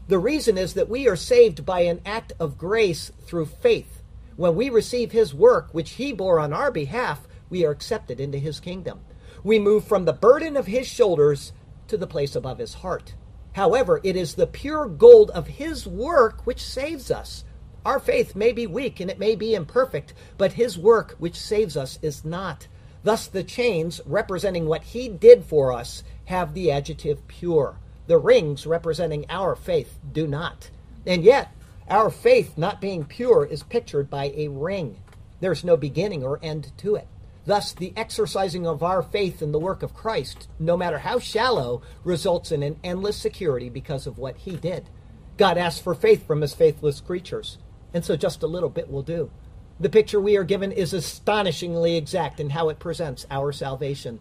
The 0.10 0.20
reason 0.20 0.58
is 0.58 0.74
that 0.74 0.90
we 0.90 1.08
are 1.08 1.16
saved 1.16 1.66
by 1.66 1.82
an 1.82 2.02
act 2.06 2.34
of 2.40 2.58
grace 2.58 3.12
through 3.26 3.46
faith. 3.46 4.04
When 4.36 4.56
we 4.56 4.70
receive 4.70 5.14
his 5.14 5.34
work, 5.34 5.70
which 5.72 5.92
he 5.92 6.12
bore 6.12 6.40
on 6.40 6.52
our 6.52 6.72
behalf, 6.72 7.26
we 7.50 7.66
are 7.66 7.72
accepted 7.72 8.20
into 8.20 8.38
his 8.38 8.60
kingdom. 8.60 9.00
We 9.44 9.60
move 9.60 9.86
from 9.86 10.04
the 10.04 10.14
burden 10.14 10.58
of 10.58 10.68
his 10.68 10.88
shoulders 10.88 11.54
to 11.88 11.96
the 11.96 12.08
place 12.08 12.36
above 12.36 12.58
his 12.58 12.76
heart. 12.76 13.14
However, 13.54 14.02
it 14.04 14.16
is 14.16 14.36
the 14.36 14.48
pure 14.48 14.88
gold 14.88 15.32
of 15.32 15.48
his 15.48 15.88
work 15.88 16.46
which 16.46 16.62
saves 16.62 17.10
us. 17.10 17.46
Our 17.86 18.00
faith 18.00 18.36
may 18.36 18.52
be 18.52 18.68
weak 18.68 19.00
and 19.00 19.10
it 19.10 19.20
may 19.20 19.36
be 19.36 19.56
imperfect, 19.56 20.14
but 20.38 20.54
his 20.54 20.78
work 20.78 21.16
which 21.18 21.36
saves 21.36 21.78
us 21.78 21.98
is 22.02 22.26
not. 22.26 22.68
Thus, 23.04 23.28
the 23.28 23.44
chains 23.44 24.02
representing 24.06 24.66
what 24.66 24.84
he 24.84 25.08
did 25.08 25.46
for 25.46 25.72
us 25.72 26.04
have 26.26 26.54
the 26.54 26.72
adjective 26.72 27.28
pure. 27.28 27.78
The 28.08 28.18
rings 28.18 28.66
representing 28.66 29.26
our 29.30 29.56
faith 29.56 29.98
do 30.12 30.28
not. 30.28 30.70
And 31.06 31.24
yet, 31.24 31.52
our 31.90 32.10
faith 32.10 32.58
not 32.58 32.82
being 32.82 33.06
pure 33.06 33.46
is 33.46 33.64
pictured 33.64 34.10
by 34.10 34.34
a 34.36 34.50
ring. 34.50 34.98
There's 35.40 35.64
no 35.64 35.78
beginning 35.78 36.24
or 36.24 36.40
end 36.44 36.72
to 36.80 36.96
it. 36.96 37.08
Thus, 37.46 37.72
the 37.72 37.94
exercising 37.96 38.68
of 38.68 38.84
our 38.84 39.02
faith 39.02 39.42
in 39.42 39.52
the 39.52 39.60
work 39.60 39.82
of 39.82 39.94
Christ, 39.94 40.48
no 40.60 40.76
matter 40.76 41.00
how 41.00 41.20
shallow, 41.20 41.82
results 42.04 42.52
in 42.52 42.62
an 42.62 42.80
endless 42.84 43.18
security 43.18 43.70
because 43.70 44.06
of 44.06 44.18
what 44.18 44.38
he 44.38 44.56
did. 44.56 44.90
God 45.38 45.58
asks 45.58 45.80
for 45.82 45.96
faith 45.96 46.28
from 46.28 46.42
his 46.42 46.54
faithless 46.54 47.00
creatures, 47.00 47.58
and 47.94 48.04
so 48.04 48.16
just 48.16 48.44
a 48.44 48.48
little 48.48 48.70
bit 48.70 48.90
will 48.90 49.04
do. 49.04 49.32
The 49.80 49.90
picture 49.90 50.20
we 50.20 50.36
are 50.36 50.44
given 50.44 50.72
is 50.72 50.94
astonishingly 50.94 51.96
exact 51.96 52.40
in 52.40 52.50
how 52.50 52.70
it 52.70 52.80
presents 52.80 53.26
our 53.32 53.52
salvation. 53.52 54.20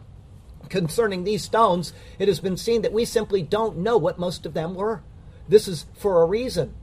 Concerning 0.68 1.24
these 1.24 1.42
stones, 1.42 1.92
it 2.18 2.28
has 2.28 2.40
been 2.40 2.56
seen 2.56 2.82
that 2.82 2.92
we 2.92 3.04
simply 3.04 3.42
don't 3.42 3.78
know 3.78 3.96
what 3.96 4.18
most 4.18 4.46
of 4.46 4.54
them 4.54 4.74
were. 4.74 5.02
This 5.48 5.66
is 5.66 5.86
for 5.94 6.22
a 6.22 6.26
reason. 6.26 6.74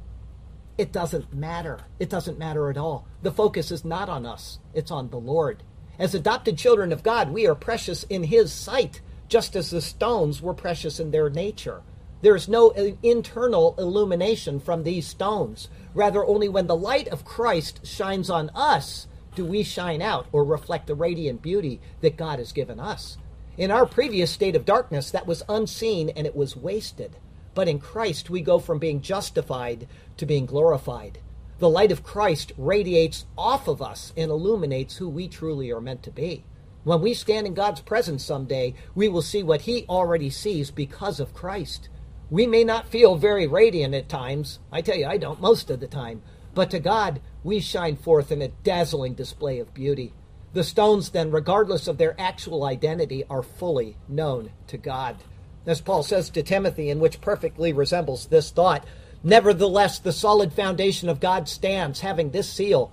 It 0.77 0.91
doesn't 0.91 1.33
matter. 1.33 1.79
It 1.99 2.09
doesn't 2.09 2.39
matter 2.39 2.69
at 2.69 2.77
all. 2.77 3.07
The 3.21 3.31
focus 3.31 3.71
is 3.71 3.85
not 3.85 4.09
on 4.09 4.25
us, 4.25 4.59
it's 4.73 4.91
on 4.91 5.09
the 5.09 5.19
Lord. 5.19 5.63
As 5.97 6.13
adopted 6.13 6.57
children 6.57 6.91
of 6.91 7.03
God, 7.03 7.31
we 7.31 7.47
are 7.47 7.55
precious 7.55 8.03
in 8.03 8.23
His 8.23 8.51
sight, 8.51 9.01
just 9.29 9.55
as 9.55 9.69
the 9.69 9.81
stones 9.81 10.41
were 10.41 10.53
precious 10.53 10.99
in 10.99 11.11
their 11.11 11.29
nature. 11.29 11.81
There 12.25 12.35
is 12.35 12.49
no 12.49 12.71
internal 13.03 13.75
illumination 13.77 14.59
from 14.59 14.81
these 14.81 15.05
stones. 15.05 15.69
Rather, 15.93 16.25
only 16.25 16.49
when 16.49 16.65
the 16.65 16.75
light 16.75 17.07
of 17.09 17.23
Christ 17.23 17.85
shines 17.85 18.31
on 18.31 18.49
us 18.55 19.05
do 19.35 19.45
we 19.45 19.61
shine 19.61 20.01
out 20.01 20.25
or 20.31 20.43
reflect 20.43 20.87
the 20.87 20.95
radiant 20.95 21.43
beauty 21.43 21.79
that 22.01 22.17
God 22.17 22.39
has 22.39 22.51
given 22.51 22.79
us. 22.79 23.19
In 23.57 23.69
our 23.69 23.85
previous 23.85 24.31
state 24.31 24.55
of 24.55 24.65
darkness, 24.65 25.11
that 25.11 25.27
was 25.27 25.43
unseen 25.47 26.09
and 26.09 26.25
it 26.25 26.35
was 26.35 26.57
wasted. 26.57 27.15
But 27.53 27.67
in 27.67 27.77
Christ, 27.77 28.31
we 28.31 28.41
go 28.41 28.57
from 28.57 28.79
being 28.79 29.01
justified 29.01 29.87
to 30.17 30.25
being 30.25 30.47
glorified. 30.47 31.19
The 31.59 31.69
light 31.69 31.91
of 31.91 32.01
Christ 32.01 32.53
radiates 32.57 33.27
off 33.37 33.67
of 33.67 33.83
us 33.83 34.13
and 34.17 34.31
illuminates 34.31 34.97
who 34.97 35.09
we 35.09 35.27
truly 35.27 35.71
are 35.71 35.79
meant 35.79 36.01
to 36.01 36.09
be. 36.09 36.43
When 36.85 37.01
we 37.01 37.13
stand 37.13 37.45
in 37.45 37.53
God's 37.53 37.81
presence 37.81 38.23
someday, 38.25 38.73
we 38.95 39.09
will 39.09 39.21
see 39.21 39.43
what 39.43 39.61
He 39.61 39.85
already 39.87 40.31
sees 40.31 40.71
because 40.71 41.19
of 41.19 41.35
Christ. 41.35 41.87
We 42.29 42.47
may 42.47 42.63
not 42.63 42.87
feel 42.87 43.15
very 43.15 43.45
radiant 43.45 43.93
at 43.93 44.09
times. 44.09 44.59
I 44.71 44.81
tell 44.81 44.97
you, 44.97 45.05
I 45.05 45.17
don't 45.17 45.41
most 45.41 45.69
of 45.69 45.79
the 45.79 45.87
time. 45.87 46.21
But 46.55 46.71
to 46.71 46.79
God, 46.79 47.21
we 47.43 47.59
shine 47.59 47.97
forth 47.97 48.31
in 48.31 48.41
a 48.41 48.47
dazzling 48.47 49.13
display 49.13 49.59
of 49.59 49.73
beauty. 49.73 50.13
The 50.53 50.63
stones, 50.63 51.09
then, 51.09 51.31
regardless 51.31 51.87
of 51.87 51.97
their 51.97 52.19
actual 52.19 52.63
identity, 52.63 53.25
are 53.29 53.43
fully 53.43 53.97
known 54.07 54.51
to 54.67 54.77
God. 54.77 55.17
As 55.65 55.81
Paul 55.81 56.01
says 56.01 56.29
to 56.29 56.43
Timothy, 56.43 56.89
in 56.89 56.99
which 56.99 57.21
perfectly 57.21 57.73
resembles 57.73 58.27
this 58.27 58.51
thought, 58.51 58.85
Nevertheless, 59.23 59.99
the 59.99 60.13
solid 60.13 60.53
foundation 60.53 61.09
of 61.09 61.19
God 61.19 61.49
stands, 61.49 62.01
having 62.01 62.29
this 62.29 62.49
seal 62.49 62.91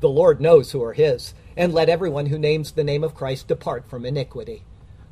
The 0.00 0.08
Lord 0.08 0.40
knows 0.40 0.72
who 0.72 0.82
are 0.82 0.92
his, 0.92 1.34
and 1.56 1.74
let 1.74 1.88
everyone 1.88 2.26
who 2.26 2.38
names 2.38 2.72
the 2.72 2.84
name 2.84 3.04
of 3.04 3.14
Christ 3.14 3.48
depart 3.48 3.88
from 3.88 4.06
iniquity. 4.06 4.62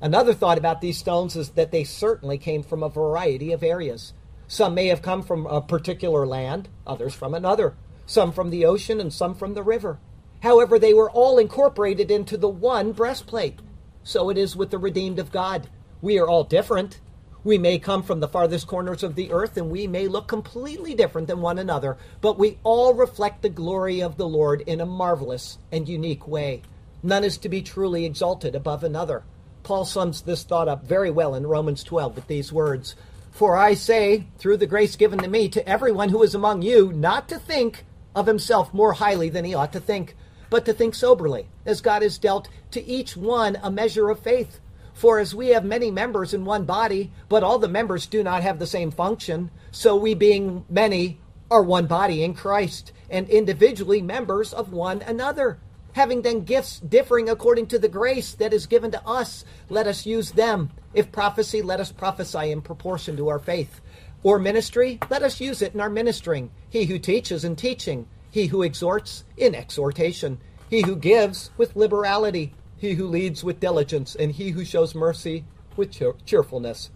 Another 0.04 0.34
thought 0.34 0.58
about 0.58 0.82
these 0.82 0.98
stones 0.98 1.34
is 1.34 1.48
that 1.52 1.70
they 1.70 1.82
certainly 1.82 2.36
came 2.36 2.62
from 2.62 2.82
a 2.82 2.90
variety 2.90 3.52
of 3.52 3.62
areas. 3.62 4.12
Some 4.46 4.74
may 4.74 4.88
have 4.88 5.00
come 5.00 5.22
from 5.22 5.46
a 5.46 5.62
particular 5.62 6.26
land, 6.26 6.68
others 6.86 7.14
from 7.14 7.32
another, 7.32 7.72
some 8.04 8.30
from 8.30 8.50
the 8.50 8.66
ocean, 8.66 9.00
and 9.00 9.10
some 9.10 9.34
from 9.34 9.54
the 9.54 9.62
river. 9.62 9.98
However, 10.42 10.78
they 10.78 10.92
were 10.92 11.10
all 11.10 11.38
incorporated 11.38 12.10
into 12.10 12.36
the 12.36 12.50
one 12.50 12.92
breastplate. 12.92 13.60
So 14.02 14.28
it 14.28 14.36
is 14.36 14.54
with 14.54 14.70
the 14.70 14.76
redeemed 14.76 15.18
of 15.18 15.32
God. 15.32 15.70
We 16.02 16.18
are 16.18 16.28
all 16.28 16.44
different, 16.44 17.00
we 17.42 17.56
may 17.56 17.78
come 17.78 18.02
from 18.02 18.20
the 18.20 18.28
farthest 18.28 18.66
corners 18.66 19.02
of 19.02 19.14
the 19.14 19.32
earth 19.32 19.56
and 19.56 19.70
we 19.70 19.86
may 19.86 20.06
look 20.06 20.28
completely 20.28 20.94
different 20.94 21.28
than 21.28 21.40
one 21.40 21.58
another, 21.58 21.96
but 22.20 22.38
we 22.38 22.58
all 22.62 22.92
reflect 22.92 23.40
the 23.40 23.48
glory 23.48 24.02
of 24.02 24.18
the 24.18 24.28
Lord 24.28 24.60
in 24.66 24.82
a 24.82 24.86
marvelous 24.86 25.56
and 25.72 25.88
unique 25.88 26.28
way. 26.28 26.60
None 27.02 27.24
is 27.24 27.38
to 27.38 27.48
be 27.48 27.62
truly 27.62 28.04
exalted 28.04 28.54
above 28.54 28.84
another. 28.84 29.24
Paul 29.64 29.86
sums 29.86 30.20
this 30.20 30.44
thought 30.44 30.68
up 30.68 30.86
very 30.86 31.10
well 31.10 31.34
in 31.34 31.46
Romans 31.46 31.82
12 31.82 32.14
with 32.14 32.26
these 32.26 32.52
words 32.52 32.94
For 33.32 33.56
I 33.56 33.72
say, 33.72 34.26
through 34.38 34.58
the 34.58 34.66
grace 34.66 34.94
given 34.94 35.18
to 35.20 35.28
me, 35.28 35.48
to 35.48 35.66
everyone 35.68 36.10
who 36.10 36.22
is 36.22 36.34
among 36.34 36.60
you, 36.60 36.92
not 36.92 37.28
to 37.30 37.38
think 37.38 37.86
of 38.14 38.26
himself 38.26 38.72
more 38.74 38.92
highly 38.92 39.30
than 39.30 39.44
he 39.44 39.54
ought 39.54 39.72
to 39.72 39.80
think, 39.80 40.14
but 40.50 40.66
to 40.66 40.74
think 40.74 40.94
soberly, 40.94 41.48
as 41.64 41.80
God 41.80 42.02
has 42.02 42.18
dealt 42.18 42.48
to 42.72 42.84
each 42.84 43.16
one 43.16 43.58
a 43.62 43.70
measure 43.70 44.10
of 44.10 44.20
faith. 44.20 44.60
For 44.92 45.18
as 45.18 45.34
we 45.34 45.48
have 45.48 45.64
many 45.64 45.90
members 45.90 46.34
in 46.34 46.44
one 46.44 46.64
body, 46.64 47.10
but 47.28 47.42
all 47.42 47.58
the 47.58 47.66
members 47.66 48.06
do 48.06 48.22
not 48.22 48.42
have 48.42 48.58
the 48.58 48.66
same 48.66 48.90
function, 48.90 49.50
so 49.72 49.96
we, 49.96 50.14
being 50.14 50.64
many, 50.68 51.18
are 51.50 51.62
one 51.62 51.86
body 51.86 52.22
in 52.22 52.34
Christ, 52.34 52.92
and 53.10 53.28
individually 53.28 54.02
members 54.02 54.52
of 54.52 54.72
one 54.72 55.02
another. 55.02 55.58
Having 55.94 56.22
then 56.22 56.40
gifts 56.40 56.80
differing 56.80 57.28
according 57.28 57.68
to 57.68 57.78
the 57.78 57.88
grace 57.88 58.34
that 58.34 58.52
is 58.52 58.66
given 58.66 58.90
to 58.90 59.06
us, 59.06 59.44
let 59.68 59.86
us 59.86 60.04
use 60.04 60.32
them. 60.32 60.70
If 60.92 61.12
prophecy, 61.12 61.62
let 61.62 61.78
us 61.78 61.92
prophesy 61.92 62.50
in 62.50 62.62
proportion 62.62 63.16
to 63.16 63.28
our 63.28 63.38
faith. 63.38 63.80
Or 64.24 64.40
ministry, 64.40 64.98
let 65.08 65.22
us 65.22 65.40
use 65.40 65.62
it 65.62 65.72
in 65.72 65.80
our 65.80 65.88
ministering. 65.88 66.50
He 66.68 66.86
who 66.86 66.98
teaches 66.98 67.44
in 67.44 67.54
teaching, 67.54 68.08
he 68.28 68.46
who 68.46 68.62
exhorts 68.64 69.22
in 69.36 69.54
exhortation, 69.54 70.40
he 70.68 70.82
who 70.82 70.96
gives 70.96 71.52
with 71.56 71.76
liberality, 71.76 72.54
he 72.76 72.94
who 72.94 73.06
leads 73.06 73.44
with 73.44 73.60
diligence, 73.60 74.16
and 74.16 74.32
he 74.32 74.50
who 74.50 74.64
shows 74.64 74.96
mercy 74.96 75.44
with 75.76 75.92
cheer- 75.92 76.16
cheerfulness. 76.26 76.90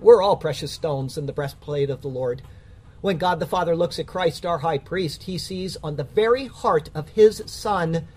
We're 0.00 0.20
all 0.20 0.36
precious 0.36 0.72
stones 0.72 1.16
in 1.16 1.26
the 1.26 1.32
breastplate 1.32 1.90
of 1.90 2.02
the 2.02 2.08
Lord. 2.08 2.42
When 3.02 3.18
God 3.18 3.38
the 3.38 3.46
Father 3.46 3.76
looks 3.76 4.00
at 4.00 4.08
Christ, 4.08 4.44
our 4.44 4.58
high 4.58 4.78
priest, 4.78 5.22
he 5.22 5.38
sees 5.38 5.76
on 5.80 5.94
the 5.94 6.02
very 6.02 6.46
heart 6.46 6.90
of 6.92 7.10
his 7.10 7.40
Son 7.46 8.08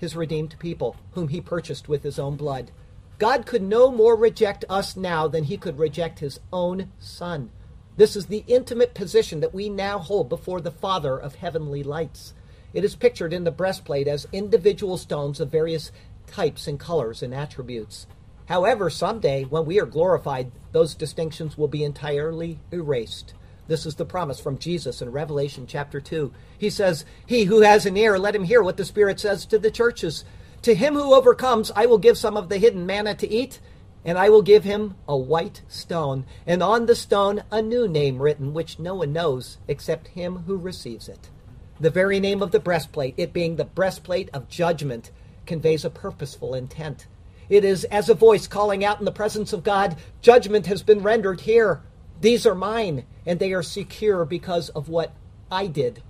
his 0.00 0.16
redeemed 0.16 0.56
people, 0.58 0.96
whom 1.12 1.28
he 1.28 1.40
purchased 1.40 1.88
with 1.88 2.02
his 2.02 2.18
own 2.18 2.34
blood. 2.34 2.70
God 3.18 3.44
could 3.44 3.62
no 3.62 3.92
more 3.92 4.16
reject 4.16 4.64
us 4.70 4.96
now 4.96 5.28
than 5.28 5.44
he 5.44 5.58
could 5.58 5.78
reject 5.78 6.20
his 6.20 6.40
own 6.50 6.90
Son. 6.98 7.50
This 7.98 8.16
is 8.16 8.26
the 8.26 8.44
intimate 8.46 8.94
position 8.94 9.40
that 9.40 9.52
we 9.52 9.68
now 9.68 9.98
hold 9.98 10.30
before 10.30 10.62
the 10.62 10.70
Father 10.70 11.18
of 11.18 11.34
heavenly 11.34 11.82
lights. 11.82 12.32
It 12.72 12.82
is 12.82 12.96
pictured 12.96 13.34
in 13.34 13.44
the 13.44 13.50
breastplate 13.50 14.08
as 14.08 14.26
individual 14.32 14.96
stones 14.96 15.38
of 15.38 15.50
various 15.50 15.92
types 16.26 16.66
and 16.66 16.80
colors 16.80 17.22
and 17.22 17.34
attributes. 17.34 18.06
However, 18.46 18.88
someday, 18.88 19.44
when 19.44 19.66
we 19.66 19.78
are 19.78 19.86
glorified, 19.86 20.50
those 20.72 20.94
distinctions 20.94 21.58
will 21.58 21.68
be 21.68 21.84
entirely 21.84 22.58
erased. 22.72 23.34
This 23.70 23.86
is 23.86 23.94
the 23.94 24.04
promise 24.04 24.40
from 24.40 24.58
Jesus 24.58 25.00
in 25.00 25.12
Revelation 25.12 25.64
chapter 25.64 26.00
2. 26.00 26.32
He 26.58 26.70
says, 26.70 27.04
He 27.24 27.44
who 27.44 27.60
has 27.60 27.86
an 27.86 27.96
ear, 27.96 28.18
let 28.18 28.34
him 28.34 28.42
hear 28.42 28.64
what 28.64 28.76
the 28.76 28.84
Spirit 28.84 29.20
says 29.20 29.46
to 29.46 29.60
the 29.60 29.70
churches. 29.70 30.24
To 30.62 30.74
him 30.74 30.94
who 30.94 31.14
overcomes, 31.14 31.70
I 31.76 31.86
will 31.86 31.98
give 31.98 32.18
some 32.18 32.36
of 32.36 32.48
the 32.48 32.58
hidden 32.58 32.84
manna 32.84 33.14
to 33.14 33.30
eat, 33.30 33.60
and 34.04 34.18
I 34.18 34.28
will 34.28 34.42
give 34.42 34.64
him 34.64 34.96
a 35.06 35.16
white 35.16 35.62
stone, 35.68 36.26
and 36.48 36.64
on 36.64 36.86
the 36.86 36.96
stone 36.96 37.44
a 37.52 37.62
new 37.62 37.86
name 37.86 38.20
written, 38.20 38.52
which 38.52 38.80
no 38.80 38.96
one 38.96 39.12
knows 39.12 39.58
except 39.68 40.08
him 40.08 40.38
who 40.48 40.56
receives 40.56 41.08
it. 41.08 41.30
The 41.78 41.90
very 41.90 42.18
name 42.18 42.42
of 42.42 42.50
the 42.50 42.58
breastplate, 42.58 43.14
it 43.16 43.32
being 43.32 43.54
the 43.54 43.64
breastplate 43.64 44.30
of 44.32 44.48
judgment, 44.48 45.12
conveys 45.46 45.84
a 45.84 45.90
purposeful 45.90 46.56
intent. 46.56 47.06
It 47.48 47.64
is 47.64 47.84
as 47.84 48.08
a 48.08 48.14
voice 48.14 48.48
calling 48.48 48.84
out 48.84 48.98
in 48.98 49.04
the 49.04 49.12
presence 49.12 49.52
of 49.52 49.62
God, 49.62 49.96
Judgment 50.22 50.66
has 50.66 50.82
been 50.82 51.04
rendered 51.04 51.42
here. 51.42 51.82
These 52.20 52.46
are 52.46 52.56
mine, 52.56 53.04
and 53.26 53.38
they 53.38 53.52
are 53.52 53.62
secure 53.62 54.24
because 54.24 54.68
of 54.70 54.88
what 54.88 55.12
I 55.50 55.66
did. 55.66 56.02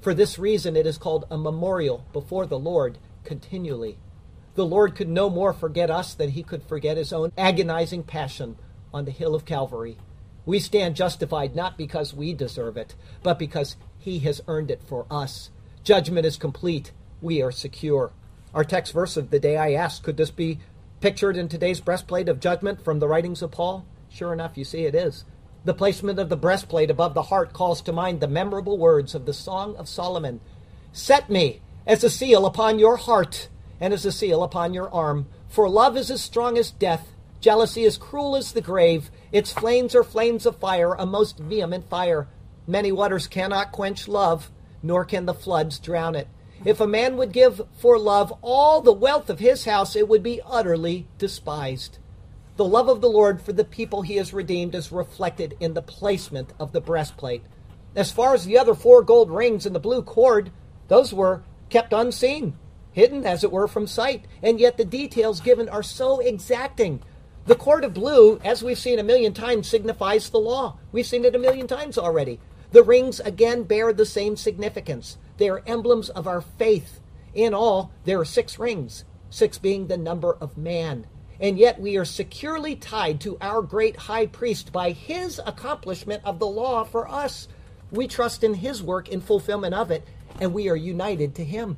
For 0.00 0.14
this 0.14 0.38
reason, 0.38 0.76
it 0.76 0.86
is 0.86 0.98
called 0.98 1.26
a 1.30 1.38
memorial 1.38 2.04
before 2.12 2.46
the 2.46 2.58
Lord 2.58 2.98
continually. 3.24 3.98
The 4.54 4.66
Lord 4.66 4.94
could 4.94 5.08
no 5.08 5.30
more 5.30 5.52
forget 5.52 5.90
us 5.90 6.14
than 6.14 6.30
he 6.30 6.42
could 6.42 6.62
forget 6.62 6.96
his 6.96 7.12
own 7.12 7.32
agonizing 7.36 8.04
passion 8.04 8.56
on 8.92 9.04
the 9.04 9.10
hill 9.10 9.34
of 9.34 9.44
Calvary. 9.44 9.96
We 10.46 10.58
stand 10.60 10.94
justified 10.94 11.56
not 11.56 11.78
because 11.78 12.14
we 12.14 12.34
deserve 12.34 12.76
it, 12.76 12.94
but 13.22 13.38
because 13.38 13.76
he 13.98 14.18
has 14.20 14.42
earned 14.46 14.70
it 14.70 14.82
for 14.86 15.06
us. 15.10 15.50
Judgment 15.82 16.26
is 16.26 16.36
complete. 16.36 16.92
We 17.22 17.42
are 17.42 17.50
secure. 17.50 18.12
Our 18.52 18.64
text 18.64 18.92
verse 18.92 19.16
of 19.16 19.30
the 19.30 19.40
day 19.40 19.56
I 19.56 19.72
asked, 19.72 20.02
could 20.02 20.18
this 20.18 20.30
be 20.30 20.60
pictured 21.00 21.36
in 21.36 21.48
today's 21.48 21.80
breastplate 21.80 22.28
of 22.28 22.40
judgment 22.40 22.84
from 22.84 22.98
the 22.98 23.08
writings 23.08 23.42
of 23.42 23.50
Paul? 23.50 23.86
Sure 24.08 24.32
enough, 24.32 24.56
you 24.56 24.64
see 24.64 24.84
it 24.84 24.94
is. 24.94 25.24
The 25.64 25.72
placement 25.72 26.18
of 26.18 26.28
the 26.28 26.36
breastplate 26.36 26.90
above 26.90 27.14
the 27.14 27.22
heart 27.22 27.54
calls 27.54 27.80
to 27.82 27.92
mind 27.92 28.20
the 28.20 28.28
memorable 28.28 28.76
words 28.76 29.14
of 29.14 29.24
the 29.24 29.32
Song 29.32 29.74
of 29.76 29.88
Solomon 29.88 30.40
Set 30.92 31.30
me 31.30 31.62
as 31.86 32.04
a 32.04 32.10
seal 32.10 32.44
upon 32.44 32.78
your 32.78 32.98
heart 32.98 33.48
and 33.80 33.94
as 33.94 34.04
a 34.04 34.12
seal 34.12 34.42
upon 34.42 34.74
your 34.74 34.92
arm. 34.92 35.26
For 35.48 35.68
love 35.68 35.96
is 35.96 36.10
as 36.10 36.20
strong 36.20 36.58
as 36.58 36.70
death, 36.70 37.14
jealousy 37.40 37.86
as 37.86 37.96
cruel 37.96 38.36
as 38.36 38.52
the 38.52 38.60
grave. 38.60 39.10
Its 39.32 39.52
flames 39.52 39.94
are 39.94 40.04
flames 40.04 40.44
of 40.44 40.58
fire, 40.58 40.92
a 40.92 41.06
most 41.06 41.38
vehement 41.38 41.88
fire. 41.88 42.28
Many 42.66 42.92
waters 42.92 43.26
cannot 43.26 43.72
quench 43.72 44.06
love, 44.06 44.50
nor 44.82 45.06
can 45.06 45.24
the 45.24 45.32
floods 45.32 45.78
drown 45.78 46.14
it. 46.14 46.28
If 46.66 46.78
a 46.78 46.86
man 46.86 47.16
would 47.16 47.32
give 47.32 47.62
for 47.78 47.98
love 47.98 48.32
all 48.42 48.82
the 48.82 48.92
wealth 48.92 49.30
of 49.30 49.38
his 49.38 49.64
house, 49.64 49.96
it 49.96 50.08
would 50.08 50.22
be 50.22 50.42
utterly 50.44 51.06
despised. 51.16 51.98
The 52.56 52.64
love 52.64 52.88
of 52.88 53.00
the 53.00 53.10
Lord 53.10 53.42
for 53.42 53.52
the 53.52 53.64
people 53.64 54.02
he 54.02 54.14
has 54.14 54.32
redeemed 54.32 54.76
is 54.76 54.92
reflected 54.92 55.56
in 55.58 55.74
the 55.74 55.82
placement 55.82 56.52
of 56.60 56.70
the 56.70 56.80
breastplate. 56.80 57.42
As 57.96 58.12
far 58.12 58.32
as 58.32 58.44
the 58.44 58.56
other 58.58 58.76
four 58.76 59.02
gold 59.02 59.28
rings 59.28 59.66
and 59.66 59.74
the 59.74 59.80
blue 59.80 60.02
cord, 60.02 60.52
those 60.86 61.12
were 61.12 61.42
kept 61.68 61.92
unseen, 61.92 62.56
hidden 62.92 63.26
as 63.26 63.42
it 63.42 63.50
were 63.50 63.66
from 63.66 63.88
sight, 63.88 64.26
and 64.40 64.60
yet 64.60 64.76
the 64.76 64.84
details 64.84 65.40
given 65.40 65.68
are 65.68 65.82
so 65.82 66.20
exacting. 66.20 67.02
The 67.46 67.56
cord 67.56 67.82
of 67.82 67.92
blue, 67.92 68.38
as 68.44 68.62
we've 68.62 68.78
seen 68.78 69.00
a 69.00 69.04
million 69.04 69.34
times, 69.34 69.68
signifies 69.68 70.30
the 70.30 70.38
law. 70.38 70.78
We've 70.92 71.04
seen 71.04 71.24
it 71.24 71.34
a 71.34 71.40
million 71.40 71.66
times 71.66 71.98
already. 71.98 72.38
The 72.70 72.84
rings 72.84 73.18
again 73.18 73.64
bear 73.64 73.92
the 73.92 74.06
same 74.06 74.36
significance. 74.36 75.18
They 75.38 75.48
are 75.48 75.64
emblems 75.66 76.08
of 76.08 76.28
our 76.28 76.40
faith. 76.40 77.00
In 77.34 77.52
all, 77.52 77.90
there 78.04 78.20
are 78.20 78.24
six 78.24 78.60
rings, 78.60 79.04
six 79.28 79.58
being 79.58 79.88
the 79.88 79.96
number 79.96 80.34
of 80.40 80.56
man 80.56 81.08
and 81.40 81.58
yet 81.58 81.80
we 81.80 81.96
are 81.96 82.04
securely 82.04 82.76
tied 82.76 83.20
to 83.20 83.36
our 83.40 83.62
great 83.62 83.96
high 83.96 84.26
priest 84.26 84.72
by 84.72 84.90
his 84.90 85.40
accomplishment 85.44 86.22
of 86.24 86.38
the 86.38 86.46
law 86.46 86.84
for 86.84 87.08
us. 87.08 87.48
We 87.90 88.06
trust 88.06 88.44
in 88.44 88.54
his 88.54 88.82
work 88.82 89.08
in 89.08 89.20
fulfillment 89.20 89.74
of 89.74 89.90
it, 89.90 90.06
and 90.40 90.52
we 90.52 90.68
are 90.68 90.76
united 90.76 91.34
to 91.36 91.44
him. 91.44 91.76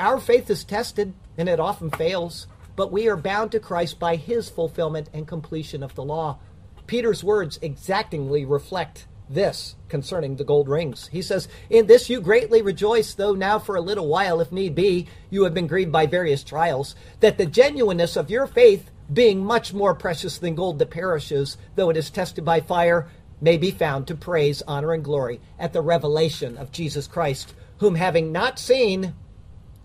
Our 0.00 0.18
faith 0.18 0.50
is 0.50 0.64
tested, 0.64 1.14
and 1.36 1.48
it 1.48 1.60
often 1.60 1.90
fails, 1.90 2.46
but 2.74 2.90
we 2.92 3.08
are 3.08 3.16
bound 3.16 3.52
to 3.52 3.60
Christ 3.60 3.98
by 3.98 4.16
his 4.16 4.48
fulfillment 4.48 5.08
and 5.12 5.28
completion 5.28 5.82
of 5.82 5.94
the 5.94 6.04
law. 6.04 6.38
Peter's 6.86 7.22
words 7.22 7.58
exactingly 7.62 8.44
reflect 8.44 9.06
this 9.34 9.76
concerning 9.88 10.36
the 10.36 10.44
gold 10.44 10.68
rings. 10.68 11.08
He 11.08 11.22
says, 11.22 11.48
In 11.70 11.86
this 11.86 12.08
you 12.08 12.20
greatly 12.20 12.62
rejoice, 12.62 13.14
though 13.14 13.34
now 13.34 13.58
for 13.58 13.76
a 13.76 13.80
little 13.80 14.08
while, 14.08 14.40
if 14.40 14.52
need 14.52 14.74
be, 14.74 15.08
you 15.30 15.44
have 15.44 15.54
been 15.54 15.66
grieved 15.66 15.92
by 15.92 16.06
various 16.06 16.42
trials, 16.42 16.94
that 17.20 17.38
the 17.38 17.46
genuineness 17.46 18.16
of 18.16 18.30
your 18.30 18.46
faith, 18.46 18.90
being 19.12 19.44
much 19.44 19.74
more 19.74 19.94
precious 19.94 20.38
than 20.38 20.54
gold 20.54 20.78
that 20.78 20.90
perishes, 20.90 21.58
though 21.74 21.90
it 21.90 21.96
is 21.96 22.10
tested 22.10 22.44
by 22.44 22.60
fire, 22.60 23.08
may 23.40 23.56
be 23.56 23.70
found 23.70 24.06
to 24.06 24.14
praise, 24.14 24.62
honor, 24.66 24.92
and 24.92 25.04
glory 25.04 25.40
at 25.58 25.72
the 25.72 25.82
revelation 25.82 26.56
of 26.56 26.72
Jesus 26.72 27.06
Christ, 27.06 27.54
whom 27.78 27.96
having 27.96 28.32
not 28.32 28.58
seen, 28.58 29.14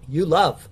you 0.08 0.26
love. 0.26 0.70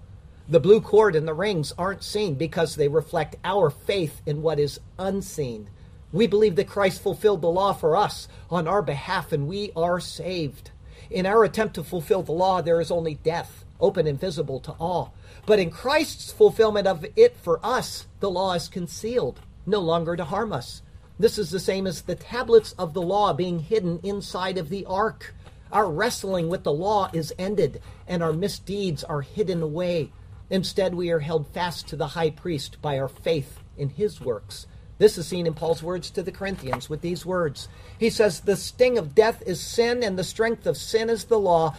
The 0.47 0.59
blue 0.59 0.79
cord 0.79 1.15
and 1.15 1.27
the 1.27 1.33
rings 1.33 1.73
aren't 1.77 2.03
seen 2.03 2.35
because 2.35 2.75
they 2.75 2.87
reflect 2.87 3.35
our 3.43 3.71
faith 3.71 4.21
in 4.27 4.43
what 4.43 4.59
is 4.59 4.79
unseen. 4.99 5.69
We 6.15 6.27
believe 6.27 6.55
that 6.55 6.69
Christ 6.69 7.01
fulfilled 7.01 7.41
the 7.41 7.49
law 7.49 7.73
for 7.73 7.97
us 7.97 8.29
on 8.49 8.69
our 8.69 8.81
behalf, 8.81 9.33
and 9.33 9.49
we 9.49 9.73
are 9.75 9.99
saved. 9.99 10.71
In 11.09 11.25
our 11.25 11.43
attempt 11.43 11.75
to 11.75 11.83
fulfill 11.83 12.23
the 12.23 12.31
law, 12.31 12.61
there 12.61 12.79
is 12.79 12.89
only 12.89 13.15
death, 13.15 13.65
open 13.81 14.07
and 14.07 14.17
visible 14.17 14.61
to 14.61 14.71
all. 14.79 15.13
But 15.45 15.59
in 15.59 15.69
Christ's 15.69 16.31
fulfillment 16.31 16.87
of 16.87 17.05
it 17.17 17.35
for 17.35 17.59
us, 17.61 18.07
the 18.21 18.31
law 18.31 18.53
is 18.53 18.69
concealed, 18.69 19.41
no 19.65 19.81
longer 19.81 20.15
to 20.15 20.23
harm 20.23 20.53
us. 20.53 20.81
This 21.19 21.37
is 21.37 21.51
the 21.51 21.59
same 21.59 21.85
as 21.85 22.03
the 22.03 22.15
tablets 22.15 22.71
of 22.77 22.93
the 22.93 23.01
law 23.01 23.33
being 23.33 23.59
hidden 23.59 23.99
inside 24.01 24.57
of 24.57 24.69
the 24.69 24.85
ark. 24.85 25.35
Our 25.69 25.91
wrestling 25.91 26.47
with 26.47 26.63
the 26.63 26.71
law 26.71 27.09
is 27.11 27.33
ended, 27.37 27.81
and 28.07 28.23
our 28.23 28.31
misdeeds 28.31 29.03
are 29.03 29.19
hidden 29.19 29.61
away. 29.61 30.13
Instead, 30.49 30.95
we 30.95 31.11
are 31.11 31.19
held 31.19 31.45
fast 31.47 31.89
to 31.89 31.97
the 31.97 32.07
high 32.07 32.29
priest 32.29 32.81
by 32.81 32.97
our 32.97 33.09
faith 33.09 33.59
in 33.77 33.89
his 33.89 34.21
works. 34.21 34.65
This 34.97 35.17
is 35.17 35.27
seen 35.27 35.45
in 35.45 35.53
Paul's 35.53 35.83
words 35.83 36.09
to 36.11 36.23
the 36.23 36.31
Corinthians 36.31 36.89
with 36.89 37.01
these 37.01 37.25
words. 37.25 37.67
He 37.99 38.09
says, 38.09 38.39
The 38.39 38.55
sting 38.55 38.97
of 38.97 39.13
death 39.13 39.43
is 39.45 39.59
sin, 39.59 40.03
and 40.03 40.17
the 40.17 40.23
strength 40.23 40.65
of 40.65 40.77
sin 40.77 41.09
is 41.09 41.25
the 41.25 41.39
law. 41.39 41.75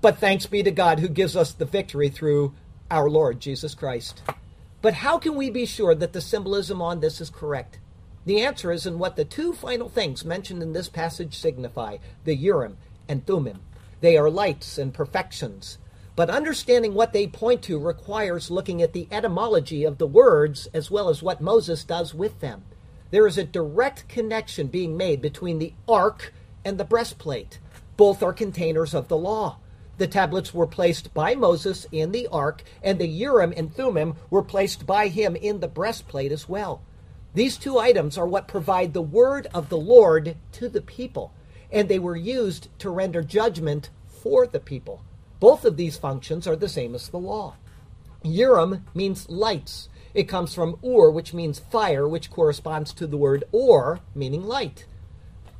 But 0.00 0.18
thanks 0.18 0.46
be 0.46 0.62
to 0.62 0.70
God 0.70 1.00
who 1.00 1.08
gives 1.08 1.36
us 1.36 1.52
the 1.52 1.64
victory 1.64 2.08
through 2.08 2.54
our 2.90 3.10
Lord 3.10 3.40
Jesus 3.40 3.74
Christ. 3.74 4.22
But 4.80 4.94
how 4.94 5.18
can 5.18 5.36
we 5.36 5.50
be 5.50 5.66
sure 5.66 5.94
that 5.94 6.12
the 6.12 6.20
symbolism 6.20 6.82
on 6.82 7.00
this 7.00 7.20
is 7.20 7.30
correct? 7.30 7.78
The 8.24 8.40
answer 8.40 8.70
is 8.70 8.86
in 8.86 8.98
what 8.98 9.16
the 9.16 9.24
two 9.24 9.52
final 9.52 9.88
things 9.88 10.24
mentioned 10.24 10.62
in 10.62 10.72
this 10.72 10.88
passage 10.88 11.38
signify 11.38 11.98
the 12.24 12.36
Urim 12.36 12.76
and 13.08 13.26
Thummim. 13.26 13.60
They 14.00 14.16
are 14.16 14.30
lights 14.30 14.78
and 14.78 14.94
perfections. 14.94 15.78
But 16.14 16.28
understanding 16.28 16.94
what 16.94 17.12
they 17.12 17.26
point 17.26 17.62
to 17.62 17.78
requires 17.78 18.50
looking 18.50 18.82
at 18.82 18.92
the 18.92 19.08
etymology 19.10 19.84
of 19.84 19.98
the 19.98 20.06
words 20.06 20.68
as 20.74 20.90
well 20.90 21.08
as 21.08 21.22
what 21.22 21.40
Moses 21.40 21.84
does 21.84 22.12
with 22.12 22.40
them. 22.40 22.64
There 23.10 23.26
is 23.26 23.38
a 23.38 23.44
direct 23.44 24.08
connection 24.08 24.66
being 24.66 24.96
made 24.96 25.22
between 25.22 25.58
the 25.58 25.72
ark 25.88 26.32
and 26.64 26.78
the 26.78 26.84
breastplate. 26.84 27.58
Both 27.96 28.22
are 28.22 28.32
containers 28.32 28.94
of 28.94 29.08
the 29.08 29.16
law. 29.16 29.58
The 29.98 30.06
tablets 30.06 30.52
were 30.52 30.66
placed 30.66 31.12
by 31.14 31.34
Moses 31.34 31.86
in 31.92 32.12
the 32.12 32.26
ark, 32.28 32.62
and 32.82 32.98
the 32.98 33.06
Urim 33.06 33.52
and 33.56 33.74
Thummim 33.74 34.16
were 34.30 34.42
placed 34.42 34.86
by 34.86 35.08
him 35.08 35.36
in 35.36 35.60
the 35.60 35.68
breastplate 35.68 36.32
as 36.32 36.48
well. 36.48 36.82
These 37.34 37.56
two 37.56 37.78
items 37.78 38.18
are 38.18 38.26
what 38.26 38.48
provide 38.48 38.92
the 38.92 39.02
word 39.02 39.48
of 39.54 39.68
the 39.68 39.78
Lord 39.78 40.36
to 40.52 40.68
the 40.68 40.82
people. 40.82 41.32
and 41.72 41.88
they 41.88 41.98
were 41.98 42.16
used 42.16 42.68
to 42.78 42.90
render 42.90 43.22
judgment 43.22 43.88
for 44.06 44.46
the 44.46 44.60
people. 44.60 45.02
Both 45.42 45.64
of 45.64 45.76
these 45.76 45.96
functions 45.96 46.46
are 46.46 46.54
the 46.54 46.68
same 46.68 46.94
as 46.94 47.08
the 47.08 47.18
law. 47.18 47.56
Urim 48.22 48.86
means 48.94 49.28
lights. 49.28 49.88
It 50.14 50.28
comes 50.28 50.54
from 50.54 50.78
ur, 50.84 51.10
which 51.10 51.34
means 51.34 51.58
fire, 51.58 52.06
which 52.06 52.30
corresponds 52.30 52.92
to 52.94 53.08
the 53.08 53.16
word 53.16 53.42
or, 53.50 53.98
meaning 54.14 54.44
light. 54.44 54.86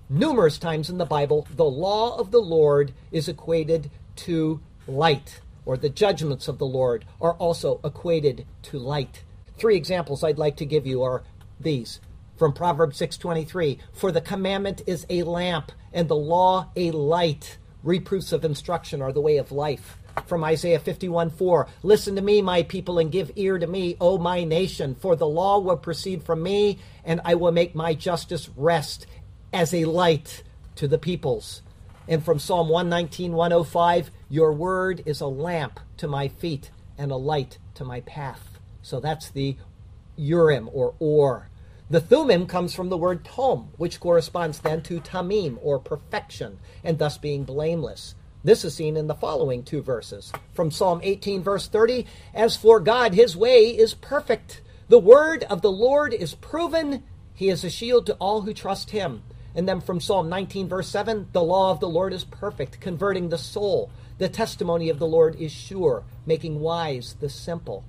Numerous 0.09 0.57
times 0.57 0.89
in 0.89 0.99
the 0.99 1.05
Bible, 1.05 1.49
the 1.57 1.65
law 1.65 2.17
of 2.17 2.31
the 2.31 2.41
Lord 2.41 2.93
is 3.11 3.29
equated 3.29 3.91
to 4.19 4.61
light, 4.87 5.41
or 5.67 5.77
the 5.77 5.89
judgments 5.89 6.47
of 6.47 6.59
the 6.59 6.65
Lord 6.65 7.05
are 7.21 7.35
also 7.35 7.81
equated 7.83 8.47
to 8.63 8.79
light. 8.79 9.25
Three 9.59 9.75
examples 9.75 10.23
I'd 10.23 10.39
like 10.39 10.57
to 10.59 10.65
give 10.65 10.87
you 10.87 11.03
are 11.03 11.25
these 11.59 11.99
from 12.37 12.53
Proverbs 12.53 12.97
6:23, 12.99 13.79
"For 13.93 14.13
the 14.13 14.21
commandment 14.21 14.83
is 14.87 15.07
a 15.11 15.25
lamp, 15.25 15.73
and 15.93 16.09
the 16.09 16.15
law 16.15 16.69
a 16.77 16.93
light. 16.93 17.59
Reproofs 17.83 18.33
of 18.33 18.45
instruction 18.45 19.03
are 19.03 19.13
the 19.13 19.21
way 19.21 19.37
of 19.37 19.53
life." 19.53 19.99
From 20.27 20.45
Isaiah 20.45 20.79
51 20.79 21.31
4, 21.31 21.67
Listen 21.83 22.17
to 22.17 22.23
me, 22.23 22.43
my 22.43 22.63
people, 22.63 22.99
and 22.99 23.11
give 23.11 23.33
ear 23.37 23.59
to 23.59 23.67
me, 23.67 23.97
O 24.01 24.19
my 24.19 24.45
nation, 24.45 24.95
for 24.95 25.17
the 25.17 25.27
law 25.27 25.59
will 25.59 25.77
proceed 25.77 26.23
from 26.23 26.43
me, 26.43 26.79
and 27.05 27.21
I 27.25 27.35
will 27.35 27.53
make 27.53 27.75
my 27.75 27.95
justice 27.95 28.51
rest 28.57 29.07
as 29.53 29.73
a 29.73 29.85
light 29.85 30.43
to 30.77 30.87
the 30.87 30.99
peoples. 30.99 31.63
And 32.09 32.25
from 32.25 32.39
Psalm 32.39 32.69
119, 32.69 33.33
105, 33.33 34.11
Your 34.29 34.53
word 34.53 35.03
is 35.07 35.21
a 35.21 35.27
lamp 35.27 35.81
to 35.99 36.09
my 36.09 36.29
feet 36.29 36.71
and 36.99 37.11
a 37.11 37.17
light 37.17 37.59
to 37.75 37.85
my 37.85 38.01
path. 38.01 38.59
So 38.83 39.01
that's 39.01 39.31
the 39.31 39.57
Urim 40.17 40.69
or 40.73 40.95
Or. 40.99 41.49
The 41.93 42.01
Thummim 42.01 42.47
comes 42.47 42.75
from 42.75 42.89
the 42.89 42.97
word 42.97 43.23
Tom, 43.23 43.69
which 43.77 44.01
corresponds 44.01 44.61
then 44.61 44.81
to 44.85 44.99
Tamim 44.99 45.59
or 45.61 45.79
perfection, 45.79 46.59
and 46.83 46.99
thus 46.99 47.19
being 47.19 47.45
blameless. 47.45 48.15
This 48.43 48.65
is 48.65 48.77
seen 48.77 48.97
in 48.97 49.09
the 49.09 49.15
following 49.15 49.63
two 49.63 49.83
verses. 49.83 50.33
From 50.55 50.71
Psalm 50.71 51.01
18, 51.03 51.43
verse 51.43 51.69
30 51.69 52.07
As 52.33 52.57
for 52.57 52.81
God, 52.81 53.13
his 53.13 53.37
way 53.37 53.67
is 53.67 53.93
perfect. 53.93 54.63
The 54.89 54.99
word 54.99 55.45
of 55.51 55.61
the 55.61 55.71
Lord 55.71 56.15
is 56.15 56.35
proven. 56.35 57.03
He 57.35 57.51
is 57.51 57.63
a 57.63 57.69
shield 57.69 58.07
to 58.07 58.15
all 58.15 58.41
who 58.41 58.55
trust 58.55 58.93
him. 58.93 59.23
And 59.55 59.69
then 59.69 59.83
from 59.83 60.01
Psalm 60.01 60.31
19, 60.31 60.69
verse 60.69 60.89
7, 60.89 61.29
the 61.33 61.43
law 61.43 61.73
of 61.73 61.81
the 61.81 61.91
Lord 61.91 62.15
is 62.15 62.25
perfect, 62.25 62.81
converting 62.81 63.29
the 63.29 63.37
soul. 63.37 63.91
The 64.17 64.31
testimony 64.31 64.89
of 64.89 64.99
the 64.99 65.07
Lord 65.07 65.37
is 65.37 65.53
sure, 65.53 66.05
making 66.25 66.59
wise 66.59 67.17
the 67.21 67.29
simple. 67.29 67.85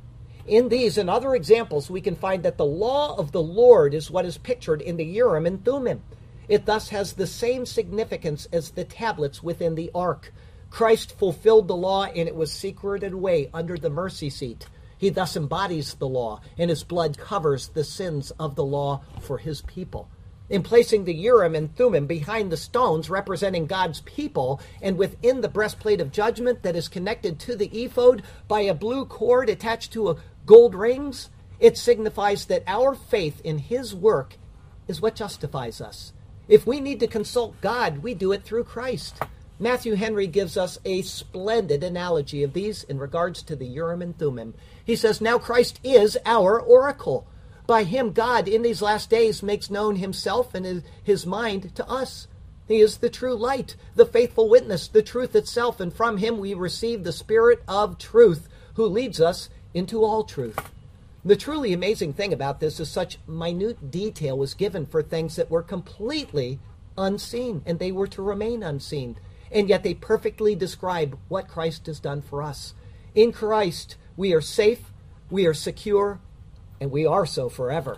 In 0.46 0.68
these 0.68 0.98
and 0.98 1.10
other 1.10 1.36
examples, 1.36 1.90
we 1.90 2.02
can 2.02 2.16
find 2.16 2.44
that 2.44 2.58
the 2.58 2.66
law 2.66 3.16
of 3.16 3.32
the 3.32 3.42
Lord 3.42 3.94
is 3.94 4.12
what 4.12 4.26
is 4.26 4.38
pictured 4.38 4.82
in 4.82 4.98
the 4.98 5.06
Urim 5.06 5.46
and 5.46 5.64
Thummim. 5.64 6.02
It 6.50 6.66
thus 6.66 6.90
has 6.90 7.14
the 7.14 7.28
same 7.28 7.66
significance 7.66 8.46
as 8.52 8.72
the 8.72 8.84
tablets 8.84 9.42
within 9.42 9.76
the 9.76 9.90
ark. 9.96 10.34
Christ 10.70 11.18
fulfilled 11.18 11.70
the 11.70 11.78
law, 11.78 12.04
and 12.04 12.28
it 12.28 12.36
was 12.36 12.52
secreted 12.52 13.14
away 13.14 13.50
under 13.54 13.78
the 13.78 13.90
mercy 13.90 14.30
seat. 14.30 14.68
He 14.98 15.10
thus 15.10 15.38
embodies 15.38 15.94
the 15.94 16.10
law, 16.10 16.42
and 16.58 16.70
his 16.70 16.84
blood 16.84 17.18
covers 17.18 17.70
the 17.70 17.86
sins 17.86 18.32
of 18.32 18.56
the 18.56 18.66
law 18.66 19.02
for 19.22 19.38
his 19.38 19.62
people 19.62 20.10
in 20.50 20.62
placing 20.62 21.06
the 21.06 21.16
Urim 21.16 21.56
and 21.56 21.76
Thummim 21.76 22.06
behind 22.06 22.52
the 22.52 22.58
stones 22.58 23.10
representing 23.10 23.66
God's 23.66 24.02
people 24.02 24.62
and 24.82 24.98
within 24.98 25.42
the 25.42 25.48
breastplate 25.48 26.02
of 26.02 26.12
judgment 26.12 26.64
that 26.64 26.76
is 26.76 26.88
connected 26.88 27.40
to 27.40 27.56
the 27.56 27.68
ephod 27.68 28.24
by 28.48 28.62
a 28.62 28.74
blue 28.74 29.06
cord 29.06 29.50
attached 29.50 29.94
to 29.94 30.10
a 30.10 30.18
gold 30.46 30.76
rings, 30.76 31.30
it 31.60 31.78
signifies 31.78 32.46
that 32.46 32.64
our 32.68 32.94
faith 32.94 33.42
in 33.44 33.58
his 33.58 33.96
work 33.96 34.36
is 34.88 35.02
what 35.02 35.16
justifies 35.16 35.80
us. 35.80 36.14
If 36.48 36.68
we 36.68 36.82
need 36.82 37.00
to 37.00 37.08
consult 37.08 37.62
God, 37.62 38.00
we 38.00 38.14
do 38.14 38.32
it 38.34 38.44
through 38.44 38.66
Christ. 38.66 39.20
Matthew 39.60 39.96
Henry 39.96 40.28
gives 40.28 40.58
us 40.58 40.78
a 40.84 41.04
splendid 41.04 41.84
analogy 41.84 42.44
of 42.44 42.54
these 42.54 42.84
in 42.84 42.98
regards 42.98 43.42
to 43.44 43.56
the 43.56 43.66
Urim 43.66 44.02
and 44.02 44.18
Thummim. 44.18 44.54
He 44.84 44.96
says, 44.96 45.22
Now 45.22 45.38
Christ 45.38 45.80
is 45.84 46.18
our 46.26 46.60
oracle. 46.60 47.28
By 47.66 47.84
him, 47.84 48.12
God, 48.12 48.50
in 48.50 48.62
these 48.62 48.82
last 48.82 49.10
days, 49.10 49.42
makes 49.42 49.70
known 49.70 49.96
himself 49.96 50.54
and 50.54 50.84
his 51.02 51.26
mind 51.26 51.74
to 51.76 51.90
us. 51.90 52.28
He 52.68 52.82
is 52.82 52.98
the 52.98 53.10
true 53.10 53.36
light, 53.36 53.78
the 53.96 54.06
faithful 54.06 54.50
witness, 54.50 54.88
the 54.88 55.02
truth 55.02 55.36
itself, 55.36 55.80
and 55.80 55.94
from 55.94 56.18
him 56.18 56.40
we 56.40 56.54
receive 56.54 57.04
the 57.04 57.14
Spirit 57.14 57.64
of 57.68 57.98
truth, 57.98 58.50
who 58.74 58.86
leads 58.86 59.22
us 59.22 59.50
into 59.74 60.04
all 60.04 60.24
truth. 60.24 60.60
The 61.26 61.36
truly 61.36 61.72
amazing 61.72 62.14
thing 62.14 62.34
about 62.34 62.60
this 62.60 62.80
is 62.80 62.90
such 62.90 63.18
minute 63.28 63.90
detail 63.90 64.38
was 64.38 64.54
given 64.54 64.86
for 64.86 65.02
things 65.02 65.38
that 65.38 65.50
were 65.50 65.64
completely 65.64 66.60
unseen, 66.98 67.62
and 67.66 67.80
they 67.80 67.92
were 67.92 68.08
to 68.08 68.22
remain 68.22 68.62
unseen. 68.62 69.18
And 69.52 69.70
yet 69.70 69.84
they 69.84 69.94
perfectly 69.94 70.56
describe 70.56 71.18
what 71.30 71.48
Christ 71.48 71.86
has 71.86 72.00
done 72.00 72.22
for 72.22 72.44
us. 72.44 72.74
In 73.16 73.32
Christ, 73.32 73.96
we 74.18 74.34
are 74.34 74.42
safe, 74.42 74.92
we 75.30 75.46
are 75.46 75.54
secure, 75.54 76.20
and 76.82 76.92
we 76.92 77.06
are 77.06 77.26
so 77.26 77.50
forever. 77.50 77.98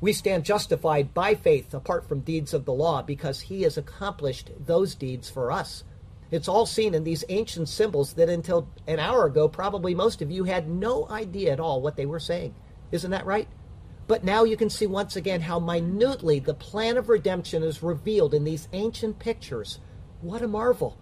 We 0.00 0.12
stand 0.12 0.44
justified 0.44 1.14
by 1.14 1.34
faith 1.34 1.72
apart 1.72 2.08
from 2.08 2.20
deeds 2.20 2.52
of 2.52 2.64
the 2.64 2.72
law 2.72 3.02
because 3.02 3.42
he 3.42 3.62
has 3.62 3.78
accomplished 3.78 4.50
those 4.66 4.94
deeds 4.94 5.30
for 5.30 5.52
us. 5.52 5.84
It's 6.30 6.48
all 6.48 6.66
seen 6.66 6.94
in 6.94 7.04
these 7.04 7.24
ancient 7.28 7.68
symbols 7.68 8.14
that 8.14 8.28
until 8.28 8.68
an 8.86 8.98
hour 8.98 9.26
ago, 9.26 9.48
probably 9.48 9.94
most 9.94 10.22
of 10.22 10.30
you 10.30 10.44
had 10.44 10.68
no 10.68 11.08
idea 11.08 11.52
at 11.52 11.60
all 11.60 11.80
what 11.80 11.96
they 11.96 12.06
were 12.06 12.20
saying. 12.20 12.54
Isn't 12.90 13.10
that 13.10 13.26
right? 13.26 13.48
But 14.06 14.24
now 14.24 14.44
you 14.44 14.56
can 14.56 14.70
see 14.70 14.86
once 14.86 15.16
again 15.16 15.42
how 15.42 15.58
minutely 15.58 16.38
the 16.38 16.54
plan 16.54 16.96
of 16.96 17.08
redemption 17.08 17.62
is 17.62 17.82
revealed 17.82 18.34
in 18.34 18.44
these 18.44 18.68
ancient 18.72 19.18
pictures. 19.18 19.80
What 20.20 20.42
a 20.42 20.48
marvel! 20.48 20.98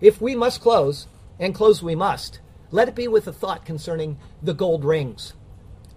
If 0.00 0.20
we 0.20 0.34
must 0.34 0.60
close, 0.60 1.06
and 1.38 1.54
close 1.54 1.82
we 1.82 1.94
must, 1.94 2.40
let 2.70 2.88
it 2.88 2.94
be 2.94 3.08
with 3.08 3.26
a 3.26 3.32
thought 3.32 3.64
concerning 3.64 4.18
the 4.42 4.54
gold 4.54 4.84
rings. 4.84 5.34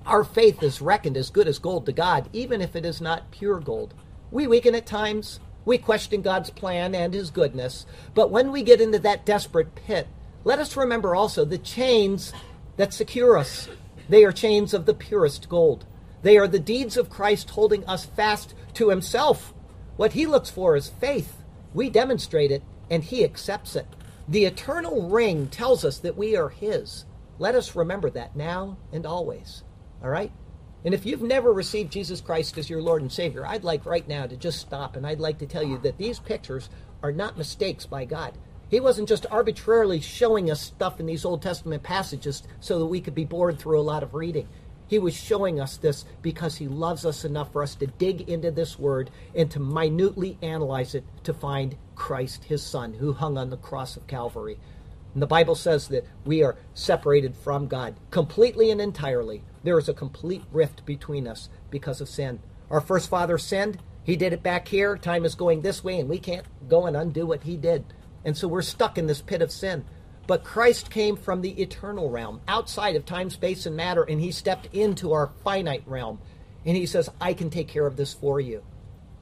Our 0.06 0.24
faith 0.24 0.64
is 0.64 0.82
reckoned 0.82 1.18
as 1.18 1.30
good 1.30 1.48
as 1.48 1.60
gold 1.60 1.86
to 1.86 1.92
God, 1.92 2.30
even 2.34 2.62
if 2.62 2.76
it 2.76 2.86
is 2.86 3.02
not 3.02 3.32
pure 3.32 3.60
gold. 3.60 3.94
We 4.32 4.48
weaken 4.48 4.76
at 4.76 4.86
times. 4.86 5.40
We 5.70 5.78
question 5.78 6.24
God's 6.24 6.50
plan 6.50 6.96
and 6.96 7.14
His 7.14 7.30
goodness. 7.30 7.86
But 8.16 8.32
when 8.32 8.52
we 8.52 8.64
get 8.64 8.82
into 8.82 8.98
that 8.98 9.24
desperate 9.24 9.76
pit, 9.76 10.08
let 10.44 10.58
us 10.58 10.76
remember 10.76 11.14
also 11.14 11.46
the 11.46 11.60
chains 11.60 12.34
that 12.78 12.92
secure 12.92 13.38
us. 13.38 13.70
They 14.10 14.24
are 14.24 14.32
chains 14.32 14.74
of 14.74 14.88
the 14.88 14.96
purest 14.96 15.48
gold. 15.48 15.86
They 16.24 16.40
are 16.40 16.48
the 16.48 16.58
deeds 16.58 16.98
of 16.98 17.12
Christ 17.12 17.52
holding 17.52 17.86
us 17.86 18.08
fast 18.08 18.56
to 18.74 18.90
Himself. 18.90 19.54
What 19.96 20.14
He 20.14 20.26
looks 20.26 20.50
for 20.50 20.76
is 20.76 20.90
faith. 20.90 21.44
We 21.76 21.92
demonstrate 21.92 22.50
it, 22.50 22.64
and 22.90 23.04
He 23.04 23.24
accepts 23.24 23.76
it. 23.76 23.86
The 24.28 24.46
eternal 24.46 25.08
ring 25.08 25.50
tells 25.50 25.86
us 25.86 26.00
that 26.00 26.18
we 26.18 26.36
are 26.36 26.50
His. 26.50 27.06
Let 27.38 27.54
us 27.54 27.76
remember 27.76 28.10
that 28.10 28.36
now 28.36 28.80
and 28.92 29.06
always. 29.06 29.62
All 30.02 30.10
right? 30.10 30.32
And 30.86 30.94
if 30.94 31.06
you've 31.06 31.22
never 31.22 31.52
received 31.52 31.92
Jesus 31.92 32.22
Christ 32.22 32.58
as 32.58 32.70
your 32.70 32.82
Lord 32.82 33.02
and 33.02 33.12
Savior, 33.12 33.46
I'd 33.46 33.66
like 33.66 33.86
right 33.86 34.08
now 34.08 34.26
to 34.26 34.38
just 34.38 34.60
stop 34.60 34.96
and 34.96 35.06
I'd 35.06 35.20
like 35.20 35.38
to 35.40 35.46
tell 35.46 35.64
you 35.64 35.78
that 35.80 35.98
these 35.98 36.20
pictures 36.20 36.70
are 37.04 37.12
not 37.12 37.38
mistakes 37.38 37.86
by 37.86 38.06
God. 38.06 38.38
He 38.70 38.80
wasn't 38.80 39.10
just 39.10 39.26
arbitrarily 39.32 40.00
showing 40.00 40.50
us 40.50 40.62
stuff 40.62 41.00
in 41.00 41.06
these 41.08 41.26
Old 41.26 41.42
Testament 41.42 41.84
passages 41.84 42.44
so 42.60 42.80
that 42.80 42.86
we 42.86 43.02
could 43.02 43.16
be 43.16 43.26
bored 43.26 43.60
through 43.60 43.80
a 43.80 43.82
lot 43.82 44.04
of 44.04 44.14
reading. 44.14 44.48
He 44.88 45.00
was 45.00 45.16
showing 45.16 45.60
us 45.60 45.78
this 45.78 46.06
because 46.22 46.58
he 46.58 46.68
loves 46.68 47.06
us 47.06 47.26
enough 47.26 47.52
for 47.52 47.62
us 47.62 47.76
to 47.76 47.88
dig 47.88 48.30
into 48.30 48.50
this 48.50 48.80
word 48.80 49.12
and 49.36 49.52
to 49.52 49.60
minutely 49.60 50.38
analyze 50.42 50.96
it 50.96 51.04
to 51.24 51.34
find 51.34 51.76
Christ, 51.96 52.46
his 52.46 52.64
son, 52.64 52.94
who 52.94 53.14
hung 53.14 53.38
on 53.38 53.50
the 53.50 53.58
cross 53.58 53.98
of 53.98 54.08
Calvary. 54.08 54.58
And 55.14 55.22
the 55.22 55.28
Bible 55.28 55.56
says 55.56 55.88
that 55.90 56.06
we 56.26 56.44
are 56.44 56.58
separated 56.74 57.36
from 57.36 57.68
God 57.68 57.96
completely 58.12 58.72
and 58.72 58.80
entirely. 58.80 59.44
There 59.64 59.78
is 59.78 59.90
a 59.90 59.94
complete 59.94 60.44
rift 60.52 60.86
between 60.86 61.28
us 61.28 61.50
because 61.70 62.00
of 62.00 62.10
sin. 62.10 62.40
Our 62.70 62.82
first 62.82 63.10
father 63.10 63.38
sinned. 63.38 63.80
He 64.04 64.16
did 64.16 64.32
it 64.32 64.42
back 64.42 64.68
here. 64.68 64.98
Time 64.98 65.26
is 65.26 65.36
going 65.36 65.62
this 65.62 65.84
way, 65.84 66.00
and 66.00 66.08
we 66.08 66.18
can't 66.18 66.46
go 66.70 66.86
and 66.86 66.96
undo 66.96 67.26
what 67.26 67.44
he 67.44 67.58
did. 67.58 67.86
And 68.24 68.38
so 68.38 68.48
we're 68.48 68.62
stuck 68.62 68.98
in 68.98 69.08
this 69.08 69.22
pit 69.22 69.42
of 69.42 69.52
sin. 69.52 69.86
But 70.28 70.44
Christ 70.44 70.92
came 70.92 71.18
from 71.18 71.42
the 71.42 71.62
eternal 71.62 72.10
realm, 72.10 72.42
outside 72.48 72.96
of 72.96 73.06
time, 73.06 73.30
space, 73.30 73.66
and 73.66 73.76
matter, 73.76 74.04
and 74.04 74.22
he 74.22 74.32
stepped 74.32 74.68
into 74.74 75.12
our 75.12 75.32
finite 75.44 75.84
realm. 75.86 76.20
And 76.66 76.78
he 76.78 76.86
says, 76.86 77.10
I 77.20 77.34
can 77.34 77.50
take 77.50 77.68
care 77.68 77.88
of 77.88 77.98
this 77.98 78.14
for 78.14 78.40
you. 78.40 78.64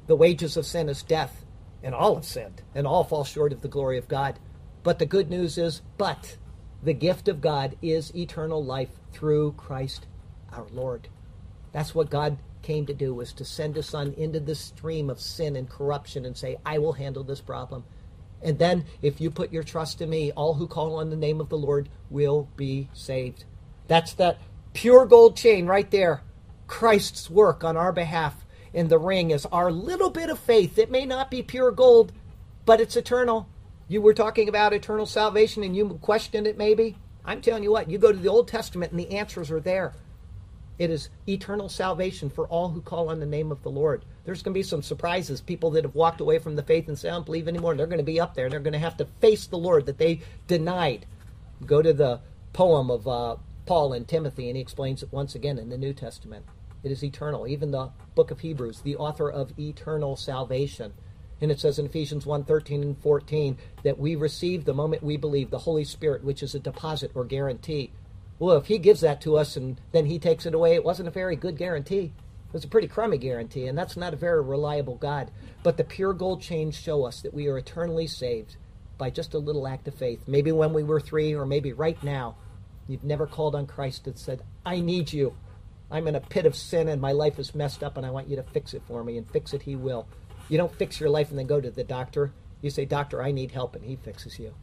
The 0.07 0.15
wages 0.15 0.57
of 0.57 0.65
sin 0.65 0.89
is 0.89 1.03
death, 1.03 1.45
and 1.81 1.95
all 1.95 2.15
have 2.15 2.25
sinned, 2.25 2.61
and 2.75 2.85
all 2.85 3.03
fall 3.03 3.23
short 3.23 3.53
of 3.53 3.61
the 3.61 3.67
glory 3.67 3.97
of 3.97 4.07
God. 4.07 4.39
But 4.83 4.99
the 4.99 5.05
good 5.05 5.29
news 5.29 5.57
is, 5.57 5.81
but 5.97 6.38
the 6.83 6.93
gift 6.93 7.27
of 7.27 7.41
God 7.41 7.75
is 7.81 8.15
eternal 8.15 8.63
life 8.63 8.91
through 9.11 9.53
Christ 9.53 10.05
our 10.58 10.68
Lord. 10.72 11.08
That's 11.72 11.93
what 11.93 12.10
God 12.10 12.38
came 12.62 12.86
to 12.88 12.93
do 12.93 13.14
was 13.14 13.32
to 13.34 13.45
send 13.45 13.76
his 13.76 13.86
son 13.86 14.14
into 14.18 14.39
the 14.39 14.55
stream 14.55 15.10
of 15.10 15.22
sin 15.22 15.55
and 15.55 15.70
corruption 15.70 16.26
and 16.26 16.36
say, 16.36 16.58
I 16.66 16.80
will 16.80 16.93
handle 16.93 17.24
this 17.24 17.41
problem. 17.41 17.84
And 18.41 18.60
then 18.60 18.86
if 19.01 19.22
you 19.22 19.32
put 19.32 19.53
your 19.53 19.64
trust 19.64 20.01
in 20.01 20.10
me, 20.10 20.32
all 20.32 20.55
who 20.55 20.68
call 20.68 20.95
on 20.95 21.10
the 21.10 21.16
name 21.16 21.39
of 21.39 21.49
the 21.49 21.58
Lord 21.58 21.89
will 22.10 22.49
be 22.55 22.89
saved. 22.93 23.45
That's 23.88 24.14
that 24.14 24.39
pure 24.74 25.05
gold 25.05 25.38
chain 25.38 25.66
right 25.66 25.89
there. 25.89 26.22
Christ's 26.68 27.30
work 27.30 27.64
on 27.64 27.78
our 27.78 27.93
behalf. 27.93 28.43
in 28.74 28.89
the 28.89 28.99
ring 28.99 29.32
is 29.32 29.45
our 29.47 29.72
little 29.72 30.10
bit 30.10 30.30
of 30.30 30.38
faith. 30.38 30.78
It 30.78 30.91
may 30.91 31.05
not 31.05 31.32
be 31.32 31.41
pure 31.41 31.72
gold, 31.72 32.12
but 32.66 32.82
it's 32.82 32.97
eternal. 32.97 33.47
You 33.88 34.01
were 34.01 34.14
talking 34.14 34.49
about 34.49 34.74
eternal 34.74 35.05
salvation 35.05 35.64
and 35.64 35.76
you 35.76 35.88
questioned 36.01 36.45
it 36.45 36.58
maybe. 36.58 36.97
I'm 37.26 37.41
telling 37.41 37.64
you 37.64 37.72
what, 37.72 37.89
you 37.89 37.97
go 37.97 38.12
to 38.12 38.18
the 38.18 38.30
Old 38.30 38.47
Testament 38.47 38.91
and 38.91 38.99
the 38.99 39.12
answers 39.18 39.49
are 39.49 39.62
there. 39.62 39.93
It 40.78 40.91
is 40.91 41.09
eternal 41.28 41.69
salvation 41.69 42.30
for 42.30 42.47
all 42.47 42.69
who 42.69 42.82
call 42.82 43.09
on 43.09 43.19
the 43.19 43.25
name 43.25 43.51
of 43.51 43.63
the 43.63 43.71
Lord. 43.71 44.05
There's 44.25 44.43
going 44.43 44.53
to 44.53 44.59
be 44.59 44.63
some 44.63 44.84
surprises. 44.84 45.41
People 45.41 45.71
that 45.71 45.84
have 45.84 45.95
walked 45.95 46.21
away 46.21 46.38
from 46.38 46.55
the 46.55 46.63
faith 46.63 46.88
and 46.88 46.97
say, 46.97 47.09
I 47.09 47.13
don't 47.13 47.25
believe 47.25 47.47
anymore, 47.47 47.75
they're 47.75 47.88
going 47.88 47.97
to 47.97 48.03
be 48.03 48.19
up 48.19 48.36
there 48.36 48.45
and 48.45 48.53
they're 48.53 48.59
going 48.59 48.73
to 48.73 48.80
have 48.80 48.97
to 48.97 49.05
face 49.19 49.47
the 49.47 49.57
Lord 49.57 49.88
that 49.88 49.97
they 49.97 50.21
denied. 50.45 51.05
Go 51.65 51.82
to 51.82 51.93
the 51.93 52.19
poem 52.53 52.91
of 52.91 53.07
uh, 53.07 53.38
Paul 53.65 53.93
and 53.93 54.07
Timothy, 54.07 54.49
and 54.49 54.55
he 54.55 54.61
explains 54.61 55.03
it 55.03 55.11
once 55.11 55.36
again 55.36 55.57
in 55.57 55.69
the 55.69 55.78
New 55.78 55.93
Testament. 55.93 56.45
It 56.84 56.91
is 56.91 57.03
eternal. 57.03 57.47
Even 57.47 57.71
the 57.71 57.89
book 58.15 58.32
of 58.32 58.39
Hebrews, 58.39 58.82
the 58.82 58.95
author 58.95 59.30
of 59.30 59.57
eternal 59.59 60.15
salvation. 60.15 60.93
And 61.41 61.51
it 61.51 61.59
says 61.59 61.78
in 61.78 61.86
Ephesians 61.86 62.25
1 62.25 62.45
13 62.45 62.82
and 62.82 62.97
14 62.97 63.57
that 63.84 63.99
we 63.99 64.15
receive 64.15 64.65
the 64.65 64.73
moment 64.73 65.03
we 65.03 65.17
believe 65.17 65.49
the 65.49 65.59
Holy 65.59 65.84
Spirit, 65.84 66.23
which 66.23 66.41
is 66.41 66.55
a 66.55 66.59
deposit 66.59 67.11
or 67.13 67.25
guarantee. 67.25 67.91
Well, 68.39 68.57
if 68.57 68.67
he 68.67 68.77
gives 68.77 69.01
that 69.01 69.21
to 69.21 69.38
us 69.38 69.57
and 69.57 69.81
then 69.91 70.05
he 70.05 70.19
takes 70.19 70.45
it 70.45 70.53
away, 70.53 70.75
it 70.75 70.83
wasn't 70.83 71.07
a 71.07 71.11
very 71.11 71.35
good 71.35 71.57
guarantee. 71.57 72.13
It 72.47 72.53
was 72.53 72.63
a 72.63 72.69
pretty 72.69 72.88
crummy 72.88 73.17
guarantee, 73.17 73.67
and 73.67 73.77
that's 73.77 73.97
not 73.97 74.13
a 74.13 74.17
very 74.17 74.41
reliable 74.41 74.95
God. 74.95 75.31
But 75.63 75.77
the 75.77 75.83
pure 75.83 76.13
gold 76.13 76.41
chains 76.41 76.75
show 76.75 77.05
us 77.05 77.21
that 77.21 77.33
we 77.33 77.47
are 77.47 77.57
eternally 77.57 78.07
saved 78.07 78.55
by 78.97 79.09
just 79.09 79.33
a 79.33 79.39
little 79.39 79.67
act 79.67 79.88
of 79.88 79.95
faith. 79.95 80.27
Maybe 80.27 80.51
when 80.51 80.71
we 80.71 80.83
were 80.83 80.99
three, 80.99 81.33
or 81.33 81.45
maybe 81.45 81.73
right 81.73 82.01
now, 82.03 82.35
you've 82.88 83.03
never 83.03 83.27
called 83.27 83.55
on 83.55 83.67
Christ 83.67 84.07
and 84.07 84.17
said, 84.17 84.43
I 84.65 84.79
need 84.79 85.11
you. 85.11 85.35
I'm 85.89 86.07
in 86.07 86.15
a 86.15 86.21
pit 86.21 86.45
of 86.45 86.55
sin 86.55 86.88
and 86.89 87.01
my 87.01 87.11
life 87.11 87.39
is 87.39 87.55
messed 87.55 87.83
up, 87.83 87.97
and 87.97 88.05
I 88.05 88.11
want 88.11 88.29
you 88.29 88.35
to 88.35 88.43
fix 88.43 88.73
it 88.73 88.83
for 88.88 89.03
me, 89.03 89.17
and 89.17 89.29
fix 89.29 89.53
it 89.53 89.63
He 89.63 89.75
will. 89.75 90.07
You 90.47 90.57
don't 90.57 90.73
fix 90.73 90.99
your 90.99 91.09
life 91.09 91.29
and 91.29 91.39
then 91.39 91.47
go 91.47 91.59
to 91.59 91.71
the 91.71 91.83
doctor. 91.83 92.31
You 92.61 92.69
say, 92.69 92.85
Doctor, 92.85 93.21
I 93.21 93.31
need 93.31 93.51
help, 93.51 93.75
and 93.75 93.83
He 93.83 93.97
fixes 93.97 94.39
you. 94.39 94.53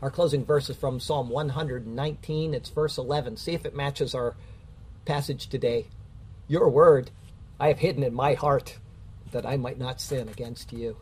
Our 0.00 0.10
closing 0.10 0.44
verse 0.44 0.70
is 0.70 0.76
from 0.76 1.00
Psalm 1.00 1.28
119. 1.28 2.54
It's 2.54 2.68
verse 2.68 2.98
11. 2.98 3.36
See 3.36 3.54
if 3.54 3.66
it 3.66 3.74
matches 3.74 4.14
our 4.14 4.36
passage 5.04 5.48
today. 5.48 5.86
Your 6.46 6.68
word 6.68 7.10
I 7.58 7.68
have 7.68 7.80
hidden 7.80 8.04
in 8.04 8.14
my 8.14 8.34
heart 8.34 8.78
that 9.32 9.44
I 9.44 9.56
might 9.56 9.78
not 9.78 10.00
sin 10.00 10.28
against 10.28 10.72
you. 10.72 10.96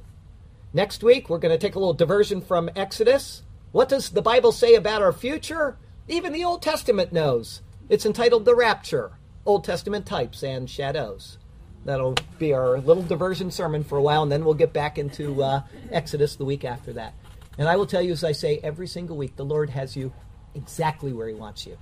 Next 0.73 1.03
week, 1.03 1.29
we're 1.29 1.39
going 1.39 1.53
to 1.53 1.59
take 1.59 1.75
a 1.75 1.79
little 1.79 1.95
diversion 1.95 2.41
from 2.41 2.71
Exodus. 2.75 3.43
What 3.73 3.91
does 3.91 4.11
the 4.11 4.23
Bible 4.23 4.53
say 4.53 4.75
about 4.75 5.03
our 5.03 5.13
future? 5.13 5.77
Even 6.09 6.33
the 6.33 6.45
Old 6.45 6.63
Testament 6.63 7.13
knows. 7.13 7.61
It's 7.89 8.07
entitled 8.07 8.47
The 8.47 8.55
Rapture 8.55 9.13
Old 9.45 9.65
Testament 9.65 10.07
Types 10.07 10.43
and 10.43 10.69
Shadows. 10.69 11.37
That'll 11.85 12.17
be 12.39 12.53
our 12.53 12.79
little 12.79 13.03
diversion 13.03 13.51
sermon 13.51 13.85
for 13.85 13.99
a 13.99 14.03
while, 14.03 14.23
and 14.23 14.33
then 14.33 14.45
we'll 14.45 14.55
get 14.55 14.73
back 14.73 14.99
into 14.99 15.43
uh, 15.43 15.63
Exodus 15.93 16.35
the 16.35 16.45
week 16.45 16.65
after 16.65 16.93
that. 16.95 17.15
And 17.59 17.69
I 17.69 17.77
will 17.77 17.87
tell 17.87 18.03
you, 18.03 18.13
as 18.13 18.25
I 18.25 18.33
say 18.33 18.61
every 18.63 18.87
single 18.87 19.17
week, 19.17 19.37
the 19.37 19.45
Lord 19.45 19.71
has 19.71 19.97
you 19.97 20.13
exactly 20.55 21.13
where 21.13 21.29
He 21.29 21.35
wants 21.35 21.67
you. 21.67 21.77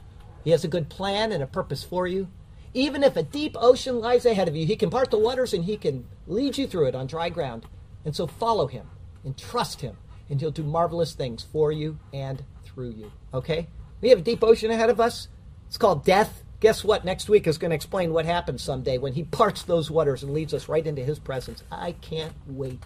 He 0.44 0.50
has 0.50 0.64
a 0.64 0.68
good 0.68 0.88
plan 0.88 1.32
and 1.32 1.42
a 1.42 1.46
purpose 1.46 1.82
for 1.82 2.06
you. 2.06 2.28
Even 2.74 3.02
if 3.02 3.16
a 3.16 3.22
deep 3.22 3.56
ocean 3.58 4.00
lies 4.00 4.26
ahead 4.26 4.48
of 4.48 4.56
you, 4.56 4.66
He 4.66 4.76
can 4.76 4.90
part 4.90 5.10
the 5.10 5.18
waters 5.18 5.52
and 5.52 5.64
He 5.64 5.76
can 5.76 6.06
lead 6.26 6.58
you 6.58 6.66
through 6.66 6.86
it 6.86 6.94
on 6.94 7.06
dry 7.06 7.28
ground. 7.28 7.66
And 8.04 8.14
so 8.14 8.26
follow 8.26 8.66
Him 8.66 8.86
and 9.24 9.36
trust 9.36 9.80
Him, 9.80 9.96
and 10.28 10.40
He'll 10.40 10.50
do 10.50 10.62
marvelous 10.62 11.14
things 11.14 11.42
for 11.42 11.72
you 11.72 11.98
and 12.12 12.42
through 12.64 12.90
you. 12.90 13.12
Okay? 13.32 13.68
We 14.00 14.10
have 14.10 14.18
a 14.18 14.22
deep 14.22 14.42
ocean 14.44 14.70
ahead 14.70 14.90
of 14.90 15.00
us. 15.00 15.28
It's 15.66 15.78
called 15.78 16.04
death 16.04 16.44
guess 16.64 16.82
what? 16.82 17.04
Next 17.04 17.28
week 17.28 17.46
is 17.46 17.58
going 17.58 17.72
to 17.72 17.74
explain 17.74 18.14
what 18.14 18.24
happens 18.24 18.62
someday 18.62 18.96
when 18.96 19.12
he 19.12 19.22
parts 19.22 19.64
those 19.64 19.90
waters 19.90 20.22
and 20.22 20.32
leads 20.32 20.54
us 20.54 20.66
right 20.66 20.86
into 20.86 21.04
his 21.04 21.18
presence. 21.18 21.62
I 21.70 21.92
can't 21.92 22.32
wait. 22.46 22.82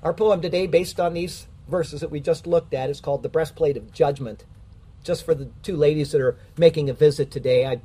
Our 0.00 0.14
poem 0.14 0.40
today, 0.40 0.68
based 0.68 1.00
on 1.00 1.14
these 1.14 1.48
verses 1.66 2.02
that 2.02 2.10
we 2.10 2.20
just 2.20 2.46
looked 2.46 2.72
at, 2.72 2.88
is 2.88 3.00
called 3.00 3.24
The 3.24 3.28
Breastplate 3.28 3.76
of 3.76 3.92
Judgment. 3.92 4.44
Just 5.02 5.24
for 5.24 5.34
the 5.34 5.46
two 5.64 5.76
ladies 5.76 6.12
that 6.12 6.20
are 6.20 6.36
making 6.56 6.88
a 6.88 6.92
visit 6.92 7.32
today, 7.32 7.66
I 7.66 7.80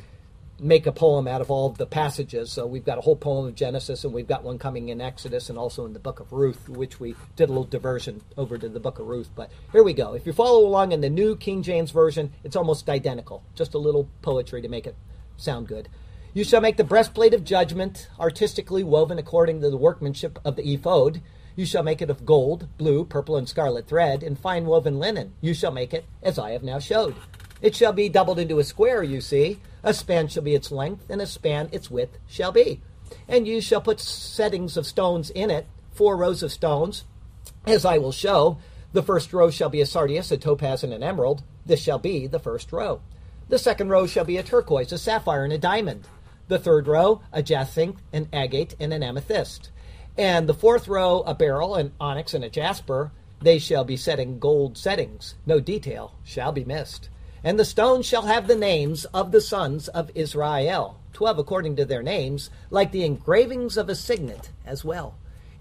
make 0.60 0.86
a 0.86 0.92
poem 0.92 1.28
out 1.28 1.42
of 1.42 1.50
all 1.50 1.72
of 1.72 1.80
the 1.80 1.88
passages. 1.88 2.52
So 2.52 2.68
we've 2.68 2.86
got 2.86 3.00
a 3.00 3.02
whole 3.02 3.16
poem 3.16 3.48
of 3.48 3.56
Genesis, 3.56 4.04
and 4.04 4.14
we've 4.14 4.28
got 4.28 4.44
one 4.44 4.60
coming 4.60 4.90
in 4.90 5.02
Exodus 5.02 5.50
and 5.50 5.58
also 5.58 5.88
in 5.88 5.94
the 5.94 6.00
book 6.00 6.20
of 6.20 6.32
Ruth, 6.32 6.70
which 6.70 7.00
we 7.00 7.16
did 7.36 7.50
a 7.50 7.52
little 7.52 7.64
diversion 7.64 8.22
over 8.38 8.60
to 8.60 8.70
the 8.70 8.80
book 8.80 9.00
of 9.00 9.08
Ruth. 9.08 9.32
But 9.36 9.52
here 9.72 9.84
we 9.84 9.94
go. 9.94 10.14
If 10.14 10.28
you 10.28 10.34
follow 10.34 10.68
along 10.68 10.92
in 10.92 11.02
the 11.02 11.10
New 11.10 11.36
King 11.36 11.64
James 11.64 11.90
Version, 11.90 12.32
it's 12.44 12.56
almost 12.56 12.90
identical, 12.90 13.44
just 13.56 13.74
a 13.74 13.80
little 13.80 14.08
poetry 14.22 14.62
to 14.62 14.70
make 14.70 14.86
it 14.86 14.96
sound 15.36 15.68
good. 15.68 15.90
You 16.36 16.44
shall 16.44 16.62
make 16.62 16.78
the 16.78 16.84
breastplate 16.84 17.34
of 17.34 17.44
judgment, 17.44 18.08
artistically 18.20 18.84
woven 18.84 19.18
according 19.18 19.62
to 19.62 19.72
the 19.72 19.78
workmanship 19.78 20.38
of 20.46 20.56
the 20.56 20.74
ephod. 20.74 21.20
You 21.56 21.66
shall 21.66 21.84
make 21.84 22.02
it 22.02 22.10
of 22.10 22.26
gold, 22.26 22.68
blue, 22.78 23.06
purple, 23.06 23.38
and 23.38 23.48
scarlet 23.48 23.88
thread, 23.88 24.24
and 24.24 24.40
fine 24.40 24.66
woven 24.66 25.00
linen. 25.00 25.34
You 25.42 25.54
shall 25.54 25.72
make 25.72 25.94
it 25.94 26.06
as 26.22 26.40
I 26.40 26.52
have 26.52 26.64
now 26.64 26.80
showed. 26.80 27.16
It 27.62 27.76
shall 27.76 27.94
be 27.94 28.10
doubled 28.10 28.40
into 28.40 28.60
a 28.60 28.64
square, 28.64 29.04
you 29.04 29.22
see. 29.22 29.60
A 29.84 29.94
span 29.94 30.28
shall 30.28 30.44
be 30.44 30.56
its 30.56 30.72
length, 30.72 31.06
and 31.10 31.22
a 31.22 31.28
span 31.28 31.70
its 31.72 31.92
width 31.92 32.18
shall 32.28 32.52
be. 32.52 32.82
And 33.28 33.48
you 33.48 33.62
shall 33.62 33.82
put 33.82 34.00
settings 34.00 34.78
of 34.78 34.86
stones 34.86 35.30
in 35.30 35.52
it, 35.52 35.68
four 35.92 36.18
rows 36.18 36.44
of 36.44 36.52
stones, 36.52 37.06
as 37.66 37.86
I 37.86 38.00
will 38.00 38.12
show. 38.12 38.58
The 38.92 39.04
first 39.04 39.32
row 39.32 39.50
shall 39.50 39.70
be 39.70 39.82
a 39.82 39.86
sardius, 39.86 40.32
a 40.32 40.38
topaz, 40.38 40.84
and 40.84 40.94
an 40.94 41.04
emerald. 41.04 41.44
This 41.66 41.82
shall 41.82 42.00
be 42.00 42.28
the 42.28 42.40
first 42.40 42.72
row. 42.74 43.02
The 43.50 43.60
second 43.60 43.90
row 43.90 44.08
shall 44.08 44.26
be 44.26 44.38
a 44.38 44.44
turquoise, 44.44 44.92
a 44.92 44.98
sapphire, 44.98 45.44
and 45.44 45.54
a 45.54 45.58
diamond. 45.58 46.08
The 46.48 46.60
third 46.60 46.88
row, 46.88 47.22
a 47.32 47.42
jacinth, 47.42 48.02
an 48.12 48.28
agate, 48.34 48.76
and 48.80 48.94
an 48.94 49.04
amethyst. 49.04 49.70
And 50.18 50.48
the 50.48 50.54
fourth 50.54 50.88
row, 50.88 51.22
a 51.22 51.34
beryl, 51.34 51.76
an 51.76 51.94
onyx, 52.00 52.34
and 52.34 52.44
a 52.44 52.50
jasper. 52.50 53.12
They 53.42 53.60
shall 53.60 53.84
be 53.84 53.98
set 53.98 54.20
in 54.20 54.40
gold 54.40 54.78
settings. 54.78 55.36
No 55.46 55.60
detail 55.60 56.14
shall 56.24 56.52
be 56.52 56.64
missed. 56.64 57.10
And 57.44 57.60
the 57.60 57.66
stones 57.66 58.06
shall 58.06 58.22
have 58.22 58.48
the 58.48 58.56
names 58.56 59.04
of 59.06 59.32
the 59.32 59.42
sons 59.42 59.90
of 59.90 60.12
Israel, 60.16 60.98
twelve 61.12 61.40
according 61.40 61.76
to 61.76 61.86
their 61.86 62.04
names, 62.04 62.50
like 62.70 62.92
the 62.92 63.04
engravings 63.04 63.76
of 63.76 63.90
a 63.90 63.96
signet 63.96 64.52
as 64.66 64.86
well. 64.86 65.16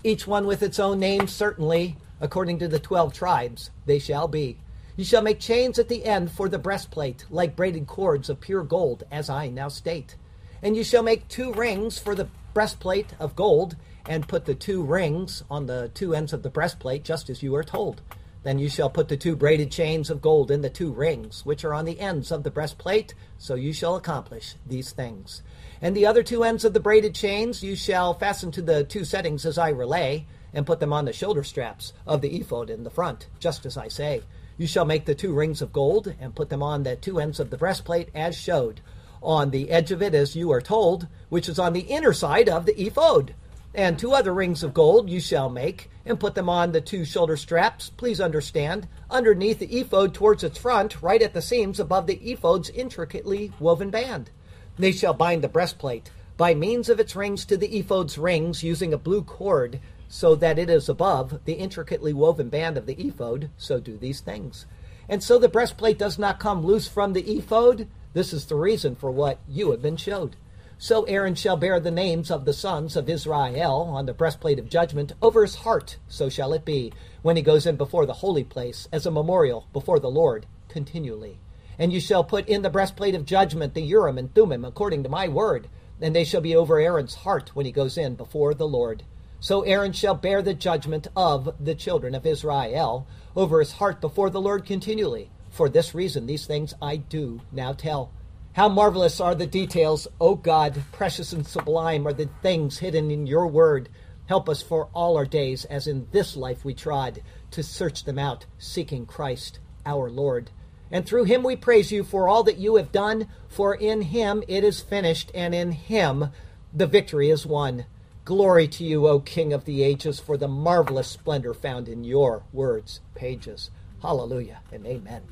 Each 0.04 0.26
one 0.26 0.46
with 0.46 0.62
its 0.62 0.78
own 0.78 1.00
name, 1.00 1.26
certainly, 1.26 1.96
according 2.20 2.60
to 2.60 2.68
the 2.68 2.78
twelve 2.78 3.12
tribes, 3.12 3.70
they 3.86 3.98
shall 3.98 4.28
be. 4.28 4.58
You 4.96 5.04
shall 5.04 5.22
make 5.22 5.40
chains 5.40 5.78
at 5.78 5.88
the 5.88 6.04
end 6.04 6.30
for 6.30 6.48
the 6.48 6.58
breastplate, 6.58 7.24
like 7.30 7.56
braided 7.56 7.86
cords 7.86 8.28
of 8.28 8.40
pure 8.40 8.62
gold, 8.62 9.02
as 9.10 9.28
I 9.28 9.48
now 9.48 9.68
state. 9.68 10.14
And 10.62 10.76
you 10.76 10.84
shall 10.84 11.02
make 11.02 11.26
two 11.26 11.52
rings 11.52 11.98
for 11.98 12.14
the 12.14 12.28
breastplate 12.54 13.14
of 13.18 13.34
gold, 13.34 13.74
and 14.06 14.28
put 14.28 14.44
the 14.44 14.54
two 14.54 14.82
rings 14.82 15.44
on 15.50 15.66
the 15.66 15.90
two 15.94 16.14
ends 16.14 16.32
of 16.32 16.42
the 16.42 16.50
breastplate, 16.50 17.04
just 17.04 17.30
as 17.30 17.42
you 17.42 17.54
are 17.54 17.64
told. 17.64 18.02
Then 18.42 18.58
you 18.58 18.68
shall 18.68 18.90
put 18.90 19.08
the 19.08 19.16
two 19.16 19.36
braided 19.36 19.70
chains 19.70 20.10
of 20.10 20.20
gold 20.20 20.50
in 20.50 20.62
the 20.62 20.70
two 20.70 20.92
rings, 20.92 21.46
which 21.46 21.64
are 21.64 21.72
on 21.72 21.84
the 21.84 22.00
ends 22.00 22.32
of 22.32 22.42
the 22.42 22.50
breastplate, 22.50 23.14
so 23.38 23.54
you 23.54 23.72
shall 23.72 23.94
accomplish 23.94 24.56
these 24.66 24.90
things. 24.90 25.42
And 25.80 25.96
the 25.96 26.06
other 26.06 26.24
two 26.24 26.42
ends 26.42 26.64
of 26.64 26.74
the 26.74 26.80
braided 26.80 27.14
chains 27.14 27.62
you 27.62 27.76
shall 27.76 28.14
fasten 28.14 28.50
to 28.52 28.62
the 28.62 28.82
two 28.82 29.04
settings 29.04 29.46
as 29.46 29.58
I 29.58 29.68
relay, 29.68 30.26
and 30.52 30.66
put 30.66 30.80
them 30.80 30.92
on 30.92 31.04
the 31.04 31.12
shoulder 31.12 31.44
straps 31.44 31.92
of 32.06 32.20
the 32.20 32.36
ephod 32.36 32.68
in 32.68 32.82
the 32.82 32.90
front, 32.90 33.28
just 33.38 33.64
as 33.64 33.76
I 33.76 33.88
say. 33.88 34.22
You 34.58 34.66
shall 34.66 34.84
make 34.84 35.06
the 35.06 35.14
two 35.14 35.32
rings 35.32 35.62
of 35.62 35.72
gold, 35.72 36.14
and 36.20 36.34
put 36.34 36.50
them 36.50 36.62
on 36.62 36.82
the 36.82 36.96
two 36.96 37.20
ends 37.20 37.38
of 37.38 37.50
the 37.50 37.56
breastplate 37.56 38.08
as 38.14 38.36
showed, 38.36 38.80
on 39.22 39.50
the 39.50 39.70
edge 39.70 39.92
of 39.92 40.02
it 40.02 40.14
as 40.14 40.34
you 40.34 40.50
are 40.50 40.60
told, 40.60 41.06
which 41.28 41.48
is 41.48 41.58
on 41.60 41.72
the 41.72 41.80
inner 41.80 42.12
side 42.12 42.48
of 42.48 42.66
the 42.66 42.80
ephod. 42.80 43.34
And 43.74 43.98
two 43.98 44.12
other 44.12 44.34
rings 44.34 44.62
of 44.62 44.74
gold 44.74 45.08
you 45.08 45.20
shall 45.20 45.48
make, 45.48 45.90
and 46.04 46.20
put 46.20 46.34
them 46.34 46.48
on 46.48 46.72
the 46.72 46.80
two 46.80 47.04
shoulder 47.04 47.36
straps, 47.36 47.90
please 47.90 48.20
understand, 48.20 48.86
underneath 49.10 49.60
the 49.60 49.80
ephod 49.80 50.12
towards 50.12 50.44
its 50.44 50.58
front, 50.58 51.00
right 51.00 51.22
at 51.22 51.32
the 51.32 51.40
seams 51.40 51.80
above 51.80 52.06
the 52.06 52.20
ephod's 52.22 52.68
intricately 52.70 53.52
woven 53.58 53.88
band. 53.88 54.30
They 54.78 54.92
shall 54.92 55.14
bind 55.14 55.42
the 55.42 55.48
breastplate 55.48 56.10
by 56.36 56.54
means 56.54 56.88
of 56.88 56.98
its 56.98 57.14
rings 57.14 57.44
to 57.46 57.56
the 57.56 57.78
ephod's 57.78 58.18
rings 58.18 58.62
using 58.62 58.92
a 58.92 58.98
blue 58.98 59.22
cord, 59.22 59.80
so 60.08 60.34
that 60.34 60.58
it 60.58 60.68
is 60.68 60.88
above 60.88 61.40
the 61.44 61.54
intricately 61.54 62.12
woven 62.12 62.48
band 62.48 62.76
of 62.76 62.86
the 62.86 63.00
ephod, 63.00 63.48
so 63.56 63.80
do 63.80 63.96
these 63.96 64.20
things. 64.20 64.66
And 65.08 65.22
so 65.22 65.38
the 65.38 65.48
breastplate 65.48 65.98
does 65.98 66.18
not 66.18 66.40
come 66.40 66.64
loose 66.64 66.88
from 66.88 67.12
the 67.12 67.38
ephod. 67.38 67.86
This 68.12 68.32
is 68.32 68.46
the 68.46 68.56
reason 68.56 68.96
for 68.96 69.10
what 69.10 69.38
you 69.48 69.70
have 69.70 69.80
been 69.80 69.96
showed. 69.96 70.36
So 70.82 71.04
Aaron 71.04 71.36
shall 71.36 71.56
bear 71.56 71.78
the 71.78 71.92
names 71.92 72.28
of 72.28 72.44
the 72.44 72.52
sons 72.52 72.96
of 72.96 73.08
Israel 73.08 73.82
on 73.82 74.06
the 74.06 74.12
breastplate 74.12 74.58
of 74.58 74.68
judgment 74.68 75.12
over 75.22 75.42
his 75.42 75.54
heart, 75.54 75.96
so 76.08 76.28
shall 76.28 76.52
it 76.52 76.64
be, 76.64 76.92
when 77.22 77.36
he 77.36 77.42
goes 77.42 77.66
in 77.66 77.76
before 77.76 78.04
the 78.04 78.14
holy 78.14 78.42
place, 78.42 78.88
as 78.90 79.06
a 79.06 79.12
memorial 79.12 79.68
before 79.72 80.00
the 80.00 80.10
Lord, 80.10 80.44
continually. 80.68 81.38
And 81.78 81.92
you 81.92 82.00
shall 82.00 82.24
put 82.24 82.48
in 82.48 82.62
the 82.62 82.68
breastplate 82.68 83.14
of 83.14 83.24
judgment 83.24 83.74
the 83.74 83.82
Urim 83.82 84.18
and 84.18 84.34
Thummim, 84.34 84.64
according 84.64 85.04
to 85.04 85.08
my 85.08 85.28
word, 85.28 85.68
and 86.00 86.16
they 86.16 86.24
shall 86.24 86.40
be 86.40 86.56
over 86.56 86.80
Aaron's 86.80 87.14
heart 87.14 87.54
when 87.54 87.64
he 87.64 87.70
goes 87.70 87.96
in 87.96 88.16
before 88.16 88.52
the 88.52 88.66
Lord. 88.66 89.04
So 89.38 89.62
Aaron 89.62 89.92
shall 89.92 90.16
bear 90.16 90.42
the 90.42 90.52
judgment 90.52 91.06
of 91.14 91.54
the 91.64 91.76
children 91.76 92.12
of 92.12 92.26
Israel 92.26 93.06
over 93.36 93.60
his 93.60 93.74
heart 93.74 94.00
before 94.00 94.30
the 94.30 94.40
Lord 94.40 94.66
continually. 94.66 95.30
For 95.48 95.68
this 95.68 95.94
reason, 95.94 96.26
these 96.26 96.46
things 96.46 96.74
I 96.82 96.96
do 96.96 97.40
now 97.52 97.72
tell 97.72 98.10
how 98.54 98.68
marvelous 98.68 99.20
are 99.20 99.34
the 99.34 99.46
details, 99.46 100.06
O 100.20 100.34
God, 100.34 100.82
precious 100.92 101.32
and 101.32 101.46
sublime 101.46 102.06
are 102.06 102.12
the 102.12 102.28
things 102.42 102.78
hidden 102.78 103.10
in 103.10 103.26
your 103.26 103.46
word. 103.46 103.88
Help 104.26 104.48
us 104.48 104.60
for 104.60 104.88
all 104.94 105.16
our 105.16 105.24
days, 105.24 105.64
as 105.64 105.86
in 105.86 106.06
this 106.12 106.36
life 106.36 106.64
we 106.64 106.74
trod, 106.74 107.22
to 107.50 107.62
search 107.62 108.04
them 108.04 108.18
out, 108.18 108.44
seeking 108.58 109.06
Christ 109.06 109.58
our 109.86 110.10
Lord. 110.10 110.50
And 110.90 111.06
through 111.06 111.24
him 111.24 111.42
we 111.42 111.56
praise 111.56 111.90
you 111.90 112.04
for 112.04 112.28
all 112.28 112.42
that 112.42 112.58
you 112.58 112.76
have 112.76 112.92
done, 112.92 113.28
for 113.48 113.74
in 113.74 114.02
him 114.02 114.44
it 114.46 114.64
is 114.64 114.80
finished, 114.80 115.30
and 115.34 115.54
in 115.54 115.72
him 115.72 116.26
the 116.74 116.86
victory 116.86 117.30
is 117.30 117.46
won. 117.46 117.86
Glory 118.26 118.68
to 118.68 118.84
you, 118.84 119.08
O 119.08 119.18
King 119.18 119.52
of 119.52 119.64
the 119.64 119.82
ages, 119.82 120.20
for 120.20 120.36
the 120.36 120.46
marvelous 120.46 121.08
splendor 121.08 121.54
found 121.54 121.88
in 121.88 122.04
your 122.04 122.44
words, 122.52 123.00
pages. 123.14 123.70
Hallelujah 124.02 124.60
and 124.70 124.86
amen. 124.86 125.22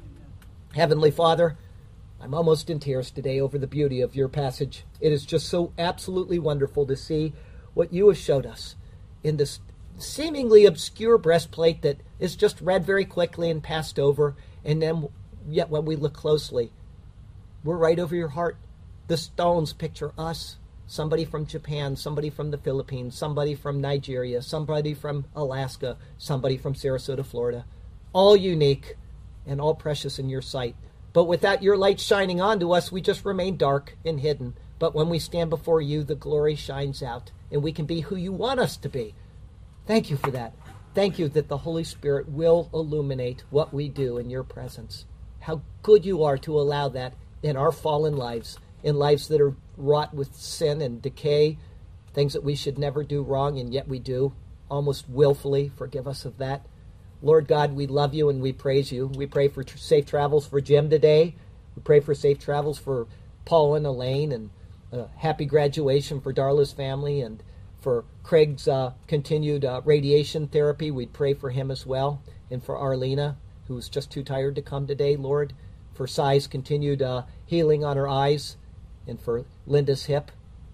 Heavenly 0.74 1.10
Father, 1.10 1.56
I'm 2.22 2.34
almost 2.34 2.68
in 2.68 2.80
tears 2.80 3.10
today 3.10 3.40
over 3.40 3.56
the 3.56 3.66
beauty 3.66 4.02
of 4.02 4.14
your 4.14 4.28
passage. 4.28 4.84
It 5.00 5.10
is 5.10 5.24
just 5.24 5.48
so 5.48 5.72
absolutely 5.78 6.38
wonderful 6.38 6.86
to 6.86 6.96
see 6.96 7.32
what 7.72 7.94
you 7.94 8.08
have 8.08 8.18
showed 8.18 8.44
us 8.44 8.76
in 9.22 9.38
this 9.38 9.60
seemingly 9.96 10.66
obscure 10.66 11.16
breastplate 11.16 11.80
that 11.82 12.00
is 12.18 12.36
just 12.36 12.60
read 12.60 12.84
very 12.84 13.06
quickly 13.06 13.50
and 13.50 13.62
passed 13.62 13.98
over. 13.98 14.36
And 14.64 14.82
then, 14.82 15.08
yet, 15.48 15.70
when 15.70 15.86
we 15.86 15.96
look 15.96 16.12
closely, 16.12 16.72
we're 17.64 17.76
right 17.76 17.98
over 17.98 18.14
your 18.14 18.28
heart. 18.28 18.58
The 19.08 19.16
stones 19.16 19.72
picture 19.72 20.12
us 20.18 20.56
somebody 20.86 21.24
from 21.24 21.46
Japan, 21.46 21.96
somebody 21.96 22.28
from 22.28 22.50
the 22.50 22.58
Philippines, 22.58 23.16
somebody 23.16 23.54
from 23.54 23.80
Nigeria, 23.80 24.42
somebody 24.42 24.92
from 24.92 25.24
Alaska, 25.34 25.96
somebody 26.18 26.58
from 26.58 26.74
Sarasota, 26.74 27.24
Florida. 27.24 27.64
All 28.12 28.36
unique 28.36 28.96
and 29.46 29.60
all 29.60 29.74
precious 29.74 30.18
in 30.18 30.28
your 30.28 30.42
sight. 30.42 30.76
But 31.12 31.24
without 31.24 31.62
your 31.62 31.76
light 31.76 32.00
shining 32.00 32.40
onto 32.40 32.72
us, 32.72 32.92
we 32.92 33.00
just 33.00 33.24
remain 33.24 33.56
dark 33.56 33.96
and 34.04 34.20
hidden. 34.20 34.54
But 34.78 34.94
when 34.94 35.08
we 35.08 35.18
stand 35.18 35.50
before 35.50 35.80
you, 35.80 36.04
the 36.04 36.14
glory 36.14 36.54
shines 36.54 37.02
out, 37.02 37.32
and 37.50 37.62
we 37.62 37.72
can 37.72 37.84
be 37.84 38.00
who 38.00 38.16
you 38.16 38.32
want 38.32 38.61
us 38.61 38.76
to 38.78 38.88
be. 38.88 39.14
Thank 39.86 40.11
you 40.11 40.16
for 40.16 40.30
that. 40.30 40.54
Thank 40.94 41.18
you 41.18 41.28
that 41.30 41.48
the 41.48 41.58
Holy 41.58 41.84
Spirit 41.84 42.28
will 42.28 42.70
illuminate 42.72 43.44
what 43.50 43.74
we 43.74 43.88
do 43.88 44.18
in 44.18 44.30
your 44.30 44.42
presence. 44.42 45.04
How 45.40 45.62
good 45.82 46.04
you 46.04 46.22
are 46.24 46.38
to 46.38 46.58
allow 46.58 46.88
that 46.90 47.14
in 47.42 47.56
our 47.56 47.72
fallen 47.72 48.16
lives, 48.16 48.58
in 48.82 48.96
lives 48.96 49.28
that 49.28 49.40
are 49.40 49.54
wrought 49.76 50.14
with 50.14 50.34
sin 50.34 50.80
and 50.80 51.02
decay, 51.02 51.58
things 52.12 52.32
that 52.32 52.44
we 52.44 52.54
should 52.54 52.78
never 52.78 53.04
do 53.04 53.22
wrong, 53.22 53.58
and 53.58 53.72
yet 53.72 53.88
we 53.88 53.98
do, 53.98 54.32
almost 54.70 55.08
willfully. 55.08 55.70
Forgive 55.76 56.06
us 56.08 56.24
of 56.24 56.38
that. 56.38 56.66
Lord 57.22 57.46
God, 57.46 57.74
we 57.74 57.86
love 57.86 58.14
you 58.14 58.30
and 58.30 58.40
we 58.40 58.52
praise 58.52 58.90
you. 58.90 59.06
We 59.06 59.26
pray 59.26 59.48
for 59.48 59.64
safe 59.66 60.06
travels 60.06 60.46
for 60.46 60.60
Jim 60.60 60.88
today. 60.88 61.34
We 61.76 61.82
pray 61.82 62.00
for 62.00 62.14
safe 62.14 62.38
travels 62.38 62.78
for 62.78 63.06
Paul 63.44 63.74
and 63.74 63.86
Elaine, 63.86 64.32
and 64.32 64.50
uh, 64.92 65.04
happy 65.16 65.44
graduation 65.44 66.20
for 66.20 66.32
Darla's 66.32 66.72
family, 66.72 67.20
and 67.20 67.42
for 67.80 68.04
Craig's 68.22 68.68
uh, 68.68 68.92
continued 69.06 69.64
uh, 69.64 69.82
radiation 69.84 70.48
therapy. 70.48 70.90
We 70.90 71.06
pray 71.06 71.34
for 71.34 71.50
him 71.50 71.70
as 71.70 71.86
well, 71.86 72.22
and 72.50 72.62
for 72.62 72.78
Arlena, 72.78 73.36
who's 73.68 73.88
just 73.88 74.10
too 74.10 74.22
tired 74.22 74.54
to 74.56 74.62
come 74.62 74.86
today, 74.86 75.16
Lord. 75.16 75.52
For 75.94 76.06
Sai's 76.06 76.46
continued 76.46 77.02
uh, 77.02 77.22
healing 77.44 77.84
on 77.84 77.96
her 77.96 78.08
eyes 78.08 78.56
and 79.06 79.20
for 79.20 79.44
Linda's 79.66 80.06
hip, 80.06 80.30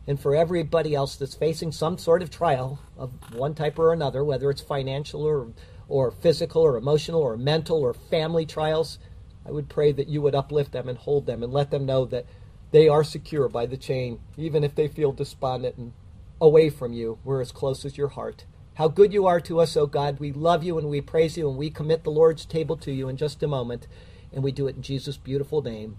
and 0.06 0.20
for 0.20 0.36
everybody 0.36 0.94
else 0.94 1.16
that's 1.16 1.34
facing 1.34 1.72
some 1.72 1.98
sort 1.98 2.22
of 2.22 2.30
trial 2.30 2.78
of 2.96 3.10
one 3.34 3.54
type 3.54 3.78
or 3.78 3.92
another, 3.92 4.22
whether 4.22 4.50
it's 4.50 4.60
financial 4.60 5.24
or, 5.24 5.48
or 5.88 6.10
physical 6.10 6.62
or 6.62 6.76
emotional 6.76 7.20
or 7.20 7.36
mental 7.36 7.80
or 7.80 7.94
family 7.94 8.46
trials, 8.46 8.98
I 9.46 9.52
would 9.52 9.68
pray 9.68 9.92
that 9.92 10.08
you 10.08 10.20
would 10.22 10.34
uplift 10.34 10.72
them 10.72 10.88
and 10.88 10.98
hold 10.98 11.26
them 11.26 11.42
and 11.42 11.52
let 11.52 11.70
them 11.70 11.86
know 11.86 12.04
that 12.06 12.26
they 12.72 12.88
are 12.88 13.04
secure 13.04 13.48
by 13.48 13.66
the 13.66 13.76
chain, 13.76 14.20
even 14.36 14.64
if 14.64 14.74
they 14.74 14.88
feel 14.88 15.12
despondent 15.12 15.76
and 15.76 15.92
away 16.40 16.68
from 16.68 16.92
you. 16.92 17.18
We're 17.24 17.40
as 17.40 17.52
close 17.52 17.84
as 17.84 17.96
your 17.96 18.08
heart. 18.08 18.44
How 18.74 18.88
good 18.88 19.12
you 19.12 19.26
are 19.26 19.40
to 19.40 19.60
us, 19.60 19.76
O 19.76 19.86
God. 19.86 20.20
We 20.20 20.32
love 20.32 20.62
you 20.62 20.76
and 20.78 20.88
we 20.88 21.00
praise 21.00 21.38
you 21.38 21.48
and 21.48 21.56
we 21.56 21.70
commit 21.70 22.04
the 22.04 22.10
Lord's 22.10 22.44
table 22.44 22.76
to 22.78 22.92
you 22.92 23.08
in 23.08 23.16
just 23.16 23.42
a 23.42 23.48
moment. 23.48 23.86
And 24.32 24.44
we 24.44 24.52
do 24.52 24.66
it 24.66 24.76
in 24.76 24.82
Jesus' 24.82 25.16
beautiful 25.16 25.62
name. 25.62 25.98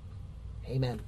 Amen. 0.68 1.02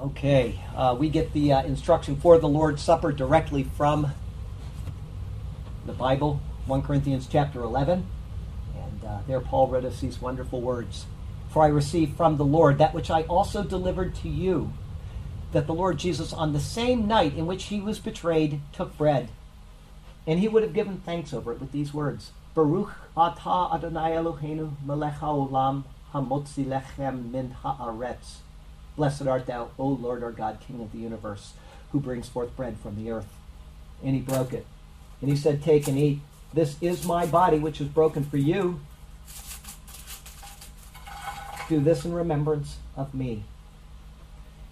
Okay, 0.00 0.58
uh, 0.74 0.96
we 0.98 1.10
get 1.10 1.34
the 1.34 1.52
uh, 1.52 1.62
instruction 1.62 2.16
for 2.16 2.38
the 2.38 2.48
Lord's 2.48 2.80
Supper 2.80 3.12
directly 3.12 3.64
from 3.64 4.14
the 5.84 5.92
Bible, 5.92 6.40
1 6.64 6.80
Corinthians 6.80 7.28
chapter 7.30 7.60
11. 7.60 8.06
And 8.82 9.04
uh, 9.04 9.18
there 9.26 9.40
Paul 9.40 9.66
read 9.66 9.84
us 9.84 10.00
these 10.00 10.18
wonderful 10.18 10.62
words 10.62 11.04
For 11.50 11.62
I 11.62 11.66
received 11.66 12.16
from 12.16 12.38
the 12.38 12.46
Lord 12.46 12.78
that 12.78 12.94
which 12.94 13.10
I 13.10 13.24
also 13.24 13.62
delivered 13.62 14.14
to 14.16 14.30
you, 14.30 14.72
that 15.52 15.66
the 15.66 15.74
Lord 15.74 15.98
Jesus, 15.98 16.32
on 16.32 16.54
the 16.54 16.60
same 16.60 17.06
night 17.06 17.36
in 17.36 17.46
which 17.46 17.64
he 17.64 17.78
was 17.78 17.98
betrayed, 17.98 18.62
took 18.72 18.96
bread. 18.96 19.28
And 20.26 20.40
he 20.40 20.48
would 20.48 20.62
have 20.62 20.72
given 20.72 21.02
thanks 21.04 21.34
over 21.34 21.52
it 21.52 21.60
with 21.60 21.72
these 21.72 21.92
words 21.92 22.30
Baruch 22.54 22.94
atah 23.18 23.74
Adonai 23.74 24.12
Eloheinu 24.12 24.76
melech 24.82 25.16
haolam 25.16 25.84
hamotzi 26.14 26.64
lechem 26.64 27.30
min 27.30 27.54
haaretz. 27.62 28.38
Blessed 29.00 29.26
art 29.26 29.46
thou, 29.46 29.70
O 29.78 29.86
Lord 29.86 30.22
our 30.22 30.30
God, 30.30 30.58
King 30.60 30.82
of 30.82 30.92
the 30.92 30.98
universe, 30.98 31.54
who 31.90 32.00
brings 32.00 32.28
forth 32.28 32.54
bread 32.54 32.76
from 32.76 33.02
the 33.02 33.10
earth. 33.10 33.32
And 34.04 34.14
he 34.14 34.20
broke 34.20 34.52
it. 34.52 34.66
And 35.22 35.30
he 35.30 35.38
said, 35.38 35.62
Take 35.62 35.88
and 35.88 35.96
eat. 35.96 36.20
This 36.52 36.76
is 36.82 37.06
my 37.06 37.24
body, 37.24 37.58
which 37.58 37.80
is 37.80 37.88
broken 37.88 38.24
for 38.24 38.36
you. 38.36 38.82
Do 41.70 41.80
this 41.80 42.04
in 42.04 42.12
remembrance 42.12 42.76
of 42.94 43.14
me. 43.14 43.44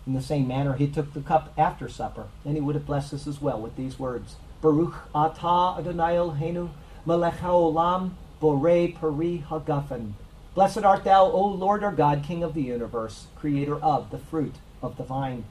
In 0.07 0.13
the 0.13 0.21
same 0.21 0.47
manner, 0.47 0.75
he 0.75 0.89
took 0.89 1.15
the 1.15 1.23
cup 1.23 1.55
after 1.57 1.89
supper, 1.89 2.27
and 2.45 2.55
he 2.55 2.61
would 2.61 2.75
have 2.75 2.85
blessed 2.85 3.15
us 3.15 3.27
as 3.27 3.41
well 3.41 3.59
with 3.59 3.77
these 3.77 3.99
words 3.99 4.37
Baruch 4.61 5.11
atah 5.15 5.79
Adonai 5.79 6.17
Eloheinu, 6.17 6.69
melech 7.07 7.39
haolam, 7.39 8.11
borei 8.43 8.95
peri 8.95 9.43
hagafen. 9.49 10.13
Blessed 10.59 10.79
art 10.79 11.05
thou, 11.05 11.25
O 11.27 11.47
Lord 11.47 11.85
our 11.85 11.93
God, 11.93 12.25
King 12.25 12.43
of 12.43 12.53
the 12.53 12.63
universe, 12.63 13.29
creator 13.37 13.77
of 13.77 14.11
the 14.11 14.19
fruit 14.19 14.57
of 14.83 14.97
the 14.97 15.05
vine. 15.05 15.45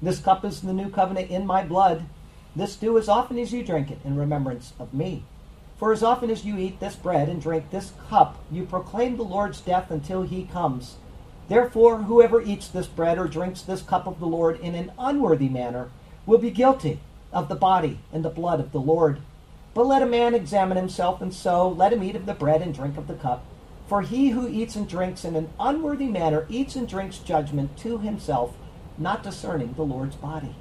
This 0.00 0.20
cup 0.20 0.44
is 0.44 0.60
the 0.60 0.72
new 0.72 0.90
covenant 0.90 1.28
in 1.28 1.44
my 1.44 1.64
blood. 1.64 2.04
This 2.54 2.76
do 2.76 2.96
as 2.96 3.08
often 3.08 3.36
as 3.36 3.52
you 3.52 3.64
drink 3.64 3.90
it 3.90 3.98
in 4.04 4.16
remembrance 4.16 4.72
of 4.78 4.94
me. 4.94 5.24
For 5.76 5.92
as 5.92 6.04
often 6.04 6.30
as 6.30 6.44
you 6.44 6.56
eat 6.56 6.78
this 6.78 6.94
bread 6.94 7.28
and 7.28 7.42
drink 7.42 7.72
this 7.72 7.94
cup, 8.08 8.38
you 8.48 8.64
proclaim 8.64 9.16
the 9.16 9.24
Lord's 9.24 9.60
death 9.60 9.90
until 9.90 10.22
he 10.22 10.44
comes. 10.44 10.98
Therefore, 11.48 12.02
whoever 12.02 12.40
eats 12.40 12.68
this 12.68 12.86
bread 12.86 13.18
or 13.18 13.26
drinks 13.26 13.60
this 13.60 13.82
cup 13.82 14.06
of 14.06 14.20
the 14.20 14.28
Lord 14.28 14.60
in 14.60 14.76
an 14.76 14.92
unworthy 15.00 15.48
manner 15.48 15.90
will 16.26 16.38
be 16.38 16.52
guilty 16.52 17.00
of 17.32 17.48
the 17.48 17.56
body 17.56 17.98
and 18.12 18.24
the 18.24 18.30
blood 18.30 18.60
of 18.60 18.70
the 18.70 18.80
Lord. 18.80 19.18
But 19.74 19.88
let 19.88 20.00
a 20.00 20.06
man 20.06 20.32
examine 20.32 20.76
himself, 20.76 21.20
and 21.20 21.34
so 21.34 21.68
let 21.68 21.92
him 21.92 22.04
eat 22.04 22.14
of 22.14 22.26
the 22.26 22.34
bread 22.34 22.62
and 22.62 22.72
drink 22.72 22.96
of 22.96 23.08
the 23.08 23.14
cup. 23.14 23.44
For 23.86 24.02
he 24.02 24.30
who 24.30 24.48
eats 24.48 24.76
and 24.76 24.88
drinks 24.88 25.24
in 25.24 25.36
an 25.36 25.50
unworthy 25.60 26.06
manner 26.06 26.46
eats 26.48 26.74
and 26.74 26.88
drinks 26.88 27.18
judgment 27.18 27.76
to 27.78 27.98
himself, 27.98 28.56
not 28.96 29.22
discerning 29.22 29.74
the 29.74 29.82
Lord's 29.82 30.16
body. 30.16 30.54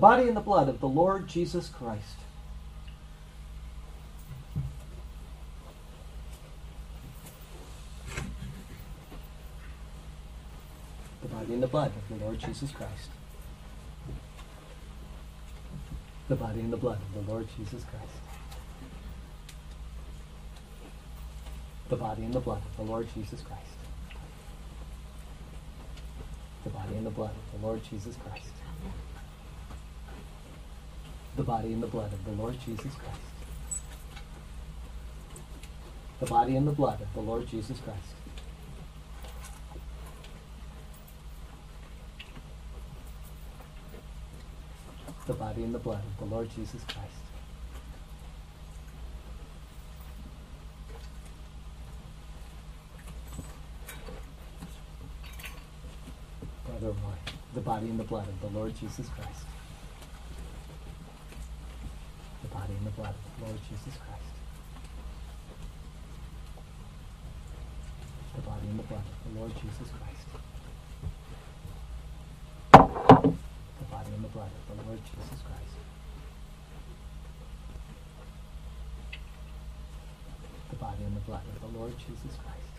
Body 0.00 0.28
and 0.28 0.36
the 0.36 0.40
blood 0.40 0.66
of 0.66 0.80
the 0.80 0.88
Lord 0.88 1.28
Jesus 1.28 1.68
Christ. 1.68 2.16
The 11.20 11.28
body 11.28 11.52
and 11.52 11.62
the 11.62 11.66
blood 11.66 11.92
of 11.94 12.18
the 12.18 12.24
Lord 12.24 12.38
Jesus 12.40 12.72
Christ. 12.72 13.10
The 16.28 16.36
body 16.36 16.60
and 16.60 16.72
the 16.72 16.78
blood 16.78 16.98
of 17.02 17.26
the 17.26 17.30
Lord 17.30 17.46
Jesus 17.58 17.84
Christ. 17.84 18.06
The 21.90 21.96
body 21.96 22.22
and 22.22 22.32
the 22.32 22.40
blood 22.40 22.62
of 22.64 22.76
the 22.78 22.90
Lord 22.90 23.06
Jesus 23.14 23.42
Christ. 23.42 23.64
The 26.64 26.70
body 26.70 26.94
and 26.94 27.04
the 27.04 27.10
blood 27.10 27.32
of 27.32 27.60
the 27.60 27.66
Lord 27.66 27.82
Jesus 27.84 28.16
Christ 28.16 28.59
the 31.36 31.42
body 31.42 31.72
and 31.72 31.82
the 31.82 31.86
blood 31.86 32.12
of 32.12 32.24
the 32.24 32.32
Lord 32.32 32.56
Jesus 32.64 32.94
Christ. 32.94 33.20
the 36.20 36.26
body 36.26 36.54
and 36.54 36.68
the 36.68 36.72
blood 36.72 37.00
of 37.00 37.12
the 37.14 37.20
Lord 37.20 37.46
Jesus 37.48 37.78
Christ. 37.80 37.98
The 45.26 45.32
body 45.32 45.62
and 45.62 45.74
the 45.74 45.78
blood 45.78 46.02
of 46.04 46.18
the 46.28 46.34
Lord 46.34 46.50
Jesus 46.54 46.82
Christ. 46.84 47.08
Brother 56.66 56.88
Roy, 56.88 57.32
the 57.54 57.60
body 57.60 57.88
and 57.88 57.98
the 57.98 58.04
blood 58.04 58.28
of 58.28 58.40
the 58.42 58.58
Lord 58.58 58.74
Jesus 58.78 59.08
Christ. 59.08 59.44
The 62.42 62.48
body 62.48 62.74
and 62.76 62.86
the 62.86 62.89
blood 63.00 63.14
of 63.14 63.40
the 63.40 63.46
Lord 63.46 63.60
Jesus 63.70 63.96
Christ. 63.96 64.20
the 68.36 68.42
body 68.42 68.66
and 68.68 68.78
the 68.78 68.82
blood 68.84 69.00
of 69.00 69.32
the 69.32 69.40
Lord 69.40 69.52
Jesus 69.56 69.88
Christ. 69.96 70.26
The 72.72 73.86
body 73.90 74.10
and 74.14 74.24
the 74.24 74.28
blood 74.28 74.50
of 74.52 74.66
the 74.68 74.82
Lord 74.86 75.00
Jesus 75.04 75.40
Christ. 75.48 75.76
The 80.70 80.76
body 80.76 81.04
and 81.04 81.16
the 81.16 81.20
blood 81.20 81.42
of 81.48 81.72
the 81.72 81.78
Lord 81.78 81.94
Jesus 81.98 82.36
Christ. 82.36 82.74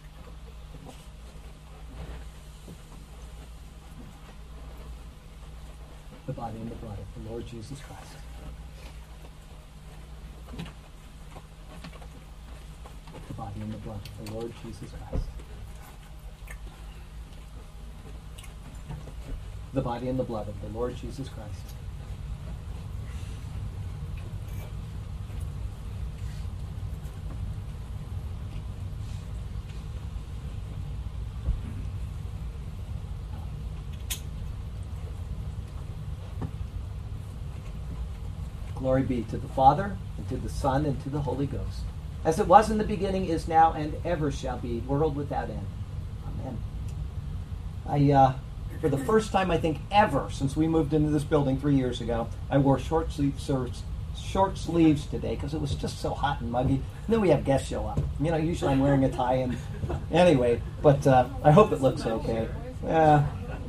The 6.28 6.34
body 6.34 6.58
and 6.62 6.72
the 6.72 6.76
blood 6.76 7.00
of 7.00 7.24
the 7.24 7.30
Lord 7.30 7.48
Jesus 7.48 7.80
Christ. 7.80 8.18
And 13.62 13.72
the 13.72 13.78
blood 13.78 14.00
of 14.20 14.26
the 14.26 14.34
Lord 14.34 14.52
Jesus 14.64 14.90
Christ. 14.90 15.26
the 19.74 19.82
body 19.82 20.10
and 20.10 20.20
the 20.20 20.24
blood 20.24 20.48
of 20.50 20.62
the 20.62 20.68
Lord 20.78 20.96
Jesus 20.96 21.30
Christ. 21.30 21.50
Glory 38.76 39.04
be 39.04 39.22
to 39.26 39.38
the 39.38 39.48
Father, 39.50 39.96
and 40.18 40.28
to 40.28 40.38
the 40.38 40.50
Son, 40.50 40.86
and 40.86 41.02
to 41.04 41.10
the 41.10 41.22
Holy 41.22 41.46
Ghost, 41.46 41.84
as 42.24 42.40
it 42.40 42.48
was 42.48 42.70
in 42.70 42.78
the 42.78 42.84
beginning, 42.84 43.26
is 43.26 43.48
now, 43.48 43.74
and 43.74 43.96
ever 44.06 44.32
shall 44.32 44.58
be, 44.58 44.80
world 44.80 45.16
without 45.16 45.50
end. 45.50 45.66
Amen. 46.28 46.58
I 47.88 48.12
uh, 48.12 48.34
for 48.80 48.90
the 48.90 48.98
first 48.98 49.32
time 49.32 49.52
I 49.52 49.58
think 49.58 49.80
ever 49.92 50.30
since 50.32 50.56
we 50.56 50.68
moved 50.68 50.94
into 50.94 51.12
this 51.12 51.24
building 51.24 51.60
three 51.60 51.76
years 51.76 52.02
ago, 52.02 52.28
I 52.50 52.58
wore 52.58 52.80
short 52.80 53.12
sleeves 53.12 53.50
short 54.18 54.58
sleeves 54.58 55.06
today 55.06 55.36
because 55.36 55.54
it 55.54 55.62
was 55.62 55.76
just 55.76 56.00
so 56.00 56.12
hot 56.12 56.42
and 56.42 56.52
muggy. 56.52 56.76
And 56.76 56.84
then 57.08 57.22
we 57.22 57.30
have 57.30 57.46
guests 57.46 57.68
show 57.68 57.86
up. 57.86 58.00
You 58.20 58.32
know, 58.32 58.38
usually 58.38 58.72
I'm 58.72 58.80
wearing 58.80 59.04
a 59.04 59.10
tie 59.10 59.36
and 59.36 59.58
anyway, 60.12 60.62
but 60.82 61.06
uh, 61.06 61.28
I 61.44 61.52
hope 61.52 61.72
it 61.72 61.82
looks 61.82 62.06
okay. 62.06 62.48
Uh, 62.86 63.24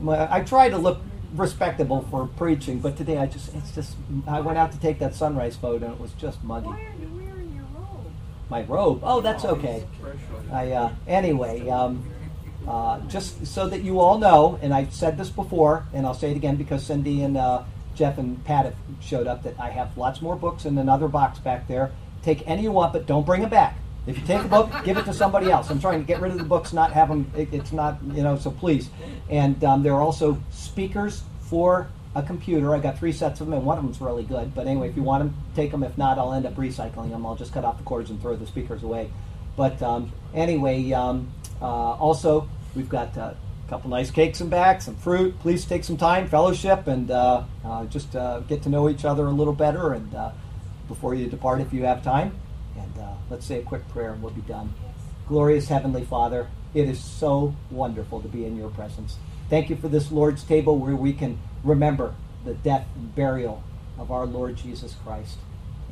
I 0.09 0.41
try 0.41 0.69
to 0.69 0.79
look 0.79 1.01
respectable 1.35 2.03
for 2.11 2.27
preaching, 2.27 2.81
but 2.81 2.97
today 2.97 3.19
I 3.19 3.27
just 3.27 3.55
it's 3.55 3.75
just 3.75 3.97
I 4.27 4.41
went 4.41 4.59
out 4.59 4.73
to 4.73 4.81
take 4.81 4.99
that 5.01 5.15
sunrise 5.15 5.57
photo 5.57 5.87
and 5.87 5.95
it 5.95 6.01
was 6.01 6.13
just 6.13 6.43
muggy. 6.43 6.67
Why 6.67 6.81
are 6.81 6.95
you 7.01 7.09
wearing 7.15 7.55
your 7.55 7.65
robe? 7.75 8.13
My 8.53 8.65
robe. 8.65 9.01
Oh, 9.03 9.23
that's 9.23 9.47
okay. 9.47 9.83
I 10.53 10.73
uh, 10.73 10.93
anyway. 11.09 11.71
Um, 11.71 12.05
uh, 12.69 13.01
just 13.09 13.47
so 13.47 13.67
that 13.67 13.81
you 13.81 13.99
all 13.99 14.19
know, 14.19 14.59
and 14.61 14.75
I've 14.75 14.93
said 14.93 15.17
this 15.17 15.31
before, 15.31 15.87
and 15.95 16.05
I'll 16.05 16.13
say 16.13 16.33
it 16.33 16.37
again 16.37 16.57
because 16.57 16.85
Cindy 16.85 17.23
and 17.23 17.39
uh, 17.39 17.63
Jeff 17.95 18.19
and 18.19 18.45
Pat 18.45 18.67
have 18.67 18.75
showed 19.01 19.27
up, 19.27 19.43
that 19.45 19.59
I 19.59 19.71
have 19.71 19.97
lots 19.97 20.21
more 20.21 20.37
books 20.37 20.67
in 20.67 20.77
another 20.77 21.09
box 21.09 21.39
back 21.39 21.67
there. 21.67 21.93
Take 22.23 22.47
any 22.47 22.65
you 22.65 22.73
want, 22.73 22.93
but 22.93 23.07
don't 23.07 23.25
bring 23.25 23.41
them 23.41 23.49
back. 23.49 23.79
If 24.07 24.19
you 24.19 24.27
take 24.27 24.45
a 24.45 24.49
book, 24.49 24.71
give 24.85 24.99
it 24.99 25.07
to 25.07 25.15
somebody 25.15 25.51
else. 25.51 25.71
I'm 25.71 25.81
trying 25.81 26.01
to 26.01 26.07
get 26.07 26.21
rid 26.21 26.33
of 26.33 26.37
the 26.37 26.45
books, 26.45 26.75
not 26.75 26.93
have 26.93 27.09
them. 27.09 27.33
It, 27.35 27.55
it's 27.55 27.73
not, 27.73 28.01
you 28.13 28.23
know, 28.23 28.37
so 28.37 28.51
please. 28.51 28.91
And 29.31 29.65
um, 29.65 29.83
there 29.83 29.95
are 29.95 30.03
also 30.03 30.39
speakers 30.51 31.23
for 31.41 31.89
a 32.15 32.23
computer. 32.23 32.75
I 32.75 32.79
got 32.79 32.99
three 32.99 33.13
sets 33.13 33.41
of 33.41 33.47
them, 33.47 33.55
and 33.55 33.65
one 33.65 33.79
of 33.79 33.85
them's 33.85 34.01
really 34.01 34.25
good. 34.25 34.55
But 34.55 34.67
anyway, 34.67 34.89
if 34.89 34.97
you 34.97 35.03
want 35.03 35.25
them, 35.25 35.35
take 35.55 35.71
them. 35.71 35.83
If 35.83 35.97
not, 35.97 36.19
I'll 36.19 36.33
end 36.33 36.47
up 36.47 36.55
recycling 36.57 37.11
them. 37.11 37.25
I'll 37.25 37.37
just 37.37 37.53
cut 37.53 37.65
off 37.65 37.79
the 37.79 37.85
cords 37.85 38.11
and 38.11 38.21
throw 38.21 38.37
the 38.37 38.47
speakers 38.47 38.83
away. 38.83 39.11
But 39.57 39.81
um, 39.83 40.13
anyway, 40.35 40.93
um, 40.93 41.31
uh, 41.61 41.65
also, 41.65 42.49
we've 42.75 42.89
got 42.89 43.17
a 43.17 43.37
couple 43.69 43.91
nice 43.91 44.11
cakes 44.11 44.41
and 44.41 44.51
back, 44.51 44.83
some 44.83 44.97
fruit. 44.97 45.39
Please 45.41 45.65
take 45.65 45.85
some 45.85 45.97
time, 45.97 46.29
fellowship, 46.29 46.87
and 46.87 47.11
uh, 47.11 47.45
uh, 47.65 47.85
just 47.87 48.15
uh, 48.15 48.41
get 48.41 48.63
to 48.63 48.69
know 48.69 48.89
each 48.89 49.05
other 49.05 49.27
a 49.27 49.31
little 49.31 49.55
better. 49.55 49.93
And 49.93 50.15
uh, 50.15 50.33
before 50.89 51.15
you 51.15 51.27
depart, 51.27 51.61
if 51.61 51.73
you 51.73 51.85
have 51.85 52.03
time, 52.03 52.35
and 52.77 52.93
let's 53.31 53.47
say 53.47 53.59
a 53.59 53.63
quick 53.63 53.87
prayer 53.89 54.13
and 54.13 54.23
we'll 54.23 54.33
be 54.33 54.43
done. 54.43 54.73
Glorious 55.29 55.69
Heavenly 55.69 56.05
Father, 56.05 56.49
it 56.75 56.89
is 56.89 57.03
so 57.03 57.55
wonderful 57.71 58.21
to 58.21 58.29
be 58.29 58.45
in 58.45 58.57
your 58.57 58.71
presence. 58.71 59.17
Thank 59.49 59.71
you 59.71 59.77
for 59.77 59.89
this 59.89 60.11
Lord's 60.11 60.43
table 60.43 60.79
where 60.79 60.97
we 60.97 61.13
can 61.13 61.39
remember 61.65 62.15
the 62.45 62.55
death 62.55 62.87
and 62.97 63.15
burial 63.15 63.63
of 63.99 64.11
our 64.11 64.27
Lord 64.27 64.57
Jesus 64.57 64.97
Christ 65.05 65.39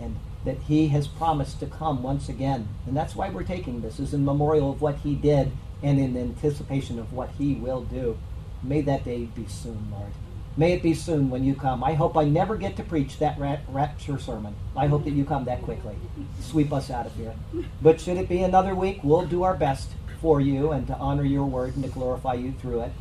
and 0.00 0.16
that 0.44 0.58
he 0.58 0.88
has 0.88 1.06
promised 1.06 1.60
to 1.60 1.66
come 1.66 2.02
once 2.02 2.28
again. 2.28 2.68
And 2.86 2.96
that's 2.96 3.14
why 3.14 3.28
we're 3.28 3.42
taking 3.42 3.82
this, 3.82 4.00
is 4.00 4.14
in 4.14 4.24
memorial 4.24 4.72
of 4.72 4.80
what 4.80 4.96
he 4.96 5.14
did 5.14 5.52
and 5.82 5.98
in 5.98 6.16
anticipation 6.16 6.98
of 6.98 7.12
what 7.12 7.30
he 7.38 7.54
will 7.54 7.82
do. 7.82 8.18
May 8.62 8.80
that 8.82 9.04
day 9.04 9.24
be 9.24 9.46
soon, 9.46 9.88
Lord. 9.90 10.12
May 10.56 10.72
it 10.72 10.82
be 10.82 10.94
soon 10.94 11.30
when 11.30 11.44
you 11.44 11.54
come. 11.54 11.84
I 11.84 11.94
hope 11.94 12.16
I 12.16 12.24
never 12.24 12.56
get 12.56 12.76
to 12.76 12.82
preach 12.82 13.18
that 13.18 13.38
rapture 13.68 14.18
sermon. 14.18 14.54
I 14.76 14.88
hope 14.88 15.04
that 15.04 15.12
you 15.12 15.24
come 15.24 15.44
that 15.44 15.62
quickly. 15.62 15.94
Sweep 16.40 16.72
us 16.72 16.90
out 16.90 17.06
of 17.06 17.14
here. 17.14 17.34
But 17.80 18.00
should 18.00 18.16
it 18.16 18.28
be 18.28 18.42
another 18.42 18.74
week, 18.74 19.00
we'll 19.02 19.26
do 19.26 19.42
our 19.42 19.54
best 19.54 19.90
for 20.20 20.40
you 20.40 20.72
and 20.72 20.86
to 20.86 20.96
honor 20.96 21.24
your 21.24 21.46
word 21.46 21.76
and 21.76 21.84
to 21.84 21.90
glorify 21.90 22.34
you 22.34 22.52
through 22.52 22.82
it. 22.82 22.92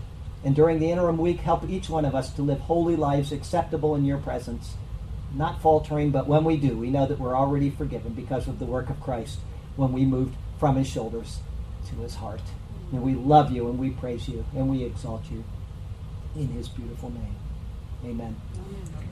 And 0.43 0.55
during 0.55 0.79
the 0.79 0.91
interim 0.91 1.17
week, 1.17 1.39
help 1.39 1.69
each 1.69 1.89
one 1.89 2.05
of 2.05 2.15
us 2.15 2.31
to 2.33 2.41
live 2.41 2.59
holy 2.61 2.95
lives 2.95 3.31
acceptable 3.31 3.95
in 3.95 4.05
your 4.05 4.19
presence 4.19 4.75
not 5.33 5.61
faltering, 5.61 6.11
but 6.11 6.27
when 6.27 6.43
we 6.43 6.57
do, 6.57 6.77
we 6.77 6.89
know 6.89 7.05
that 7.05 7.19
we're 7.19 7.35
already 7.35 7.69
forgiven 7.69 8.13
because 8.13 8.47
of 8.47 8.59
the 8.59 8.65
work 8.65 8.89
of 8.89 8.99
Christ 8.99 9.39
when 9.75 9.91
we 9.91 10.05
moved 10.05 10.35
from 10.59 10.75
his 10.75 10.87
shoulders 10.87 11.39
to 11.87 11.95
his 11.95 12.15
heart. 12.15 12.41
And 12.91 13.03
we 13.03 13.13
love 13.13 13.51
you 13.51 13.69
and 13.69 13.77
we 13.77 13.91
praise 13.91 14.27
you 14.27 14.45
and 14.55 14.69
we 14.69 14.83
exalt 14.83 15.23
you 15.31 15.43
in 16.35 16.47
his 16.47 16.67
beautiful 16.67 17.11
name. 17.11 17.35
Amen. 18.03 18.35
Amen. 18.55 19.08